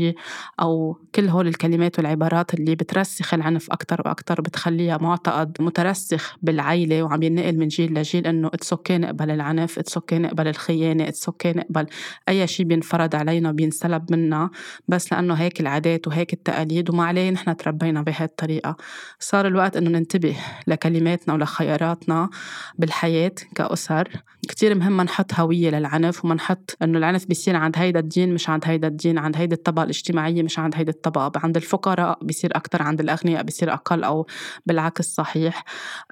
أو 0.60 0.98
كل 1.14 1.28
هول 1.28 1.48
الكلمات 1.48 1.98
والعبارات 1.98 2.54
اللي 2.54 2.74
بترسخ 2.74 3.34
العنف 3.34 3.70
أكتر 3.70 4.02
وأكتر 4.04 4.40
بتخليها 4.40 4.98
معتقد 4.98 5.56
مترسخ 5.60 6.36
بالعيلة 6.42 7.02
وعم 7.02 7.22
ينقل 7.22 7.58
من 7.58 7.68
جيل 7.68 7.94
لجيل 7.94 8.26
إنه 8.26 8.48
it's 8.48 8.72
okay 8.72 8.98
نقبل 8.98 9.30
العنف 9.30 9.78
it's 9.78 9.96
okay 9.96 10.18
نقبل 10.18 10.48
الخيانة 10.48 11.08
it's 11.08 11.26
okay 11.26 11.52
نقبل 11.52 11.86
أي 12.28 12.46
شيء 12.46 12.66
بينفرض 12.66 13.16
علينا 13.16 13.52
بينسلب 13.52 14.12
منا. 14.12 14.50
بس 14.88 15.12
لأنه 15.12 15.34
هيك 15.34 15.60
العادات 15.60 16.08
وهيك 16.08 16.32
التقاليد 16.32 16.90
وما 16.90 17.04
عليه 17.04 17.30
نحن 17.30 17.56
تربينا 17.56 18.02
بهالطريقة. 18.02 18.42
الطريقة 18.42 18.76
صار 19.20 19.46
الوقت 19.46 19.76
إنه 19.76 19.90
ننتبه 19.90 20.36
لكلماتنا 20.66 21.34
ولخياراتنا 21.42 22.30
بالحياة 22.78 23.34
كأسر. 23.54 24.08
كتير 24.48 24.74
مهم 24.74 24.96
ما 24.96 25.04
نحط 25.04 25.34
هوية 25.34 25.70
للعنف 25.70 26.24
وما 26.24 26.34
نحط 26.34 26.76
إنه 26.82 26.98
العنف 26.98 27.26
بيصير 27.26 27.56
عند 27.56 27.78
هيدا 27.78 28.00
الدين 28.00 28.34
مش 28.34 28.48
عند 28.48 28.62
هيدا 28.66 28.88
الدين 28.88 29.18
عند 29.18 29.36
هيدا 29.36 29.56
الطبقة 29.56 29.82
الاجتماعية 29.82 30.42
مش 30.42 30.58
عند 30.58 30.74
هيدا 30.76 30.90
الطبقة. 30.90 31.32
عند 31.36 31.56
الفقراء 31.56 32.18
بيصير 32.22 32.50
أكتر 32.56 32.82
عند 32.82 33.00
الأغنياء 33.00 33.42
بيصير 33.42 33.72
أقل 33.72 34.04
أو 34.04 34.26
بالعكس 34.66 35.14
صحيح. 35.14 35.64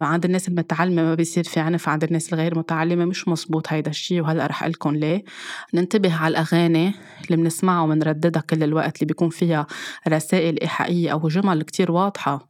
عند 0.03 0.25
الناس 0.25 0.49
المتعلمة 0.49 1.03
ما 1.03 1.15
بيصير 1.15 1.45
في 1.45 1.61
عنف 1.61 1.89
عند 1.89 2.05
الناس 2.05 2.33
الغير 2.33 2.59
متعلمة 2.59 3.05
مش 3.05 3.29
مزبوط 3.29 3.73
هيدا 3.73 3.91
الشيء 3.91 4.21
وهلأ 4.21 4.47
رح 4.47 4.65
لكم 4.65 4.97
ليه. 4.97 5.25
ننتبه 5.75 6.15
على 6.15 6.33
الأغاني 6.33 6.95
اللي 7.25 7.37
بنسمعها 7.37 7.83
وبنرددها 7.83 8.43
كل 8.43 8.63
الوقت 8.63 8.97
اللي 8.97 9.07
بيكون 9.07 9.31
فيها 9.31 9.67
رسائل 10.09 10.61
إيحائية 10.61 11.13
أو 11.13 11.29
جمل 11.29 11.63
كتير 11.63 11.93
واضحة. 11.93 12.49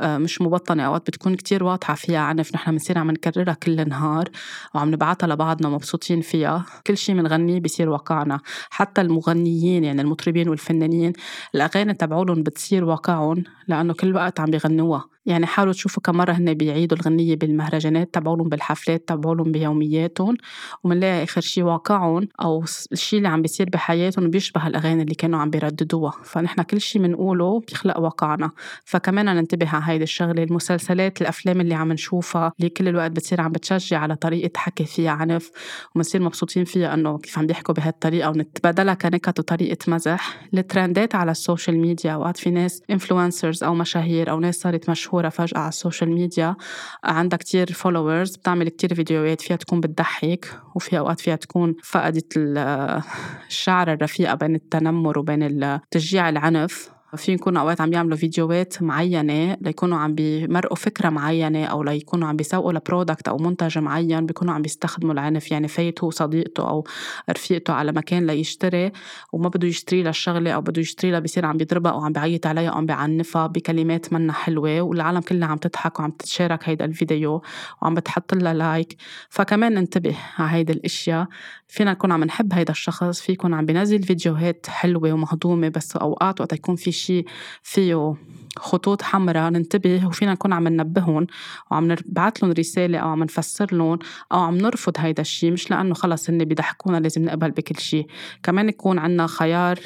مش 0.00 0.42
مبطنة. 0.42 0.82
أوقات 0.82 1.06
بتكون 1.06 1.34
كتير 1.34 1.64
واضحة 1.64 1.94
فيها 1.94 2.18
عنف. 2.18 2.54
نحن 2.54 2.70
بنصير 2.70 2.98
عم 2.98 3.10
نكررها 3.10 3.54
كل 3.54 3.88
نهار 3.88 4.28
وعم 4.74 4.90
نبعتها 4.90 5.26
لبعضنا 5.26 5.68
مبسوطين 5.68 6.20
فيها. 6.20 6.66
كل 6.86 6.96
شيء 6.96 7.14
بنغنيه 7.14 7.60
بصير 7.60 7.88
واقعنا. 7.88 8.40
حتى 8.70 9.00
المغنيين 9.00 9.84
يعني 9.84 10.02
المطربين 10.02 10.48
والفنانين 10.48 11.12
الأغاني 11.54 11.94
تبعولهم 11.94 12.42
بتصير 12.42 12.84
واقعهم 12.84 13.44
لأنه 13.68 13.94
كل 13.94 14.14
وقت 14.14 14.40
عم 14.40 14.50
بيغنوها. 14.50 15.04
يعني 15.26 15.46
حاولوا 15.46 15.72
تشوفوا 15.72 16.02
كم 16.02 16.16
مرة 16.16 16.32
هن 16.32 16.54
بيعيدوا 16.54 16.98
الغنية 16.98 17.36
بالمهرجانات 17.36 18.14
تبعولهم 18.14 18.48
بالحفلات 18.48 19.08
تبعولهم 19.08 19.52
بيومياتهم 19.52 20.36
ومنلاقي 20.84 21.22
آخر 21.22 21.40
شي 21.40 21.62
واقعهم 21.62 22.28
أو 22.42 22.64
الشي 22.92 23.16
اللي 23.16 23.28
عم 23.28 23.42
بيصير 23.42 23.68
بحياتهم 23.70 24.30
بيشبه 24.30 24.66
الأغاني 24.66 25.02
اللي 25.02 25.14
كانوا 25.14 25.38
عم 25.40 25.50
بيرددوها. 25.50 26.14
فنحن 26.24 26.62
كل 26.62 26.80
شي 26.80 26.98
بنقوله 26.98 27.60
بيخلق 27.60 27.98
واقعنا. 27.98 28.50
فكمان 28.84 29.26
ننتبه 29.26 29.68
على 29.68 29.84
هيدي 29.86 30.04
الشغلة 30.04 30.42
المسلسلات 30.42 31.22
الأفلام 31.22 31.60
اللي 31.60 31.74
عم 31.74 31.92
نشوفها 31.92 32.52
اللي 32.58 32.70
كل 32.70 32.88
الوقت 32.88 33.10
بتصير 33.10 33.40
عم 33.40 33.52
بتشجع 33.52 33.98
على 33.98 34.16
طريقة 34.16 34.50
حكي 34.56 34.84
فيها 34.84 35.10
عنف 35.10 35.50
وبنصير 35.94 36.22
مبسوطين 36.22 36.64
فيها 36.64 36.94
إنه 36.94 37.18
كيف 37.18 37.38
عم 37.38 37.46
بيحكوا 37.46 37.74
بهالطريقة 37.74 38.30
ونتبادلها 38.30 38.94
كنكت 38.94 39.38
وطريقة 39.38 39.78
مزح. 39.88 40.48
الترندات 40.54 41.14
على 41.14 41.30
ال 41.30 41.37
social 41.37 41.78
media 41.78 42.12
أوقات 42.12 42.36
في 42.36 42.50
ناس 42.50 42.82
influencers 42.90 43.51
أو 43.62 43.74
مشاهير 43.74 44.30
أو 44.30 44.40
ناس 44.40 44.60
صارت 44.60 44.90
مشهورة 44.90 45.28
فجأة 45.28 45.58
على 45.58 45.68
ال 45.68 45.74
social 45.74 46.10
media 46.10 46.56
عندها 47.04 47.38
كتير 47.38 47.72
followers 47.72 48.36
بتعمل 48.36 48.68
كتير 48.68 48.94
فيديوهات 48.94 49.40
فيها 49.40 49.56
تكون 49.56 49.80
بتضحك 49.80 50.60
وفي 50.74 50.98
أوقات 50.98 51.20
فيها 51.20 51.36
تكون 51.36 51.74
فقدت 51.84 52.32
الشعرة 52.36 53.92
الرفيعة 53.92 54.34
بين 54.34 54.54
التنمر 54.54 55.18
وبين 55.18 55.80
تشجيع 55.90 56.28
العنف. 56.28 57.01
في 57.16 57.32
يكونوا 57.32 57.62
أوقات 57.62 57.80
عم 57.80 57.92
يعملوا 57.92 58.16
فيديوهات 58.16 58.82
معينة 58.82 59.56
ليكونوا 59.60 59.98
عم 59.98 60.14
بيمرقوا 60.14 60.76
فكرة 60.76 61.08
معينة 61.08 61.64
أو 61.64 61.82
ليكونوا 61.82 62.28
عم 62.28 62.36
بيسوقوا 62.36 62.72
ل 62.72 62.79
product 62.79 63.28
أو 63.28 63.36
منتج 63.36 63.78
معين 63.78 64.26
بيكونوا 64.26 64.54
عم 64.54 64.62
بيستخدموا 64.62 65.12
العنف. 65.12 65.50
يعني 65.50 65.68
فايت 65.68 66.04
هو 66.04 66.10
صديقته 66.10 66.68
أو 66.68 66.84
رفيقته 67.30 67.72
على 67.72 67.92
مكان 67.92 68.26
ليشتري 68.26 68.92
وما 69.32 69.48
بده 69.48 69.68
يشتري 69.68 70.02
لها 70.02 70.10
الشغله 70.10 70.52
أو 70.52 70.60
بده 70.60 70.80
يشتري 70.80 71.10
لها 71.10 71.20
بيصير 71.20 71.46
عم 71.46 71.56
بيضربها 71.56 71.92
أو 71.92 72.00
عم 72.00 72.12
بيعيط 72.12 72.46
عليها 72.46 72.70
أو 72.70 72.76
عم 72.76 72.86
بيعنفها 72.86 73.46
بكلمات 73.46 74.12
منا 74.12 74.32
حلوة 74.32 74.80
والعالم 74.80 75.20
كلها 75.20 75.48
عم 75.48 75.56
تضحك 75.56 76.00
وعم 76.00 76.10
تتشارك 76.10 76.68
هيدا 76.68 76.84
الفيديو 76.84 77.42
وعم 77.82 77.94
بتحط 77.94 78.34
لها 78.34 78.54
لايك 78.54 78.96
فكمان 79.28 79.74
ننتبه 79.74 80.16
على 80.38 80.50
هيدي 80.50 80.72
الاشياء 80.72 81.26
فينا 81.68 81.92
نكون 81.92 82.12
عم 82.12 82.24
نحب 82.24 82.52
هيدا 82.52 82.70
الشخص 82.70 83.20
في 83.20 83.32
يكون 83.32 83.54
عم 83.54 83.66
بينزل 83.66 84.02
فيديوهات 84.02 84.66
حلوة 84.68 85.12
ومهضومة 85.12 85.68
بس 85.68 85.96
أوقات 85.96 86.40
وقت 86.40 86.52
يكون 86.52 86.76
في 86.76 86.90
الشيء 87.02 87.24
فيه 87.62 88.14
خطوط 88.56 89.02
حمراء 89.02 89.50
ننتبه 89.50 90.06
وفينا 90.06 90.32
نكون 90.32 90.52
عم 90.52 90.68
ننبههم 90.68 91.26
وعم 91.70 91.92
نبعث 91.92 92.44
لهم 92.44 92.52
رسالة 92.52 92.98
أو 92.98 93.08
عم 93.08 93.22
نفسر 93.22 93.66
لهم 93.74 93.98
أو 94.32 94.40
عم 94.40 94.58
نرفض 94.58 94.92
هيدا 94.98 95.20
الشيء 95.20 95.52
مش 95.52 95.70
لأنه 95.70 95.94
خلص 95.94 96.30
هن 96.30 96.44
بيضحكونا 96.44 96.96
لازم 96.96 97.24
نقبل 97.24 97.50
بكل 97.50 97.80
شيء 97.80 98.06
كمان 98.42 98.68
يكون 98.68 98.98
عنا 98.98 99.26
خيار 99.26 99.78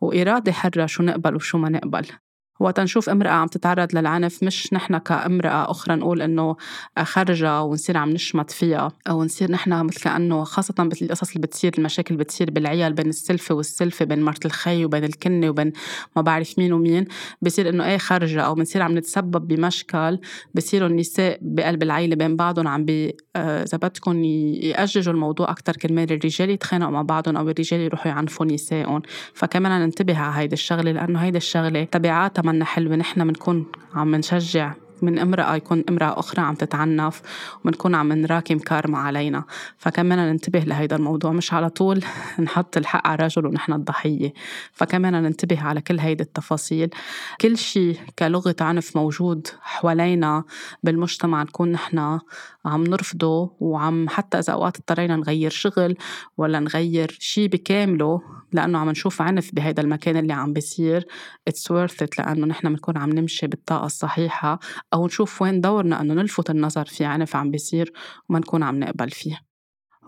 وإرادة 0.00 0.52
حرة 0.52 0.86
شو 0.86 1.02
نقبل 1.02 1.36
وشو 1.36 1.58
ما 1.58 1.68
نقبل. 1.68 2.06
وقت 2.60 2.80
نشوف 2.80 3.08
امرأة 3.08 3.30
عم 3.30 3.46
تتعرض 3.46 3.96
للعنف 3.96 4.42
مش 4.42 4.72
نحن 4.72 4.98
كامرأة 4.98 5.70
أخرى 5.70 5.94
نقول 5.94 6.22
إنه 6.22 6.56
خرجة 7.02 7.62
ونصير 7.62 7.96
عم 7.96 8.10
نشمت 8.10 8.50
فيها 8.50 8.92
أو 9.08 9.24
نصير 9.24 9.50
نحن 9.50 9.84
مثل 9.84 10.00
كأنه 10.00 10.44
خاصة 10.44 10.74
بالقصص 10.78 11.28
اللي 11.28 11.40
بتصير 11.40 11.72
المشاكل 11.78 12.14
اللي 12.14 12.24
بتصير 12.24 12.50
بالعيال 12.50 12.92
بين 12.92 13.08
السلفة 13.08 13.54
والسلفة 13.54 14.04
بين 14.04 14.22
مرت 14.22 14.46
الخي 14.46 14.84
وبين 14.84 15.04
الكنة 15.04 15.48
وبين 15.48 15.72
ما 16.16 16.22
بعرف 16.22 16.58
مين 16.58 16.72
ومين. 16.72 17.04
بصير 17.42 17.68
إنه 17.68 17.86
إيه 17.86 17.98
خرجة 17.98 18.40
أو 18.40 18.54
بنصير 18.54 18.82
عم 18.82 18.98
نتسبب 18.98 19.48
بمشكل 19.48 20.18
بصيروا 20.54 20.88
النساء 20.88 21.38
بقلب 21.42 21.82
العيلة 21.82 22.16
بين 22.16 22.36
بعضهم 22.36 22.68
عم 22.68 22.84
بي 22.84 23.16
آه، 23.36 23.62
إذا 23.62 23.78
بدكم 23.78 24.24
يأججوا 24.24 25.12
الموضوع 25.12 25.50
أكتر 25.50 25.76
كرمال 25.76 26.12
الرجال 26.12 26.50
يتخانقوا 26.50 26.92
مع 26.92 27.02
بعضهم 27.02 27.36
أو 27.36 27.48
الرجال 27.48 27.80
يروحوا 27.80 28.12
يعنفوا 28.12 28.46
نسائهم. 28.46 29.02
فكمان 29.34 29.80
ننتبه 29.80 30.18
على 30.18 30.42
هيدي 30.42 30.54
الشغلة 30.54 30.92
لأنه 30.92 31.18
هيدي 31.18 31.38
الشغلة 31.38 31.84
تبعاتها 31.84 32.49
منا 32.52 32.64
حلوة. 32.64 32.96
نحن 32.96 33.26
بنكون 33.26 33.66
عم 33.94 34.14
نشجع 34.14 34.74
من 35.02 35.18
امرأة 35.18 35.54
يكون 35.56 35.84
امرأة 35.88 36.18
أخرى 36.18 36.42
عم 36.42 36.54
تتعنف 36.54 37.22
وبنكون 37.64 37.94
عم 37.94 38.12
نراكم 38.12 38.58
كارما 38.58 38.98
علينا. 38.98 39.44
فكمان 39.78 40.18
ننتبه 40.18 40.58
لهيدا 40.58 40.96
الموضوع. 40.96 41.32
مش 41.32 41.52
على 41.52 41.70
طول 41.70 42.04
نحط 42.44 42.76
الحق 42.76 43.06
على 43.06 43.14
الرجل 43.14 43.46
ونحن 43.46 43.72
الضحية. 43.72 44.32
فكمان 44.72 45.22
ننتبه 45.22 45.62
على 45.62 45.80
كل 45.80 45.98
هيدي 45.98 46.22
التفاصيل. 46.22 46.90
كل 47.40 47.58
شيء 47.58 47.98
كلغة 48.18 48.56
عنف 48.60 48.96
موجود 48.96 49.48
حوالينا 49.60 50.44
بالمجتمع 50.82 51.42
نكون 51.42 51.72
نحن 51.72 52.18
عم 52.64 52.84
نرفضه 52.84 53.56
وعم 53.60 54.08
حتى 54.08 54.38
إذا 54.38 54.52
أوقات 54.52 54.76
اضطرينا 54.76 55.16
نغير 55.16 55.50
شغل 55.50 55.96
ولا 56.36 56.60
نغير 56.60 57.16
شيء 57.20 57.48
بكامله 57.48 58.22
لأنه 58.52 58.78
عم 58.78 58.90
نشوف 58.90 59.22
عنف 59.22 59.54
بهيدا 59.54 59.82
المكان 59.82 60.16
اللي 60.16 60.32
عم 60.32 60.52
بيصير. 60.52 61.06
It's 61.50 61.62
worth 61.72 62.06
it 62.06 62.18
لأنه 62.18 62.46
نحن 62.46 62.68
بنكون 62.68 62.96
عم 62.98 63.10
نمشي 63.10 63.46
بالطاقة 63.46 63.86
الصحيحة 63.86 64.58
أو 64.94 65.06
نشوف 65.06 65.42
وين 65.42 65.60
دورنا 65.60 66.00
إنه 66.00 66.14
نلفت 66.14 66.50
النظر 66.50 66.84
في 66.84 67.04
عنف 67.04 67.36
عم 67.36 67.50
بيصير 67.50 67.92
وما 68.28 68.38
نكون 68.38 68.62
عم 68.62 68.78
نقبل 68.80 69.10
فيه. 69.10 69.49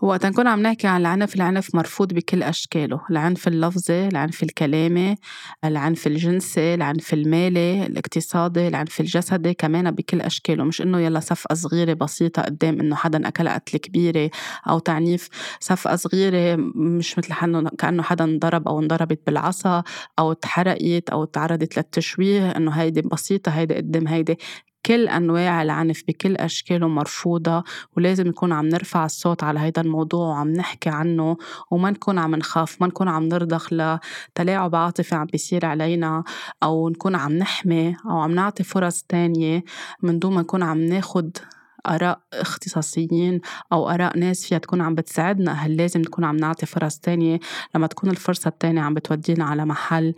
وقت 0.03 0.25
نكون 0.25 0.47
عم 0.47 0.61
نحكي 0.61 0.87
عن 0.87 1.01
العنف 1.01 1.35
العنف 1.35 1.75
مرفوض 1.75 2.13
بكل 2.13 2.43
أشكاله 2.43 3.01
العنف 3.11 3.47
اللفظي 3.47 4.07
العنف 4.07 4.43
الكلامي 4.43 5.15
العنف 5.63 6.07
الجنسي 6.07 6.73
العنف 6.73 7.13
المالي 7.13 7.85
الاقتصادي 7.85 8.67
العنف 8.67 8.99
الجسدي 8.99 9.53
كمان 9.53 9.91
بكل 9.91 10.21
أشكاله. 10.21 10.63
مش 10.63 10.81
إنه 10.81 10.99
يلا 10.99 11.19
صفقة 11.19 11.53
صغيرة 11.53 11.93
بسيطة 11.93 12.41
قدام 12.41 12.79
إنه 12.79 12.95
حدا 12.95 13.27
أكل 13.27 13.49
قتل 13.49 13.77
كبيرة 13.77 14.29
أو 14.69 14.79
تعنيف 14.79 15.29
صفقة 15.59 15.95
صغيرة 15.95 16.55
مش 16.75 17.17
مثل 17.17 17.33
حنو 17.33 17.69
كأنه 17.69 18.03
حدا 18.03 18.23
انضرب 18.23 18.67
أو 18.67 18.79
انضربت 18.79 19.21
بالعصا 19.27 19.83
أو 20.19 20.33
تحرقت 20.33 21.09
أو 21.09 21.25
تعرضت 21.25 21.77
للتشويه 21.77 22.51
إنه 22.51 22.71
هيدي 22.71 23.01
بسيطة 23.01 23.49
هيدي 23.49 23.75
قدام 23.75 24.07
هيدي 24.07 24.37
كل 24.85 25.07
أنواع 25.07 25.61
العنف 25.61 26.03
بكل 26.07 26.35
أشكاله 26.35 26.87
مرفوضة 26.87 27.63
ولازم 27.97 28.27
نكون 28.27 28.51
عم 28.51 28.69
نرفع 28.69 29.05
الصوت 29.05 29.43
على 29.43 29.59
هيدا 29.59 29.81
الموضوع 29.81 30.27
وعم 30.27 30.53
نحكي 30.53 30.89
عنه 30.89 31.37
وما 31.71 31.91
نكون 31.91 32.19
عم 32.19 32.35
نخاف 32.35 32.81
ما 32.81 32.87
نكون 32.87 33.07
عم 33.07 33.23
نرضخ 33.23 33.73
لتلاعب 33.73 34.75
عاطفي 34.75 35.15
عم 35.15 35.25
بيصير 35.25 35.65
علينا 35.65 36.23
أو 36.63 36.89
نكون 36.89 37.15
عم 37.15 37.33
نحمي 37.33 37.95
أو 38.05 38.19
عم 38.19 38.31
نعطي 38.31 38.63
فرص 38.63 39.03
تانية 39.09 39.63
من 40.01 40.19
دون 40.19 40.33
ما 40.33 40.41
نكون 40.41 40.63
عم 40.63 40.81
ناخد 40.81 41.37
آراء 41.85 42.19
اختصاصيين 42.33 43.41
أو 43.73 43.89
آراء 43.89 44.17
ناس 44.17 44.45
فيها 44.45 44.57
تكون 44.57 44.81
عم 44.81 44.95
بتساعدنا 44.95 45.53
هل 45.53 45.77
لازم 45.77 46.01
نكون 46.01 46.23
عم 46.23 46.35
نعطي 46.35 46.65
فرص 46.65 46.99
تانية؟ 46.99 47.39
لما 47.75 47.87
تكون 47.87 48.09
الفرصة 48.09 48.47
التانية 48.47 48.81
عم 48.81 48.93
بتودينا 48.93 49.45
على 49.45 49.65
محل 49.65 50.13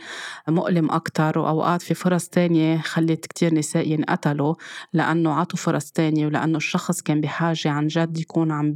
مؤلم 0.48 0.92
أكتر 0.92 1.40
وأوقات 1.40 1.82
في 1.82 1.94
فرص 1.94 2.28
تانية 2.28 2.78
خلت 2.78 3.26
كتير 3.26 3.54
نساء 3.54 3.88
ينقتلوا 3.92 4.56
لأنه 4.94 5.34
عطوا 5.34 5.60
فرص 5.60 5.92
تانية 5.92 6.26
ولأنه 6.26 6.58
الشخص 6.58 7.02
كان 7.02 7.22
بحاجة 7.22 7.70
عن 7.70 7.88
جد 7.88 8.18
يكون 8.18 8.52
عم 8.52 8.74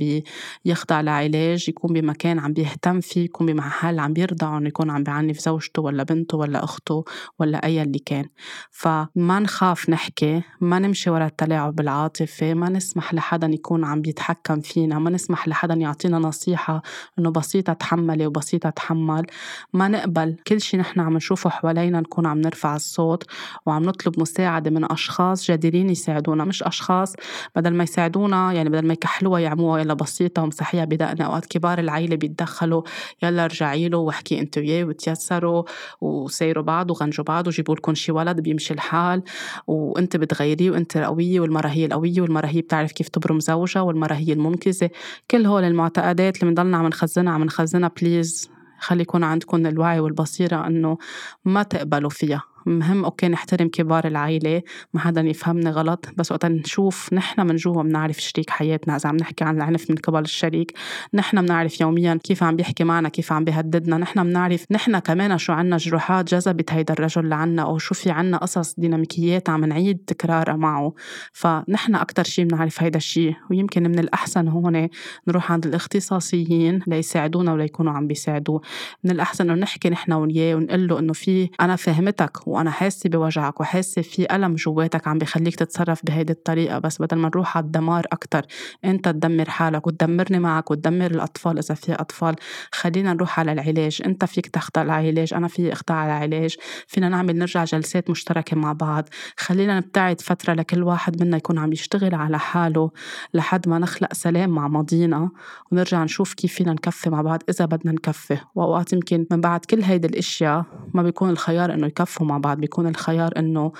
بيخضع 0.66 1.02
لعلاج 1.02 1.70
يكون 1.70 1.94
بمكان 1.94 2.40
عم 2.40 2.54
بيهتم 2.54 3.00
فيه 3.00 3.26
يكون 3.26 3.48
بمحل 3.48 4.00
عم 4.00 4.14
بيرضعه 4.14 4.58
إنه 4.58 4.68
يكون 4.68 4.90
عم 4.90 5.04
بيعنف 5.04 5.40
زوجته 5.40 5.82
ولا 5.82 6.04
بنته 6.04 6.38
ولا 6.38 6.64
أخته 6.64 7.06
ولا 7.40 7.66
أي 7.66 7.82
اللي 7.82 8.00
كان. 8.00 8.26
فما 8.72 9.40
نخاف 9.40 9.90
نحكي 9.90 10.42
ما 10.62 10.80
نمشي 10.80 11.10
ورا 11.10 11.26
التلاعب 11.26 11.80
العاطفي 11.80 12.54
ما 12.54 12.70
نسمح 12.80 13.14
لحدا 13.14 13.48
يكون 13.48 13.84
عم 13.84 14.02
بيتحكم 14.02 14.60
فينا 14.60 15.00
ما 15.00 15.10
نسمح 15.10 15.48
لحدا 15.48 15.74
يعطينا 15.74 16.20
نصيحة 16.20 16.82
إنه 17.20 17.30
بسيطة 17.32 17.74
تحملي 17.74 18.28
وبسيطة 18.28 18.70
تحمل 18.70 19.26
ما 19.74 19.88
نقبل 19.88 20.36
كل 20.48 20.62
شي 20.62 20.78
نحن 20.78 21.00
عم 21.00 21.14
نشوفه 21.14 21.50
حوالينا 21.50 22.00
نكون 22.02 22.26
عم 22.26 22.42
نرفع 22.42 22.76
الصوت 22.76 23.24
وعم 23.66 23.84
نطلب 23.84 24.20
مساعدة 24.20 24.72
من 24.72 24.92
أشخاص 24.92 25.52
جديرين 25.52 25.90
يساعدونا 25.90 26.46
مش 26.46 26.64
أشخاص 26.64 27.14
بدل 27.56 27.74
ما 27.74 27.84
يساعدونا 27.84 28.54
يعني 28.54 28.70
بدل 28.70 28.88
ما 28.88 28.94
يكحلوها 28.94 29.40
يعملوها 29.40 29.80
يلا 29.80 29.94
بسيطة 29.94 30.44
ومسحيها 30.44 30.86
بدقنا 30.86 31.26
أوقات 31.26 31.46
كبار 31.46 31.80
العيلة 31.80 32.16
بيتدخلوا 32.16 32.82
يلا 33.24 33.46
ارجعي 33.46 33.90
له 33.90 33.98
واحكي 33.98 34.40
أنت 34.40 34.58
وياه 34.58 34.84
وتيسروا 34.84 35.64
وسايروا 36.02 36.64
بعض 36.64 36.92
وغنجوا 36.92 37.26
بعض 37.26 37.48
وجيبوا 37.48 37.76
لكم 37.76 37.94
شي 37.94 38.12
ولد 38.12 38.40
بيمشي 38.40 38.74
الحال. 38.74 39.24
وأنت 39.68 40.18
بتغيريه 40.18 40.72
وأنت 40.72 40.98
قوية 40.98 41.40
والمرة 41.40 41.68
هي 41.68 41.86
القوية 41.86 42.22
والمرة 42.22 42.48
هي 42.48 42.62
بتعرف 42.70 42.92
كيف 42.92 43.10
تبرم 43.10 43.40
زوجها 43.40 43.82
والمرة 43.82 44.14
هي 44.14 44.34
المنقذة. 44.34 44.90
كل 45.32 45.46
هول 45.46 45.64
المعتقدات 45.64 46.36
اللي 46.36 46.48
بنضلنا 46.54 46.78
عم 46.78 46.88
نخزنها 46.88 47.34
عم 47.34 47.44
نخزنها 47.44 47.92
please 48.02 48.50
خلي 48.80 49.02
يكون 49.02 49.24
عندكم 49.24 49.66
الوعي 49.66 50.00
والبصيرة 50.00 50.68
إنه 50.68 50.98
ما 51.46 51.64
تقبلوا 51.64 52.10
فيها. 52.10 52.44
مهم 52.66 53.06
أوكي 53.06 53.28
نحترم 53.28 53.68
كبار 53.68 54.08
العائلة 54.08 54.62
ما 54.94 55.00
حدا 55.00 55.22
يفهمني 55.22 55.70
غلط 55.70 56.06
بس 56.18 56.32
وقت 56.32 56.46
نشوف 56.46 57.14
نحن 57.14 57.48
من 57.48 57.56
جوا 57.56 57.84
بنعرف 57.84 58.20
شريك 58.20 58.50
حياتنا. 58.50 58.96
إذا 58.96 59.10
عم 59.10 59.16
نحكي 59.16 59.44
عن 59.44 59.58
العنف 59.58 59.90
من 59.90 59.96
قبل 59.96 60.22
الشريك 60.22 60.74
نحن 61.14 61.42
بنعرف 61.42 61.82
يوميا 61.82 62.20
كيف 62.24 62.44
عم 62.44 62.56
بيحكي 62.56 62.84
معنا 62.84 63.10
كيف 63.10 63.34
عم 63.34 63.44
بيهددنا. 63.44 63.98
نحن 63.98 64.24
بنعرف 64.24 64.66
نحن 64.72 65.00
كمان 65.00 65.38
شو 65.38 65.54
عنا 65.54 65.78
جروحات 65.78 66.34
جذبت 66.34 66.74
هيدا 66.74 66.94
الرجل 66.94 67.30
لعنا 67.30 67.62
أو 67.62 67.78
شو 67.78 67.96
في 67.96 68.12
عنا 68.12 68.38
قصص 68.38 68.80
ديناميكيات 68.80 69.50
عم 69.50 69.66
نعيد 69.66 69.98
تكرارها 70.08 70.56
معه. 70.56 70.94
فنحن 71.34 71.96
أكتر 71.96 72.24
شيء 72.24 72.46
بنعرف 72.46 72.84
هيدا 72.84 72.98
الشيء 72.98 73.36
ويمكن 73.52 73.84
من 73.84 74.00
الأحسن 74.00 74.48
هون 74.48 74.88
نروح 75.28 75.52
عند 75.52 75.66
الاختصاصيين 75.66 76.80
ليساعدونا 76.88 77.54
وليكونوا 77.54 77.94
عم 77.94 78.08
بيساعدوه. 78.08 78.62
من 79.04 79.12
الأحسن 79.12 79.50
إنه 79.50 79.62
نحكي 79.62 79.90
نحن 79.90 80.14
وياه 80.14 80.56
ونقول 80.56 80.88
له 80.88 81.00
إنه 81.00 81.14
في 81.14 81.50
أنا 81.62 81.76
فهمتك 81.76 82.48
وأنا 82.50 82.72
حاسة 82.72 83.10
بوجعك 83.10 83.62
وحاسة 83.62 84.02
في 84.02 84.36
ألم 84.36 84.56
جواتك 84.56 85.08
عم 85.08 85.18
بخليك 85.18 85.56
تتصرف 85.56 86.06
بهيدي 86.06 86.34
الطريقة 86.34 86.80
بس 86.80 87.02
بدل 87.02 87.18
ما 87.18 87.28
نروح 87.28 87.58
على 87.58 87.66
الدمار 87.66 88.06
أكتر 88.12 88.46
أنت 88.86 89.10
تدمر 89.10 89.50
حالك 89.50 89.88
وتدمرني 89.88 90.40
معك 90.40 90.72
وتدمر 90.72 91.12
الأطفال 91.12 91.58
إذا 91.58 91.76
في 91.76 91.94
أطفال. 91.94 92.36
خلينا 92.72 93.14
نروح 93.14 93.40
على 93.40 93.52
العلاج. 93.52 94.02
أنت 94.06 94.26
فيك 94.26 94.48
تخضع 94.48 94.84
للعلاج 94.84 95.34
أنا 95.34 95.48
في 95.48 95.74
أخضع 95.74 95.96
على 95.96 96.18
العلاج 96.18 96.56
فينا 96.88 97.10
نعمل 97.10 97.38
نرجع 97.38 97.64
جلسات 97.64 98.10
مشتركة 98.10 98.58
مع 98.58 98.74
بعض. 98.74 99.10
خلينا 99.38 99.78
نبتعد 99.78 100.22
فترة 100.22 100.54
لكل 100.54 100.84
واحد 100.84 101.24
منا 101.24 101.38
يكون 101.38 101.58
عم 101.58 101.74
يشتغل 101.74 102.16
على 102.16 102.40
حاله 102.40 102.92
لحد 103.34 103.70
ما 103.70 103.80
نخلق 103.80 104.14
سلام 104.14 104.50
مع 104.50 104.68
ماضينا 104.68 105.30
ونرجع 105.72 106.04
نشوف 106.04 106.34
كيف 106.34 106.54
فينا 106.54 106.74
نكفي 106.74 107.10
مع 107.10 107.22
بعض 107.22 107.44
إذا 107.50 107.66
بدنا 107.66 107.92
نكفي. 107.92 108.38
وأوقات 108.56 108.94
يمكن 108.94 109.26
من 109.32 109.42
بعد 109.42 109.66
كل 109.66 109.82
هيدي 109.82 110.08
الأشياء 110.08 110.66
ما 110.94 111.04
بيكون 111.04 111.30
الخيار 111.30 111.74
إنه 111.74 111.88
يكفوا 111.88 112.26
مع 112.26 112.38
بعض 112.42 112.58
بيكون 112.58 112.88
الخيار 112.88 113.34
إنه 113.38 113.72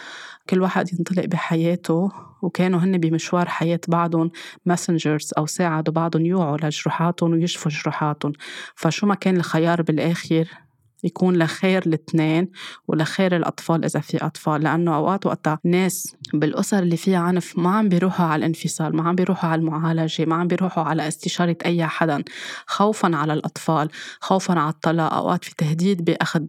كل 0.50 0.62
واحد 0.62 0.94
ينطلق 0.94 1.26
بحياته 1.26 2.12
وكانوا 2.42 2.80
هن 2.80 2.98
بمشوار 2.98 3.48
حياة 3.50 3.80
بعضهم 3.88 4.32
ماسنجرز 4.66 5.32
أو 5.38 5.46
ساعدوا 5.46 5.94
بعضهم 5.94 6.26
يوعوا 6.26 6.58
لجروحاتهم 6.58 7.32
ويشفوا 7.32 7.72
جروحاتهم. 7.72 8.34
فشو 8.76 9.08
ما 9.08 9.16
كان 9.16 9.38
الخيار 9.38 9.82
بالآخر؟ 9.82 10.69
يكون 11.04 11.38
لخير 11.38 11.84
الاثنين 11.86 12.48
ولخير 12.88 13.36
الأطفال 13.36 13.86
إذا 13.86 14.00
في 14.00 14.18
أطفال 14.18 14.62
لأنه 14.64 14.96
أوقات 14.96 15.26
وقتها 15.26 15.60
ناس 15.64 16.16
بالأسر 16.34 16.80
اللي 16.80 16.98
فيها 16.98 17.20
عنف 17.20 17.58
ما 17.58 17.70
عم 17.70 17.90
بيروحوا 17.90 18.26
على 18.26 18.40
الانفصال 18.40 18.96
ما 18.96 19.10
عم 19.10 19.16
بيروحوا 19.16 19.50
على 19.50 19.60
المعالجة 19.62 20.26
ما 20.26 20.36
عم 20.36 20.48
بيروحوا 20.48 20.84
على 20.84 21.08
استشارة 21.08 21.58
أي 21.66 21.86
حدا 21.86 22.24
خوفا 22.68 23.16
على 23.16 23.34
الأطفال 23.34 23.90
خوفا 24.20 24.60
على 24.60 24.70
الطلاق 24.70 25.14
أوقات 25.14 25.46
في 25.46 25.56
تهديد 25.56 26.06
بأخذ 26.06 26.46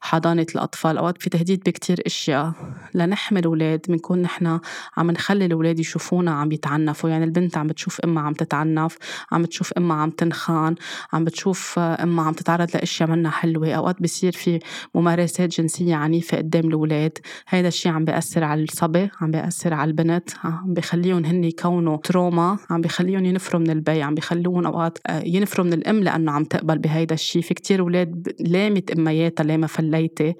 حضانة 0.00 0.46
الأطفال 0.54 0.98
أوقات 0.98 1.22
في 1.22 1.30
تهديد 1.30 1.62
بكتير 1.66 2.02
أشياء. 2.06 2.52
لنحمي 2.94 3.40
الأولاد 3.40 3.80
بنكون 3.88 4.22
نحن 4.22 4.60
عم 4.96 5.10
نخلي 5.10 5.46
الأولاد 5.46 5.78
يشوفونا 5.78 6.30
عم 6.30 6.52
يتعنفوا 6.52 7.10
يعني 7.10 7.24
البنت 7.24 7.56
عم 7.56 7.66
بتشوف 7.66 8.00
أمها 8.00 8.22
عم 8.22 8.32
تتعنف 8.32 8.98
عم 9.32 9.42
بتشوف 9.42 9.72
أمها 9.72 9.96
عم 9.96 10.10
تنخان 10.10 10.74
عم 11.12 11.24
بتشوف 11.24 11.78
أمها 11.78 12.24
عم 12.24 12.32
تتعرض 12.32 12.68
لأشياء 12.74 13.10
منا 13.10 13.30
حلوة 13.30 13.72
أوقات 13.72 13.93
أوقات 13.94 14.02
بصير 14.02 14.32
في 14.32 14.58
ممارسات 14.94 15.60
جنسية 15.60 15.94
عنيفة 15.94 16.36
قدام 16.38 16.68
الأولاد. 16.68 17.18
هيدا 17.48 17.68
الشيء 17.68 17.92
عم 17.92 18.04
بيأثر 18.04 18.44
على 18.44 18.62
الصبي 18.62 19.10
عم 19.20 19.30
بيأثر 19.30 19.74
على 19.74 19.88
البنت 19.88 20.30
عم 20.44 20.74
بخليهم 20.74 21.24
هن 21.24 21.44
يكونوا 21.44 21.96
تروما 21.96 22.58
عم 22.70 22.80
بخليهم 22.80 23.24
ينفروا 23.24 23.60
من 23.60 23.70
البي 23.70 24.02
عم 24.02 24.14
بخلوهم 24.14 24.66
أوقات 24.66 24.98
آه، 25.06 25.22
ينفروا 25.26 25.66
من 25.66 25.72
الأم 25.72 26.02
لأنه 26.02 26.32
عم 26.32 26.44
تقبل 26.44 26.78
بهيدا 26.78 27.14
الشيء 27.14 27.42
في 27.42 27.54
كتير 27.54 27.80
أولاد 27.80 28.34
لامت 28.40 28.90
أمياتها 28.90 29.44
لامة 29.44 29.66
فليتة 29.66 30.34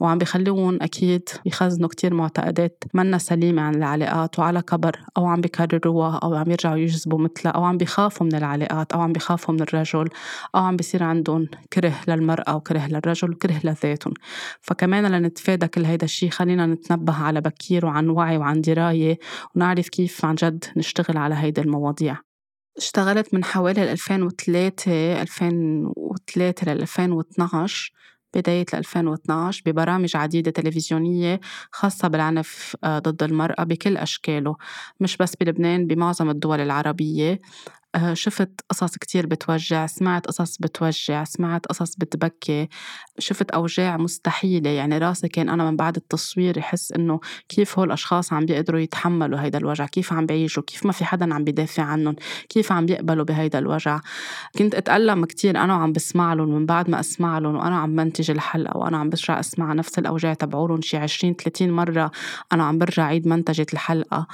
وعم 0.00 0.18
بخلوهم 0.18 0.78
أكيد 0.82 1.28
يخزنوا 1.46 1.88
كتير 1.88 2.14
معتقدات 2.14 2.84
منا 2.94 3.18
سليمة 3.18 3.62
عن 3.62 3.74
العلاقات 3.74 4.38
وعلى 4.38 4.62
كبر 4.62 4.96
أو 5.16 5.26
عم 5.26 5.40
بكرروها 5.40 6.16
أو 6.22 6.34
عم 6.34 6.50
يرجعوا 6.50 6.76
يجذبوا 6.76 7.18
مثلها 7.18 7.52
أو 7.52 7.64
عم 7.64 7.76
بيخافوا 7.76 8.26
من 8.26 8.34
العلاقات 8.34 8.92
أو 8.92 9.00
عم 9.00 9.12
بيخافوا 9.12 9.54
من 9.54 9.60
الرجل 9.62 10.08
أو 10.54 10.60
عم 10.60 10.76
بيصير 10.76 11.02
عندهم 11.02 11.48
كره 11.72 11.94
للمرأة 12.08 12.56
وكره 12.56 12.86
للرجل 12.92 13.30
وكره 13.30 13.60
لذاتهم 13.64 14.14
فكمان 14.60 15.06
لنتفادى 15.06 15.68
كل 15.68 15.84
هيدا 15.84 16.04
الشيء 16.04 16.30
خلينا 16.30 16.66
نتنبه 16.66 17.22
على 17.22 17.40
بكير 17.40 17.86
وعن 17.86 18.08
وعي 18.08 18.36
وعن 18.36 18.60
دراية 18.60 19.18
ونعرف 19.56 19.88
كيف 19.88 20.24
عن 20.24 20.34
جد 20.34 20.64
نشتغل 20.76 21.16
على 21.16 21.34
هيدي 21.34 21.60
المواضيع. 21.60 22.18
اشتغلت 22.76 23.34
من 23.34 23.44
حوالي 23.44 23.92
2003 23.92 25.22
2003 25.22 26.66
ل 26.66 26.70
2012 26.70 27.92
بداية 28.34 28.66
2012 28.74 29.62
ببرامج 29.66 30.16
عديدة 30.16 30.50
تلفزيونية 30.50 31.40
خاصة 31.70 32.08
بالعنف 32.08 32.76
آه، 32.84 32.98
ضد 32.98 33.22
المرأة 33.22 33.64
بكل 33.64 33.96
أشكاله. 33.96 34.56
مش 35.00 35.16
بس 35.16 35.36
بلبنان 35.36 35.86
بمعظم 35.86 36.30
الدول 36.30 36.60
العربية. 36.60 37.40
شفت 38.12 38.50
قصص 38.70 38.96
كتير 38.98 39.26
بتوجع 39.26 39.86
سمعت 39.86 40.26
قصص 40.26 40.58
بتوجع 40.58 41.24
سمعت 41.24 41.66
قصص 41.66 41.96
بتبكي. 41.96 42.68
شفت 43.18 43.50
أوجاع 43.50 43.96
مستحيلة 43.96 44.70
يعني 44.70 44.98
راسي 44.98 45.28
كان 45.28 45.48
أنا 45.48 45.70
من 45.70 45.76
بعد 45.76 45.96
التصوير 45.96 46.58
يحس 46.58 46.92
إنه 46.92 47.20
كيف 47.48 47.78
هول 47.78 47.86
الأشخاص 47.88 48.32
عم 48.32 48.46
بيقدروا 48.46 48.80
يتحملوا 48.80 49.40
هيدا 49.40 49.58
الوجع 49.58 49.86
كيف 49.86 50.12
عم 50.12 50.26
بيعيشوا 50.26 50.62
كيف 50.62 50.86
ما 50.86 50.92
في 50.92 51.04
حدا 51.04 51.34
عم 51.34 51.44
بيدافع 51.44 51.82
عنهم 51.82 52.16
كيف 52.48 52.72
عم 52.72 52.86
بيقبلوا 52.86 53.24
بهيدا 53.24 53.58
الوجع. 53.58 54.00
كنت 54.58 54.74
أتألم 54.74 55.24
كتير 55.24 55.56
أنا 55.58 55.76
وعم 55.76 55.92
بسمع 55.92 56.34
لهم 56.34 56.48
من 56.48 56.66
بعد 56.66 56.90
ما 56.90 57.00
أسمع 57.00 57.38
لهم 57.38 57.56
وأنا 57.56 57.78
عم 57.78 57.90
منتج 57.90 58.30
الحلقة 58.30 58.76
وأنا 58.78 58.96
عم 58.98 59.10
برجع 59.10 59.40
أسمع 59.40 59.72
نفس 59.72 59.98
الأوجاع 59.98 60.34
تبعولهم 60.34 60.80
شي 60.80 60.96
20 60.96 61.34
30 61.34 61.70
مرة 61.70 62.10
أنا 62.52 62.64
عم 62.64 62.78
برجع 62.78 63.04
عيد 63.04 63.28
منتجة 63.28 63.66
الحلقة. 63.72 64.26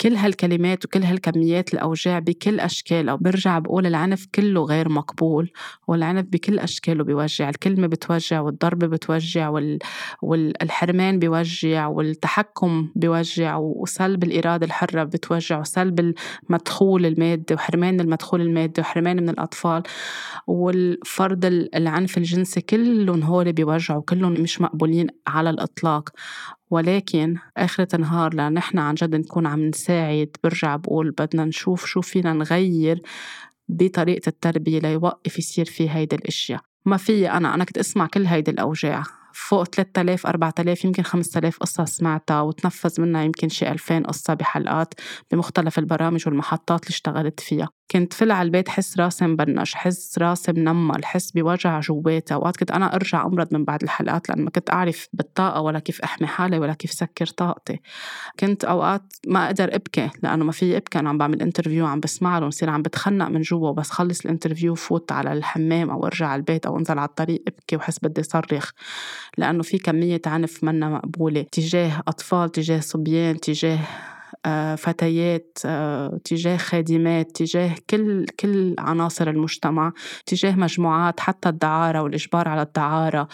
كل 0.00 0.14
هالكلمات 0.16 0.84
وكل 0.84 1.02
هالكميات 1.02 1.74
الأوجاع 1.74 2.18
بكل 2.18 2.60
أشكالها 2.60 3.14
وبرجع 3.14 3.58
بقول 3.58 3.86
العنف 3.86 4.26
كله 4.34 4.64
غير 4.64 4.88
مقبول 4.88 5.50
والعنف 5.88 6.24
بكل 6.30 6.58
أشكاله 6.58 7.04
بيوجع 7.04 7.48
الكلمة 7.48 7.86
بتوجع 7.86 8.40
والضرب 8.40 8.78
بتوجع 8.78 9.48
وال... 9.48 9.78
والحرمان 10.22 11.18
بيوجع 11.18 11.86
والتحكم 11.86 12.88
بيوجع 12.96 13.56
وسلب 13.56 14.24
الإرادة 14.24 14.66
الحرة 14.66 15.04
بتوجع 15.04 15.60
وسلب 15.60 16.14
المدخول 16.50 17.06
المادي 17.06 17.54
وحرمان 17.54 18.00
المدخول 18.00 18.40
المادي 18.40 18.80
وحرمان 18.80 19.16
من 19.16 19.28
الأطفال 19.28 19.82
والفرض 20.46 21.44
العنف 21.74 22.18
الجنسي 22.18 22.60
كلهم 22.60 23.22
هول 23.22 23.52
بيوجعوا 23.52 24.02
كلهم 24.02 24.32
مش 24.32 24.60
مقبولين 24.60 25.06
على 25.26 25.50
الإطلاق. 25.50 26.10
ولكن 26.70 27.36
آخرة 27.56 27.88
النهار 27.94 28.34
لنحن 28.34 28.78
عن 28.78 28.94
جد 28.94 29.14
نكون 29.14 29.46
عم 29.46 29.64
نساعد 29.64 30.36
برجع 30.44 30.76
بقول 30.76 31.10
بدنا 31.10 31.44
نشوف 31.44 31.86
شو 31.86 32.00
فينا 32.00 32.32
نغير 32.32 33.02
بطريقة 33.68 34.28
التربية 34.28 34.78
ليوقف 34.78 35.38
يصير 35.38 35.64
في 35.64 35.90
هيدي 35.90 36.16
الأشياء. 36.16 36.60
ما 36.84 36.96
في 36.96 37.30
أنا 37.30 37.54
أنا 37.54 37.64
كنت 37.64 37.78
أسمع 37.78 38.06
كل 38.06 38.26
هيدي 38.26 38.50
الأوجاع. 38.50 39.02
فوق 39.34 39.64
3000 39.64 40.26
4000 40.26 40.84
يمكن 40.84 41.02
5000 41.02 41.58
قصة 41.58 41.84
سمعتها 41.84 42.40
وتنفذ 42.40 43.00
منها 43.00 43.22
يمكن 43.22 43.48
شي 43.48 43.68
2000 43.72 44.02
قصة 44.02 44.34
بحلقات 44.34 44.94
بمختلف 45.30 45.78
البرامج 45.78 46.22
والمحطات 46.26 46.82
اللي 46.82 46.90
اشتغلت 46.90 47.40
فيها. 47.40 47.68
كنت 47.90 48.12
فل 48.12 48.30
على 48.30 48.46
البيت 48.46 48.68
حس 48.68 48.98
راسي 48.98 49.26
مبنج 49.26 49.74
حس 49.74 50.18
راسي 50.18 50.52
منمل 50.52 51.04
حس 51.04 51.30
بوجع 51.30 51.80
جواتي. 51.80 52.34
أوقات 52.34 52.56
كنت 52.56 52.70
أنا 52.70 52.94
أرجع 52.94 53.26
أمرض 53.26 53.54
من 53.54 53.64
بعد 53.64 53.82
الحلقات 53.82 54.28
لأن 54.28 54.44
ما 54.44 54.50
كنت 54.50 54.70
أعرف 54.70 55.08
بالطاقة 55.12 55.60
ولا 55.60 55.78
كيف 55.78 56.00
أحمي 56.00 56.26
حالي 56.26 56.58
ولا 56.58 56.72
كيف 56.72 56.92
سكر 56.92 57.26
طاقتي. 57.26 57.80
كنت 58.40 58.64
أوقات 58.64 59.02
ما 59.26 59.46
أقدر 59.46 59.74
أبكي 59.74 60.10
لأنه 60.22 60.44
ما 60.44 60.52
في 60.52 60.76
أبكي 60.76 60.98
أنا 60.98 61.08
عم 61.08 61.18
بعمل 61.18 61.42
interview 61.42 61.86
عم 61.86 62.00
بسمع 62.00 62.38
لهم 62.38 62.48
بصير 62.48 62.70
عم 62.70 62.82
بتخنق 62.82 63.28
من 63.28 63.40
جوا 63.40 63.72
بس 63.72 63.90
خلص 63.90 64.20
ال 64.20 64.25
interview 64.25 64.74
فوت 64.74 65.12
على 65.12 65.32
الحمام 65.32 65.90
أو 65.90 66.06
أرجع 66.06 66.26
على 66.26 66.40
البيت 66.40 66.66
أو 66.66 66.78
أنزل 66.78 66.98
على 66.98 67.08
الطريق 67.08 67.42
أبكي 67.48 67.76
وحس 67.76 67.98
بدي 68.02 68.22
صرخ. 68.22 68.70
لأنه 69.38 69.62
في 69.62 69.78
كمية 69.78 70.22
عنف 70.26 70.64
منا 70.64 70.88
مقبولة 70.88 71.42
تجاه 71.52 72.02
أطفال 72.08 72.52
تجاه 72.52 72.80
صبيان 72.80 73.40
تجاه 73.40 73.78
فتيات 74.78 75.58
آه، 75.66 76.20
تجاه 76.24 76.56
خادمات 76.56 77.30
تجاه 77.36 77.74
كل 77.90 78.26
كل 78.40 78.74
عناصر 78.78 79.30
المجتمع 79.30 79.92
تجاه 80.26 80.56
مجموعات 80.56 81.20
حتى 81.20 81.48
الدعارة 81.48 82.02
والإجبار 82.02 82.48
على 82.48 82.62
الدعارة. 82.62 83.28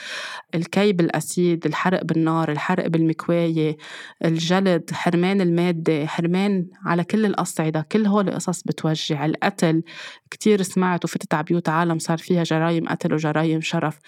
الكي 0.54 0.92
بالأسيد 0.92 1.66
الحرق 1.66 2.04
بالنار 2.04 2.50
الحرق 2.52 2.86
بالمكواية 2.86 3.76
الجلد 4.24 4.90
حرمان 4.92 5.40
المادة 5.40 6.06
حرمان 6.06 6.66
على 6.84 7.04
كل 7.04 7.26
الأصعدة. 7.26 7.86
كل 7.92 8.06
هول 8.06 8.30
قصص 8.30 8.62
بتوجع. 8.62 9.26
القتل 9.26 9.82
كتير 10.30 10.62
سمعت 10.62 11.04
وفتت 11.04 11.34
على 11.34 11.44
بيوت 11.44 11.68
عالم 11.68 11.98
صار 11.98 12.18
فيها 12.18 12.42
جرايم 12.42 12.88
قتل 12.88 13.14
وجرايم 13.14 13.60
شرف. 13.60 13.98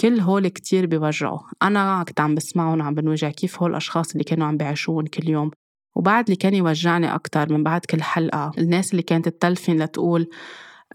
كل 0.00 0.20
هول 0.20 0.48
كتير 0.48 0.86
بيوجعوا. 0.86 1.38
أنا 1.62 2.04
كنت 2.08 2.20
عم 2.20 2.34
بسمعهم 2.34 2.80
وعم 2.80 2.94
بنوجع 2.94 3.30
كيف 3.30 3.62
هول 3.62 3.70
الأشخاص 3.70 4.12
اللي 4.12 4.24
كانوا 4.24 4.46
عم 4.46 4.56
بيعيشون 4.56 5.06
كل 5.06 5.28
يوم. 5.28 5.50
وبعد 5.96 6.24
اللي 6.24 6.36
كان 6.36 6.54
يوجعني 6.54 7.14
أكتر 7.14 7.52
من 7.52 7.62
بعد 7.62 7.80
كل 7.80 8.02
حلقة 8.02 8.52
الناس 8.58 8.90
اللي 8.90 9.02
كانت 9.02 9.28
تتلفن 9.28 9.76
لتقول 9.76 10.28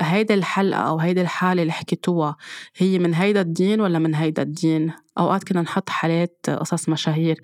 هيدا 0.01 0.33
الحلقة 0.33 0.79
أو 0.81 0.99
هيدا 0.99 1.21
الحالة 1.21 1.61
اللي 1.61 1.73
حكيتوها 1.73 2.35
هي 2.75 2.99
من 2.99 3.13
هيدا 3.13 3.41
الدين 3.41 3.81
ولا 3.81 3.99
من 3.99 4.15
هيدا 4.15 4.41
الدين؟ 4.41 4.91
أوقات 5.17 5.43
كنا 5.43 5.61
نحط 5.61 5.89
حالات 5.89 6.49
قصص 6.49 6.89
مشاهير. 6.89 7.41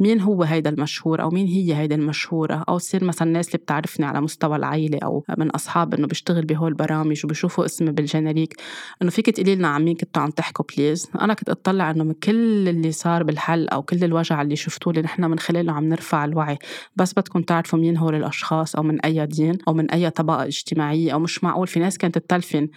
مين 0.00 0.20
هو 0.20 0.42
هيدا 0.42 0.70
المشهور 0.70 1.22
أو 1.22 1.30
مين 1.30 1.46
هي 1.46 1.74
هيدا 1.74 1.94
المشهورة؟ 1.94 2.64
أو 2.68 2.78
تصير 2.78 3.04
مثلا 3.04 3.28
الناس 3.28 3.46
اللي 3.46 3.58
بتعرفني 3.58 4.06
على 4.06 4.20
مستوى 4.20 4.56
العيلة 4.56 4.98
أو 5.02 5.24
من 5.38 5.50
أصحاب 5.50 5.94
إنه 5.94 6.06
بيشتغل 6.06 6.44
بهول 6.44 6.68
البرامج 6.68 7.24
وبيشوفوا 7.24 7.64
اسمي 7.64 7.92
بال 7.92 8.03
générique 8.03 8.54
إنه 9.02 9.10
فيك 9.10 9.30
تقولي 9.30 9.54
لنا 9.54 9.68
عن 9.68 9.84
مين 9.84 9.96
كنتوا 9.96 10.22
عم 10.22 10.30
تحكوا 10.30 10.64
please 10.76 11.10
أنا 11.20 11.34
كنت 11.34 11.48
أطلع 11.48 11.90
إنه 11.90 12.04
من 12.04 12.12
كل 12.12 12.68
اللي 12.68 12.92
صار 12.92 13.22
بالحلقة 13.22 13.74
أو 13.74 13.82
كل 13.82 14.04
الوجع 14.04 14.42
اللي 14.42 14.56
شفتوه 14.56 14.90
اللي 14.92 15.02
نحن 15.02 15.24
من 15.24 15.38
خلاله 15.38 15.72
عم 15.72 15.88
نرفع 15.88 16.24
الوعي. 16.24 16.58
بس 16.96 17.12
بدكم 17.12 17.42
تعرفوا 17.42 17.78
مين 17.78 17.96
هول 17.96 18.14
الأشخاص 18.14 18.76
أو 18.76 18.82
من 18.82 19.00
أي 19.00 19.26
دين 19.26 19.58
أو 19.68 19.74
من 19.74 19.90
أي 19.90 20.10
طبقة 20.10 20.44
اجتماعية 20.44 21.12
أو 21.12 21.18
مش 21.18 21.44
معقول 21.44 21.66
في 21.66 21.80
ناس 21.80 21.98
كانت 21.98 22.18
تتلفن 22.18 22.68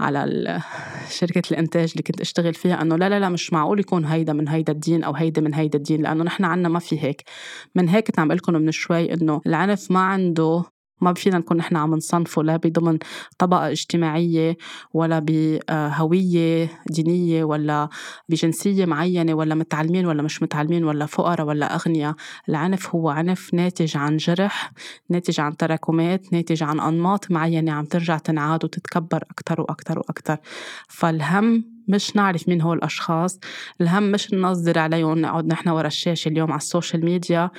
على 0.00 0.60
شركة 1.18 1.42
الإنتاج 1.50 1.90
اللي 1.90 2.02
كنت 2.02 2.20
أشتغل 2.20 2.54
فيها 2.54 2.82
إنه 2.82 2.96
لا 2.96 3.08
لا 3.08 3.20
لا 3.20 3.28
مش 3.28 3.52
معقول 3.52 3.83
يكون 3.84 4.04
هيدا 4.04 4.32
من 4.32 4.48
هيدا 4.48 4.72
الدين 4.72 5.04
أو 5.04 5.14
هيدا 5.14 5.40
من 5.42 5.54
هيدا 5.54 5.78
الدين 5.78 6.02
لأنه 6.02 6.24
نحن 6.24 6.44
عنا 6.44 6.68
ما 6.68 6.78
في 6.78 7.00
هيك. 7.04 7.22
من 7.74 7.88
هيك 7.88 8.06
كنت 8.06 8.18
عم 8.18 8.32
لكم 8.32 8.54
من 8.54 8.70
شوي 8.70 9.14
إنه 9.14 9.40
العنف 9.46 9.90
ما 9.90 10.00
عنده 10.00 10.64
ما 11.00 11.14
فينا 11.14 11.38
نكون 11.38 11.56
نحن 11.56 11.76
عم 11.76 11.94
نصنفه 11.94 12.42
لا 12.42 12.56
بضمن 12.56 12.98
طبقة 13.38 13.70
اجتماعية 13.70 14.56
ولا 14.92 15.18
بهوية 15.18 16.70
دينية 16.90 17.44
ولا 17.44 17.88
بجنسية 18.28 18.84
معينة 18.86 19.34
ولا 19.34 19.54
متعلمين 19.54 20.06
ولا 20.06 20.22
مش 20.22 20.42
متعلمين 20.42 20.84
ولا 20.84 21.06
فقراء 21.06 21.46
ولا 21.46 21.74
أغنياء. 21.74 22.14
العنف 22.48 22.94
هو 22.94 23.08
عنف 23.08 23.54
ناتج 23.54 23.96
عن 23.96 24.16
جرح 24.16 24.72
ناتج 25.10 25.40
عن 25.40 25.56
تراكمات 25.56 26.32
ناتج 26.32 26.62
عن 26.62 26.80
أنماط 26.80 27.30
معينة 27.30 27.72
عم 27.72 27.84
ترجع 27.84 28.18
تنعاد 28.18 28.64
وتتكبر 28.64 29.24
أكتر 29.30 29.60
وأكتر 29.60 29.98
وأكتر. 29.98 30.36
فالمهم 30.88 31.74
مش 31.88 32.16
نعرف 32.16 32.48
مين 32.48 32.60
هو 32.60 32.72
الأشخاص 32.72 33.38
المهم 33.80 34.02
مش 34.12 34.32
ننظر 34.34 34.78
عليهم 34.78 35.18
نقعد 35.18 35.46
نحن 35.46 35.68
ورا 35.68 35.86
الشاشة 35.86 36.28
اليوم 36.28 36.50
على 36.52 36.58
ال 36.58 36.65
social 36.65 37.04
media. 37.04 37.44
آه، 37.44 37.50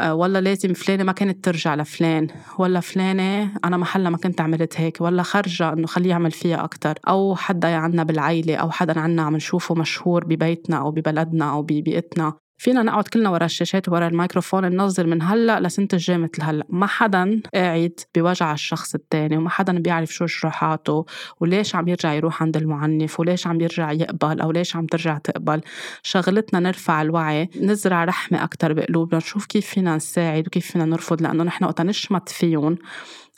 والله 0.00 0.40
لازم 0.40 0.72
فلانة 0.72 1.04
ما 1.04 1.12
كانت 1.12 1.44
ترجع 1.44 1.74
لفلان 1.74 2.28
ولا 2.58 2.80
فلانة 2.80 3.50
أنا 3.64 3.76
محلها 3.76 4.10
ما 4.10 4.16
كنت 4.16 4.40
عملت 4.40 4.80
هيك 4.80 5.00
ولا 5.00 5.22
خرجه 5.22 5.72
إنه 5.72 5.86
خليه 5.86 6.10
يعمل 6.10 6.30
فيها 6.30 6.64
أكتر 6.64 6.94
أو 7.08 7.36
حدا 7.36 7.68
عنا 7.76 8.02
بالعيلة 8.02 8.56
أو 8.56 8.70
حدا 8.70 9.00
عنا 9.00 9.22
عم 9.22 9.36
نشوفه 9.36 9.74
مشهور 9.74 10.24
ببيتنا 10.24 10.76
أو 10.76 10.90
ببلدنا 10.90 11.50
أو 11.50 11.62
ببيئتنا. 11.62 12.43
فينا 12.56 12.82
نقعد 12.82 13.08
كلنا 13.08 13.30
ورا 13.30 13.44
الشاشات 13.44 13.88
ورا 13.88 14.08
الميكروفون 14.08 14.64
ننظر 14.64 15.06
من 15.06 15.22
هلأ 15.22 15.60
لسنة 15.60 15.88
الجاي 15.92 16.18
مثل 16.18 16.42
هلا 16.42 16.64
ما 16.68 16.86
حدا 16.86 17.40
قاعد 17.54 18.00
بوجع 18.14 18.52
الشخص 18.52 18.94
التاني 18.94 19.36
وما 19.36 19.50
حدا 19.50 19.78
بيعرف 19.78 20.14
شو 20.14 20.24
جروحاته 20.24 21.06
وليش 21.40 21.76
عم 21.76 21.88
يرجع 21.88 22.14
يروح 22.14 22.42
عند 22.42 22.56
المعنف 22.56 23.20
وليش 23.20 23.46
عم 23.46 23.60
يرجع 23.60 23.92
يقبل 23.92 24.40
أو 24.40 24.50
ليش 24.50 24.76
عم 24.76 24.86
ترجع 24.86 25.18
تقبل. 25.18 25.60
شغلتنا 26.02 26.60
نرفع 26.60 27.02
الوعي 27.02 27.48
نزرع 27.60 28.04
رحمة 28.04 28.44
أكتر 28.44 28.72
بقلوبنا 28.72 29.18
نشوف 29.18 29.46
كيف 29.46 29.66
فينا 29.66 29.96
نساعد 29.96 30.46
وكيف 30.46 30.66
فينا 30.72 30.84
نرفض 30.84 31.22
لأنه 31.22 31.44
نحن 31.44 31.64
وقت 31.64 31.80
نشمت 31.80 32.28
فيهم 32.28 32.78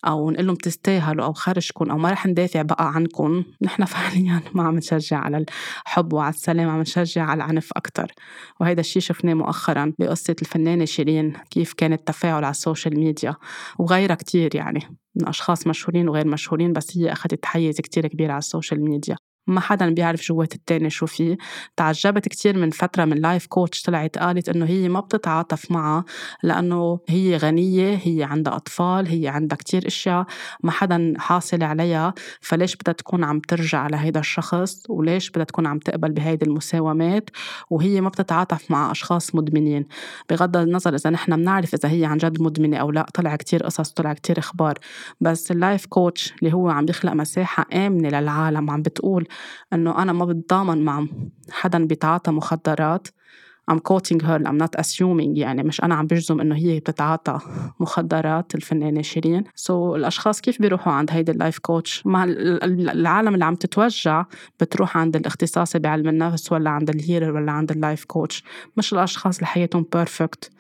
أو 0.07 0.31
نقول 0.31 0.47
لهم 0.47 0.57
تستاهلوا 0.57 1.25
أو 1.25 1.33
خرجكم 1.33 1.91
أو 1.91 1.99
ما 1.99 2.11
رح 2.11 2.27
ندافع 2.27 2.63
بقى 2.63 2.95
عنكم 2.95 3.45
نحن 3.63 3.85
فعليا 3.93 4.43
ما 4.55 4.63
عم 4.63 4.77
نشجع 4.77 5.19
على 5.19 5.45
الحب 5.87 6.13
وعلى 6.13 6.35
السلام 6.35 6.69
عم 6.69 6.81
نشجع 6.81 7.25
على 7.25 7.45
العنف 7.45 7.71
أكثر 7.77 8.13
وهذا 8.61 8.81
الشيء 8.81 9.03
شفناه 9.03 9.35
مؤخرا 9.35 9.93
بقصة 9.99 10.37
الفنانة 10.43 10.85
شيرين 10.85 11.33
كيف 11.51 11.73
كان 11.73 11.93
التفاعل 11.93 12.45
على 12.45 12.51
ال 12.51 12.58
social 12.58 12.99
media. 12.99 13.35
وغيرها 13.79 14.15
كتير 14.15 14.57
يعني 14.57 14.81
من 15.15 15.29
أشخاص 15.29 15.67
مشهورين 15.67 16.09
وغير 16.09 16.27
مشهورين 16.27 16.73
بس 16.73 16.97
هي 16.99 17.13
أخذت 17.13 17.45
حيز 17.45 17.81
كتير 17.81 18.07
كبير 18.07 18.31
على 18.31 18.39
ال 18.39 18.46
social 18.46 18.85
media. 18.85 19.17
ما 19.47 19.61
حدا 19.61 19.91
بيعرف 19.91 20.23
جوات 20.23 20.55
التاني 20.55 20.91
شو 20.91 21.07
فيه. 21.07 21.37
تعجبت 21.77 22.29
كتير 22.29 22.59
من 22.59 22.71
فترة 22.71 23.05
من 23.05 23.17
life 23.17 23.47
coach 23.47 23.83
طلعت 23.83 24.19
قالت 24.19 24.49
إنه 24.49 24.67
هي 24.67 24.89
ما 24.89 25.01
بتتعاطف 25.01 25.71
معها 25.71 26.05
لأنه 26.43 27.01
هي 27.09 27.37
غنية 27.37 28.01
هي 28.03 28.23
عندها 28.23 28.57
أطفال 28.57 29.09
هي 29.09 29.29
عندها 29.29 29.59
كتير 29.59 29.87
أشياء 29.87 30.27
ما 30.63 30.71
حدا 30.71 31.15
حاصل 31.19 31.63
عليها. 31.63 32.15
فليش 32.41 32.77
بدها 32.77 32.95
تكون 32.95 33.25
عم 33.25 33.41
ترجع 33.41 33.87
لهيدا 33.87 34.21
الشخص؟ 34.21 34.83
وليش 34.89 35.31
بدها 35.31 35.45
تكون 35.45 35.67
عم 35.67 35.79
تقبل 35.79 36.13
بهيدي 36.13 36.47
المساومات؟ 36.47 37.31
وهي 37.71 38.01
ما 38.01 38.09
بتتعاطف 38.09 38.71
مع 38.71 38.91
أشخاص 38.91 39.35
مدمنين. 39.35 39.87
بغض 40.31 40.57
النظر 40.57 40.95
إذا 40.95 41.11
نحن 41.11 41.37
بنعرف 41.37 41.75
إذا 41.75 41.89
هي 41.89 42.05
عن 42.05 42.17
جد 42.17 42.43
مدمنة 42.43 42.77
أو 42.77 42.91
لا 42.91 43.07
طلع 43.15 43.37
كتير 43.37 43.63
قصص 43.63 43.91
طلع 43.91 44.13
كتير 44.13 44.39
إخبار. 44.39 44.79
بس 45.21 45.51
ال 45.51 45.58
life 45.58 45.87
coach 45.87 46.35
اللي 46.43 46.55
هو 46.55 46.69
عم 46.69 46.85
بيخلق 46.85 47.13
مساحة 47.13 47.67
آمنة 47.75 48.09
للعالم 48.09 48.71
عم 48.71 48.83
بتقول 48.83 49.29
إنه 49.73 50.03
أنا 50.03 50.13
ما 50.13 50.25
بتضامن 50.25 50.85
مع 50.85 51.07
حدا 51.51 51.87
بيتعاطى 51.87 52.31
مخدرات. 52.31 53.09
I'm 53.71 53.81
quoting 53.81 54.21
her 54.21 54.39
I'm 54.47 54.59
not 54.59 54.75
assuming 54.79 55.39
يعني 55.39 55.63
مش 55.63 55.83
أنا 55.83 55.95
عم 55.95 56.07
بجزم 56.07 56.41
إنه 56.41 56.57
هي 56.57 56.81
بتتعاطى 56.81 57.39
مخدرات 57.81 58.55
الفنانة 58.55 59.03
شيرين 59.03 59.45
so 59.55 59.93
so, 59.93 59.97
الأشخاص 59.97 60.41
كيف 60.41 60.63
بيروحوا 60.63 60.93
عند 60.93 61.11
هيدي 61.11 61.33
ال 61.33 61.38
life 61.38 61.59
coach 61.59 62.07
مع 62.07 62.25
العالم 62.25 63.35
اللي 63.35 63.45
عم 63.45 63.55
تتوجع 63.55 64.25
بتروح 64.61 64.97
عند 64.97 65.17
الاختصاصي 65.17 65.79
بعلم 65.79 66.09
النفس 66.09 66.53
ولا 66.53 66.71
عند 66.71 66.91
ال 66.91 66.97
healer 66.97 67.35
ولا 67.35 67.53
عند 67.53 67.71
ال 67.71 67.78
life 67.78 68.05
coach 68.05 68.45
مش 68.77 68.93
الأشخاص 68.93 69.37
اللي 69.37 69.47
حياتهم 69.47 69.87
perfect 69.93 70.51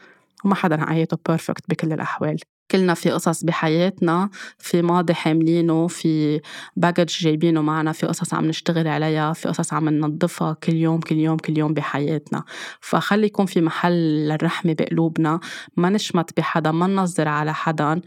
وما 0.44 0.54
حدا 0.54 0.86
حياته 0.86 1.18
perfect 1.28 1.62
بكل 1.68 1.92
الأحوال. 1.92 2.36
كلنا 2.70 2.94
في 2.94 3.10
قصص 3.10 3.44
بحياتنا 3.44 4.30
في 4.58 4.82
ماضي 4.82 5.14
حاملينه 5.14 5.86
في 5.86 6.40
baggage 6.76 7.18
جايبينه 7.20 7.62
معنا 7.62 7.92
في 7.92 8.06
قصص 8.06 8.34
عم 8.34 8.44
نشتغل 8.44 8.88
عليها 8.88 9.32
في 9.32 9.48
قصص 9.48 9.72
عم 9.72 9.88
ننظفها 9.88 10.52
كل 10.52 10.74
يوم 10.74 11.00
كل 11.00 11.16
يوم 11.16 11.36
كل 11.36 11.58
يوم 11.58 11.74
بحياتنا. 11.74 12.44
فخلي 12.80 13.26
يكون 13.26 13.46
في 13.46 13.60
محل 13.60 13.92
للرحمة 14.28 14.72
بقلوبنا 14.72 15.40
ما 15.76 15.90
نشمت 15.90 16.36
بحدا 16.36 16.70
ما 16.70 16.86
ننظر 16.86 17.28
على 17.28 17.54
حدا 17.54 18.00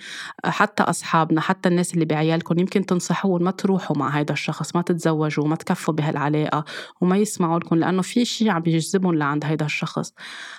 حتى 0.46 0.84
أصحابنا 0.84 1.42
حتى 1.42 1.70
الناس 1.70 1.94
اللي 1.94 2.06
بعيالكم 2.06 2.60
يمكن 2.60 2.86
تنصحون 2.86 3.44
ما 3.44 3.52
تروحوا 3.52 3.98
مع 3.98 4.10
هذا 4.20 4.32
الشخص 4.34 4.76
ما 4.76 4.82
تتزوجوا 4.82 5.48
ما 5.48 5.56
تكفوا 5.56 5.94
بهالعلاقة 5.94 6.66
وما 7.02 7.18
يسمعوا 7.18 7.60
لكم 7.60 7.76
لأنه 7.76 8.02
في 8.02 8.26
شيء 8.26 8.50
عم 8.50 8.62
بيجذبهم 8.62 9.16
لعند 9.16 9.46
هذا 9.46 9.66
الشخص. 9.66 10.14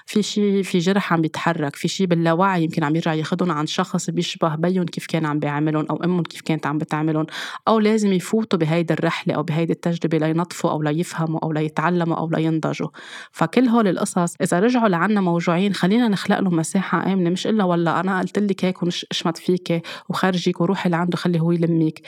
في 0.07 0.23
شيء 0.23 0.63
في 0.63 0.79
جرح 0.79 1.13
عم 1.13 1.21
بيتحرك 1.21 1.77
في 1.77 1.89
شيء 1.89 2.07
باللاوعي 2.07 2.65
يمكن 2.65 2.85
عم 2.85 2.97
يرجع 2.97 3.15
ياخذهم 3.15 3.51
عن 3.51 3.67
شخص 3.67 3.90
شخص 3.91 4.11
بيشبه 4.11 4.55
بيهم 4.55 4.85
كيف 4.85 5.07
كان 5.07 5.27
عم 5.27 5.39
بيعملهم 5.39 5.87
أو 5.91 5.97
أمهم 6.05 6.23
كيف 6.23 6.41
كانت 6.41 6.67
عم 6.67 6.79
بتعملهم 6.79 7.27
أو 7.69 7.79
لازم 7.79 8.13
يفوتوا 8.13 8.59
بهيدي 8.59 8.95
الرحلة 8.95 9.35
أو 9.35 9.43
بهيدي 9.43 9.73
التجربة 9.73 10.19
لينظفوا 10.19 10.71
أو 10.71 10.83
ليفهموا 10.83 11.41
أو 11.43 11.53
ليتعلموا 11.53 12.17
أو 12.17 12.29
لينضجوا. 12.29 12.89
فكل 13.33 13.69
هول 13.69 13.89
القصص 13.89 14.35
إذا 14.43 14.61
رجعوا 14.61 14.89
لعنا 14.89 15.21
موجوعين 15.21 15.75
خلينا 15.75 16.09
نخلق 16.09 16.41
لهم 16.41 16.57
مساحة 16.57 17.13
آمنة 17.13 17.31
مش 17.31 17.47
إلا 17.47 17.65
والله 17.65 18.01
أنا 18.01 18.21
قلت 18.21 18.39
لك 18.39 18.65
هيك 18.65 18.83
ونشمت 18.83 19.39
فيك 19.39 19.83
وخرجك 20.09 20.61
وروحي 20.61 20.89
لعنده 20.91 21.17
خلي 21.17 21.41
هو 21.41 21.53
يلميك. 21.53 22.03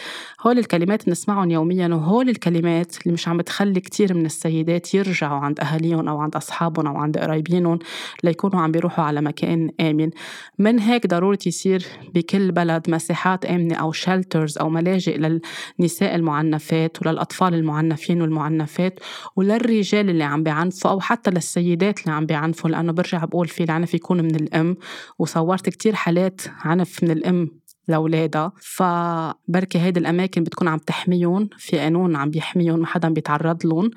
هول 0.47 0.59
الكلمات 0.59 1.07
بنسمعهم 1.07 1.51
يوميا 1.51 1.88
وهول 1.88 2.29
الكلمات 2.29 2.97
اللي 3.03 3.12
مش 3.12 3.29
عم 3.29 3.37
بتخلي 3.37 3.81
كتير 3.81 4.14
من 4.14 4.27
السيدات 4.27 4.95
يرجعوا 4.95 5.38
عند 5.38 5.61
أهاليهم 5.61 6.09
أو 6.09 6.18
عند 6.18 6.37
أصحابهم 6.37 6.87
أو 6.87 6.97
عند 6.97 7.18
قرايبينهم 7.18 7.79
ليكونوا 8.25 8.61
عم 8.61 8.73
بيروحوا 8.73 9.05
على 9.05 9.21
مكان 9.21 9.71
آمن. 9.81 10.11
من 10.59 10.79
هيك 10.79 11.07
ضروري 11.07 11.38
يصير 11.47 11.71
بكل 12.14 12.52
بلد 12.52 12.90
مساحات 12.90 13.44
آمنة 13.44 13.74
أو 13.74 13.92
شلترز 13.92 14.58
أو 14.58 14.68
ملاجئ 14.68 15.18
للنساء 15.18 16.14
المعنفات 16.14 17.02
وللأطفال 17.02 17.54
المعنفين 17.54 18.22
والمعنفات 18.22 19.00
وللرجال 19.37 20.11
اللي 20.11 20.24
عم 20.24 20.42
بيعنفوا 20.42 20.90
أو 20.90 21.00
حتى 21.00 21.30
للسيدات 21.30 22.00
اللي 22.00 22.12
عم 22.12 22.26
بيعنفوا 22.26 22.70
لأنه 22.70 22.92
برجع 22.92 23.24
بقول 23.24 23.48
في 23.48 23.64
العنف 23.64 23.94
يكون 23.94 24.20
من 24.20 24.35
الأم 24.35 24.76
وصورت 25.18 25.68
كتير 25.68 25.94
حالات 25.94 26.40
عنف 26.64 27.02
من 27.04 27.11
الأم 27.11 27.50
لأولادها. 27.88 28.52
فبركي 28.61 29.78
هيدي 29.78 30.00
الأماكن 30.00 30.44
بتكون 30.44 30.68
عم 30.68 30.78
تحميهم 30.78 31.48
في 31.58 31.78
قانون 31.78 32.16
عم 32.16 32.30
بيحميهم 32.30 32.78
ما 32.78 32.87
حدا 32.87 33.08
بيتعرض 33.08 33.66
لهم 33.66 33.90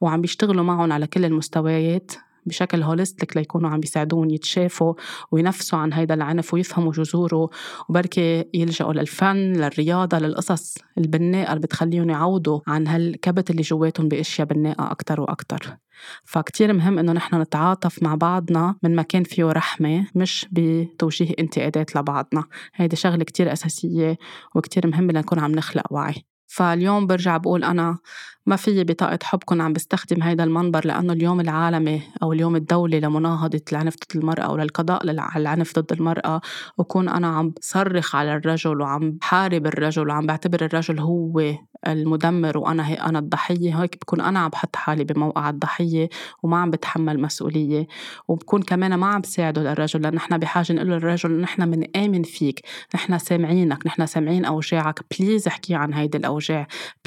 وعم 0.00 0.20
بيشتغلوا 0.20 0.64
معهم 0.64 0.92
على 0.92 1.06
كل 1.06 1.24
المستويات. 1.24 2.12
بشكل 2.46 2.82
هوليستيك 2.82 3.36
ليكونوا 3.36 3.70
عم 3.70 3.80
بيساعدون 3.80 4.30
يتشافوا 4.30 4.94
وينفسوا 5.32 5.78
عن 5.78 5.92
هيدا 5.92 6.14
العنف 6.14 6.54
ويفهموا 6.54 6.92
جذوره. 6.92 7.50
وبركي 7.88 8.44
يلجأوا 8.54 8.92
للفن 8.92 9.52
للرياضة 9.52 10.18
للقصص 10.18 10.78
البناءة 10.98 11.50
اللي 11.50 11.60
بتخليهم 11.60 12.10
يعوضوا 12.10 12.60
عن 12.66 12.86
هالكبت 12.86 13.50
اللي 13.50 13.62
جواتهم 13.62 14.08
بأشياء 14.08 14.46
بناءة 14.46 14.90
أكتر 14.90 15.20
وأكتر. 15.20 15.76
فكتير 16.24 16.72
مهم 16.72 16.98
إنه 16.98 17.12
نحن 17.12 17.40
نتعاطف 17.40 18.02
مع 18.02 18.14
بعضنا 18.14 18.74
من 18.82 18.96
مكان 18.96 19.24
فيه 19.24 19.44
رحمة 19.44 20.06
مش 20.14 20.46
بتوجيه 20.52 21.34
انتقادات 21.38 21.96
لبعضنا. 21.96 22.44
هيدي 22.74 22.96
شغلة 22.96 23.24
كتير 23.24 23.52
أساسية 23.52 24.18
وكتير 24.54 24.86
مهمة 24.86 25.12
لنكون 25.12 25.38
عم 25.38 25.52
نخلق 25.52 25.92
وعي. 25.92 26.14
فاليوم 26.50 27.06
برجع 27.06 27.36
بقول 27.36 27.64
أنا 27.64 27.98
ما 28.46 28.56
في 28.56 28.84
بطاقة 28.84 29.18
حب 29.22 29.44
كون 29.44 29.60
عم 29.60 29.72
بستخدم 29.72 30.22
هيدا 30.22 30.44
المنبر 30.44 30.86
لأنه 30.86 31.12
اليوم 31.12 31.40
العالمي 31.40 32.02
أو 32.22 32.32
اليوم 32.32 32.56
الدولي 32.56 33.00
لمناهضة 33.00 33.60
العنف 33.72 33.94
ضد 33.94 34.16
المرأة 34.16 34.42
أو 34.42 34.56
للقضاء 34.56 35.18
على 35.18 35.42
العنف 35.42 35.78
ضد 35.78 35.92
المرأة 35.92 36.40
وكون 36.78 37.08
أنا 37.08 37.26
عم 37.26 37.54
صرخ 37.60 38.16
على 38.16 38.36
الرجل 38.36 38.80
وعم 38.80 39.18
حارب 39.22 39.66
الرجل 39.66 40.08
وعم 40.08 40.26
بعتبر 40.26 40.64
الرجل 40.64 40.98
هو 40.98 41.54
المدمر 41.86 42.58
وأنا 42.58 42.88
هي 42.88 42.94
أنا 42.94 43.18
الضحية 43.18 43.82
هيك 43.82 43.96
بكون 44.02 44.20
أنا 44.20 44.38
عم 44.38 44.48
بحط 44.48 44.76
حالي 44.76 45.04
بموقع 45.04 45.50
الضحية 45.50 46.08
وما 46.42 46.56
عم 46.56 46.70
بتحمل 46.70 47.20
مسؤولية 47.20 47.86
وبكون 48.28 48.62
كمان 48.62 48.94
ما 48.94 49.06
عم 49.06 49.20
بساعده 49.20 49.62
للرجل 49.62 50.02
لأن 50.02 50.14
نحن 50.14 50.38
بحاجة 50.38 50.72
نقول 50.72 50.88
للرجل 50.88 51.40
نحن 51.40 51.70
بنآمن 51.70 52.22
فيك 52.22 52.60
نحن 52.94 53.18
سامعينك 53.18 53.86
نحن 53.86 54.06
سامعين 54.06 54.44
أوجاعك 54.44 55.00
please 55.10 55.46
احكي 55.46 55.74
عن 55.74 55.94
هيدي 55.94 56.18
الأوجاع 56.18 56.39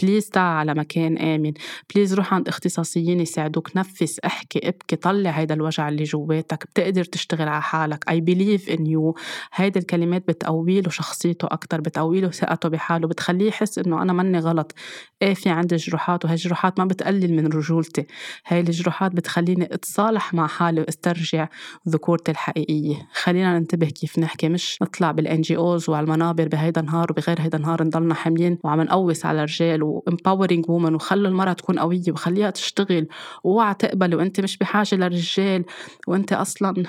please 0.02 0.30
تعال 0.30 0.63
على 0.69 0.80
مكان 0.80 1.17
آمن. 1.17 1.54
please 1.95 2.13
روح 2.13 2.34
عند 2.34 2.48
اختصاصيين 2.48 3.19
يساعدوك. 3.19 3.78
نفس 3.78 4.19
احكي 4.19 4.60
ابكي 4.60 4.96
طلع 4.96 5.30
هيدا 5.30 5.56
الوجع 5.56 5.89
اللي 5.89 6.04
جواتك. 6.04 6.63
بتقدر 6.65 7.04
تشتغل 7.04 7.48
على 7.48 7.62
حالك. 7.62 8.10
I 8.10 8.13
believe 8.13 8.74
in 8.76 8.82
you. 8.82 9.22
هيدي 9.54 9.80
الكلمات 9.80 10.28
بتقوي 10.28 10.82
له 10.82 10.89
شخصيته 10.89 11.48
أكتر 11.52 11.82
بتقوي 11.82 12.22
له 12.22 12.32
ثقته 12.32 12.69
بحاله 12.69 13.08
بتخليه 13.08 13.48
يحس 13.48 13.80
إنه 13.80 14.02
أنا 14.02 14.13
مني 14.13 14.39
غلط. 14.39 14.76
إيه 15.22 15.34
في 15.34 15.50
عندي 15.50 15.76
جروحات 15.76 16.26
وهي 16.26 16.34
الجروحات 16.34 16.80
ما 16.80 16.86
بتقلل 16.86 17.34
من 17.34 17.48
رجولتي. 17.48 18.06
هاي 18.48 18.60
الجروحات 18.60 19.12
بتخليني 19.12 19.65
أتصالح 19.74 20.34
مع 20.34 20.48
حالي 20.48 20.82
وأسترجع 20.82 21.48
ذكورتي 21.89 22.32
الحقيقية. 22.32 23.08
خلينا 23.13 23.60
ننتبه 23.60 23.89
كيف 23.89 24.19
نحكي. 24.19 24.50
مش 24.50 24.78
نطلع 24.82 25.12
بال 25.12 25.41
NGOs 25.41 25.89
وعلى 25.89 26.04
المنابر 26.04 26.48
بهيدا 26.48 26.82
النهار 26.82 27.12
وبغير 27.12 27.41
هيدا 27.41 27.58
النهار 27.58 27.84
نضلنا 27.84 28.13
حاملين 28.13 28.58
وعم 28.63 28.82
على 29.25 29.38
الرجال 29.38 29.83
و 29.84 29.91
empowering 29.91 30.69
women 30.69 30.95
وخلوا 30.95 31.27
المرأة 31.27 31.53
تكون 31.53 31.79
قوية 31.79 32.03
وخليها 32.09 32.49
تشتغل 32.49 33.07
واوعى 33.43 33.73
تقبل 33.73 34.15
وانت 34.15 34.39
مش 34.39 34.57
بحاجة 34.57 34.95
للرجال 34.95 35.65
وانت 36.07 36.33
أصلا 36.33 36.83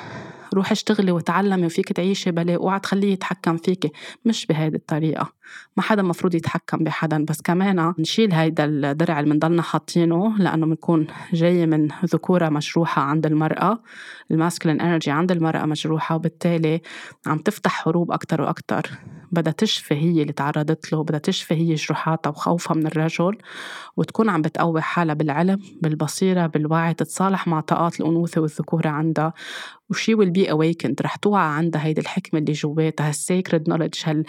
روحي 0.54 0.72
اشتغلي 0.72 1.12
وتعلمي 1.12 1.66
وفيك 1.66 1.92
تعيشي 1.92 2.30
بلا 2.30 2.54
اوعى 2.56 2.80
تخليه 2.80 3.12
يتحكم 3.12 3.56
فيكي 3.56 3.90
مش 4.24 4.46
بهيدي 4.46 4.76
الطريقة. 4.76 5.32
ما 5.76 5.83
حدا 5.83 6.02
مفروض 6.02 6.35
يتحكم 6.35 6.78
بحدا. 6.85 7.24
بس 7.24 7.40
كمان 7.40 7.94
نشيل 7.98 8.33
هيدا 8.33 8.64
الدرع 8.64 9.20
اللي 9.20 9.30
بنضلنا 9.30 9.62
حاطينه 9.62 10.38
لأنه 10.38 10.66
بنكون 10.66 11.07
جاي 11.33 11.66
من 11.66 11.88
ذكورة 12.04 12.48
مجروحة 12.48 13.02
عند 13.02 13.26
المرأة. 13.26 13.83
الماسكلين 14.30 14.80
إنرجي 14.80 15.11
عند 15.11 15.33
المرأة 15.33 15.64
مجروحة 15.64 16.14
وبالتالي 16.14 16.80
عم 17.26 17.38
تفتح 17.38 17.70
حروب 17.70 18.12
أكتر 18.12 18.40
وأكتر. 18.42 18.90
بدها 19.33 19.52
تشفي 19.52 19.94
هي 19.94 20.22
اللي 20.22 20.33
تعرضت 20.33 20.92
له 20.92 21.02
بدها 21.02 21.18
تشفي 21.18 21.54
هي 21.54 21.74
جروحاتها 21.74 22.30
وخوفها 22.30 22.74
من 22.76 22.87
الرجل 22.87 23.38
وتكون 23.96 24.28
عم 24.28 24.42
بتقوي 24.42 24.80
حالها 24.83 25.14
بالعلم 25.14 25.61
بالبصيرة 25.83 26.46
بالوعي 26.46 26.94
تتصالح 26.94 27.46
مع 27.46 27.61
طاقات 27.61 28.00
الأنوثة 28.00 28.40
والذكورة 28.40 28.88
عندها. 28.88 29.33
وشي 29.90 30.16
will 30.16 30.30
be 30.30 30.50
awakened 30.50 30.94
رح 31.02 31.16
توعى 31.16 31.48
عندها 31.48 31.85
هيدي 31.85 32.00
الحكمة 32.00 32.40
اللي 32.40 32.52
جواتها 32.52 33.09
هالسيكرد 33.09 33.68
نولج 33.68 33.94
هال 34.07 34.24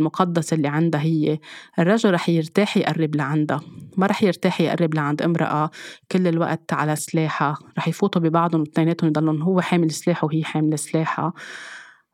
المقدسة 0.00 0.54
اللي 0.54 0.68
عندها 0.68 1.00
هي. 1.00 1.38
الرجل 1.78 2.14
رح 2.14 2.28
يرتاح 2.28 2.76
يقرب 2.76 3.16
لعندها. 3.16 3.60
ما 3.96 4.06
رح 4.06 4.22
يرتاح 4.22 4.60
يقرب 4.60 4.94
لعند 4.94 5.22
امرأة 5.22 5.70
كل 6.12 6.26
الوقت 6.26 6.72
على 6.72 6.96
سلاحها. 6.96 7.58
رح 7.78 7.88
يفوتوا 7.88 8.22
ببعضهم 8.22 8.62
اثنيناتهم 8.62 9.08
يضلهم 9.10 9.42
هو 9.42 9.60
حامل 9.60 9.90
سلاحه 9.90 10.26
وهي 10.26 10.44
حاملة 10.44 10.76
سلاحها. 10.76 11.32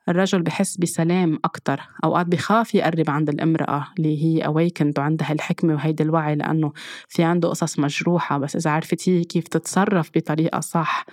الرجل 0.09 0.43
بحس 0.43 0.77
بسلام 0.77 1.39
أكتر. 1.45 1.81
أوقات 2.05 2.27
بخاف 2.27 2.75
يقرب 2.75 3.11
عند 3.11 3.29
المرأة 3.29 3.87
اللي 3.99 4.25
هي 4.25 4.47
أويكند 4.47 4.99
وعندها 4.99 5.33
الحكمة 5.33 5.75
وهيدا 5.75 6.05
الوعي 6.05 6.35
لأنه 6.35 6.73
في 7.09 7.23
عنده 7.23 7.49
قصص 7.49 7.79
مجروحة. 7.79 8.39
بس 8.39 8.57
إذا 8.57 8.71
عرفت 8.71 9.09
هي 9.09 9.25
كيف 9.25 9.49
تتصرف 9.49 10.11
بطريقة 10.15 10.61
صح 10.61 11.07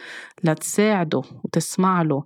لتساعده 0.43 1.21
وتسمع 1.43 2.01
له 2.01 2.23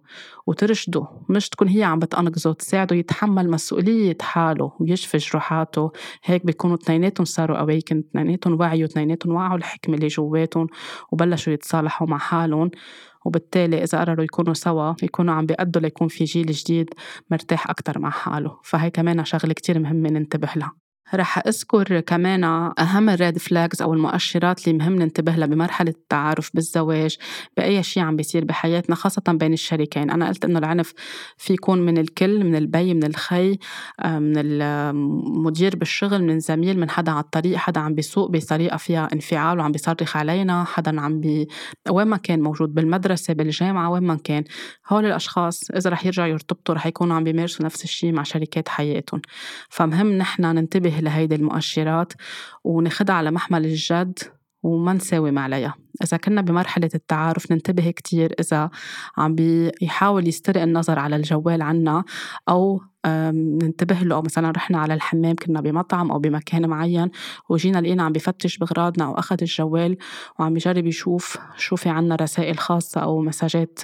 وترشده. 0.48 1.08
مش 1.30 1.50
تكون 1.50 1.68
هي 1.68 1.84
عم 1.84 2.00
بتنقذه 2.00 2.54
تساعده 2.54 2.96
يتحمل 2.96 3.50
مسؤولية 3.50 4.18
حاله 4.22 4.72
ويشفي 4.80 5.18
جروحاته 5.18 5.92
هيك 6.24 6.46
بيكونوا 6.46 6.76
اثنيناتهم 6.76 7.26
صاروا 7.26 7.58
awakened 7.58 8.04
اثنيناتهم 8.10 8.60
وعيوا 8.60 8.88
اثنيناتهم 8.88 9.34
وعوا 9.34 9.58
الحكمة 9.58 9.96
اللي 9.96 10.08
جواتهم 10.08 10.68
وبلشوا 11.12 11.54
يتصالحوا 11.54 12.08
مع 12.08 12.18
حالهم. 12.18 12.72
وبالتالي 13.26 13.84
إذا 13.84 14.00
قرروا 14.00 14.24
يكونوا 14.24 14.54
سوا 14.54 14.94
يكونوا 15.04 15.34
عم 15.34 15.46
بيأدوا 15.46 15.82
ليكون 15.82 16.08
في 16.08 16.24
جيل 16.24 16.52
جديد 16.52 16.90
مرتاح 17.32 17.70
أكتر 17.70 18.00
مع 18.00 18.10
حاله. 18.10 18.60
فهي 18.64 18.90
كمان 18.90 19.26
شغلة 19.26 19.54
كتير 19.54 19.80
مهمة 19.80 20.10
ننتبه 20.10 20.50
لها. 20.56 20.87
رح 21.14 21.38
أذكر 21.48 22.00
كمان 22.00 22.44
أهم 22.80 23.10
ال 23.10 23.17
red 23.17 23.38
flags 23.38 23.82
أو 23.82 23.94
المؤشرات 23.94 24.68
اللي 24.68 24.80
مهم 24.80 24.96
ننتبه 24.96 25.32
لها 25.32 25.48
بمرحلة 25.48 25.90
التعارف 25.90 26.52
بالزواج 26.54 27.18
بأي 27.58 27.84
شيء 27.84 28.04
عم 28.04 28.16
بيصير 28.16 28.46
بحياتنا 28.46 28.96
خاصة 28.96 29.22
بين 29.28 29.54
الشريكين. 29.54 30.12
أنا 30.12 30.28
قلت 30.28 30.46
إنه 30.46 30.60
العنف 30.60 30.94
في 31.38 31.54
يكون 31.54 31.82
من 31.82 31.98
الكل 31.98 32.44
من 32.44 32.56
البي 32.56 32.94
من 32.94 33.04
الخي 33.04 33.58
آه، 34.00 34.20
من 34.20 34.34
المدير 34.38 35.76
بالشغل 35.76 36.24
من 36.24 36.40
زميل 36.40 36.80
من 36.80 36.90
حدا 36.90 37.12
على 37.12 37.24
الطريق 37.24 37.58
حدا 37.58 37.82
عم 37.82 37.94
بيسوق 37.94 38.32
بطريقة 38.32 38.78
فيها 38.78 39.08
انفعال 39.14 39.60
وعم 39.60 39.72
بيصرخ 39.72 40.18
علينا 40.18 40.64
حدا 40.64 41.02
عم 41.02 41.20
بي 41.20 41.48
وين 41.90 42.08
ما 42.08 42.18
كان 42.18 42.42
موجود 42.42 42.74
بالمدرسة 42.74 43.34
بالجامعة 43.34 43.90
وين 43.90 44.04
ما 44.04 44.16
كان. 44.24 44.44
هول 44.90 45.06
الأشخاص 45.06 45.72
إذا 45.72 45.90
رح 45.90 46.06
يرجعوا 46.06 46.28
يرتبطوا 46.28 46.76
رح 46.76 46.86
يكونوا 46.86 47.16
عم 47.16 47.24
بيمارسوا 47.24 47.66
نفس 47.66 47.84
الشيء 47.84 48.12
مع 48.12 48.24
شريكات 48.24 48.70
حياتهم. 48.70 49.22
فمهم 49.70 50.14
نحن 50.14 50.46
ننتبه 50.46 50.97
لهيدي 51.02 51.36
المؤشرات 51.36 52.14
وناخدها 52.64 53.16
على 53.16 53.32
محمل 53.32 53.66
الجد 53.66 54.20
وما 54.64 54.94
نساوم 54.94 55.40
عليها 55.40 55.76
إذا 56.04 56.18
كنا 56.18 56.42
بمرحلة 56.42 56.90
التعارف 56.96 57.52
ننتبه 57.52 57.92
كتير 57.92 58.34
إذا 58.40 58.70
عم 59.18 59.36
بيحاول 59.36 60.28
يسترق 60.28 60.62
النظر 60.62 61.00
على 61.00 61.16
الجوال 61.16 61.62
عنا 61.62 62.04
أو 62.50 62.82
ننتبه 63.06 64.00
له 64.00 64.16
أو 64.16 64.22
مثلا 64.22 64.52
رحنا 64.52 64.80
على 64.80 64.94
الحمام 64.94 65.36
كنا 65.36 65.62
بمطعم 65.62 66.12
أو 66.12 66.20
بمكان 66.20 66.70
معين 66.70 67.10
وجينا 67.50 67.82
لقينا 67.82 68.04
عم 68.04 68.12
بفتش 68.12 68.58
بغراضنا 68.58 69.06
أو 69.06 69.20
أخذ 69.20 69.38
الجوال 69.42 69.98
وعم 70.40 70.54
بيجرب 70.54 70.86
يشوف 70.86 71.38
شو 71.58 71.76
في 71.76 71.90
عنا 71.90 72.16
رسائل 72.16 72.58
خاصة 72.58 73.02
أو 73.02 73.22
مساجات 73.22 73.80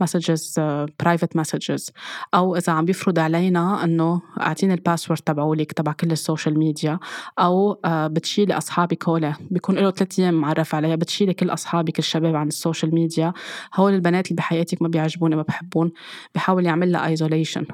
messages 0.00 0.60
private 1.00 1.36
messages 1.36 1.90
أو 2.34 2.56
إذا 2.56 2.72
عم 2.72 2.84
بيفرض 2.84 3.18
علينا 3.18 3.84
إنه 3.84 4.22
أعطيني 4.40 4.74
ال 4.74 4.79
password 4.79 5.20
تبعولك 5.20 5.72
تبع 5.72 5.92
كل 5.92 6.12
ال 6.12 6.19
social 6.19 6.58
media 6.58 6.98
أو 7.38 7.80
آه، 7.84 8.06
بتشيلي 8.06 8.58
أصحابك 8.58 9.08
هول 9.08 9.32
بيكون 9.50 9.74
له 9.74 9.90
ثلاث 9.90 10.18
أيام 10.18 10.34
معرف 10.34 10.74
عليها 10.74 10.96
بتشيلي 10.96 11.34
كل 11.42 11.50
أصحابك 11.50 11.98
الشباب 11.98 12.36
عن 12.36 12.48
ال 12.48 12.55
social 12.55 12.94
media. 12.94 13.32
هول 13.74 13.94
البنات 13.94 14.26
اللي 14.26 14.36
بحياتك 14.36 14.82
ما 14.82 14.88
بيعجبوني 14.88 15.36
ما 15.36 15.42
بحبون 15.42 15.92
بحاول 16.34 16.66
يعمل 16.66 16.92
لها 16.92 17.06
isolation 17.06 17.66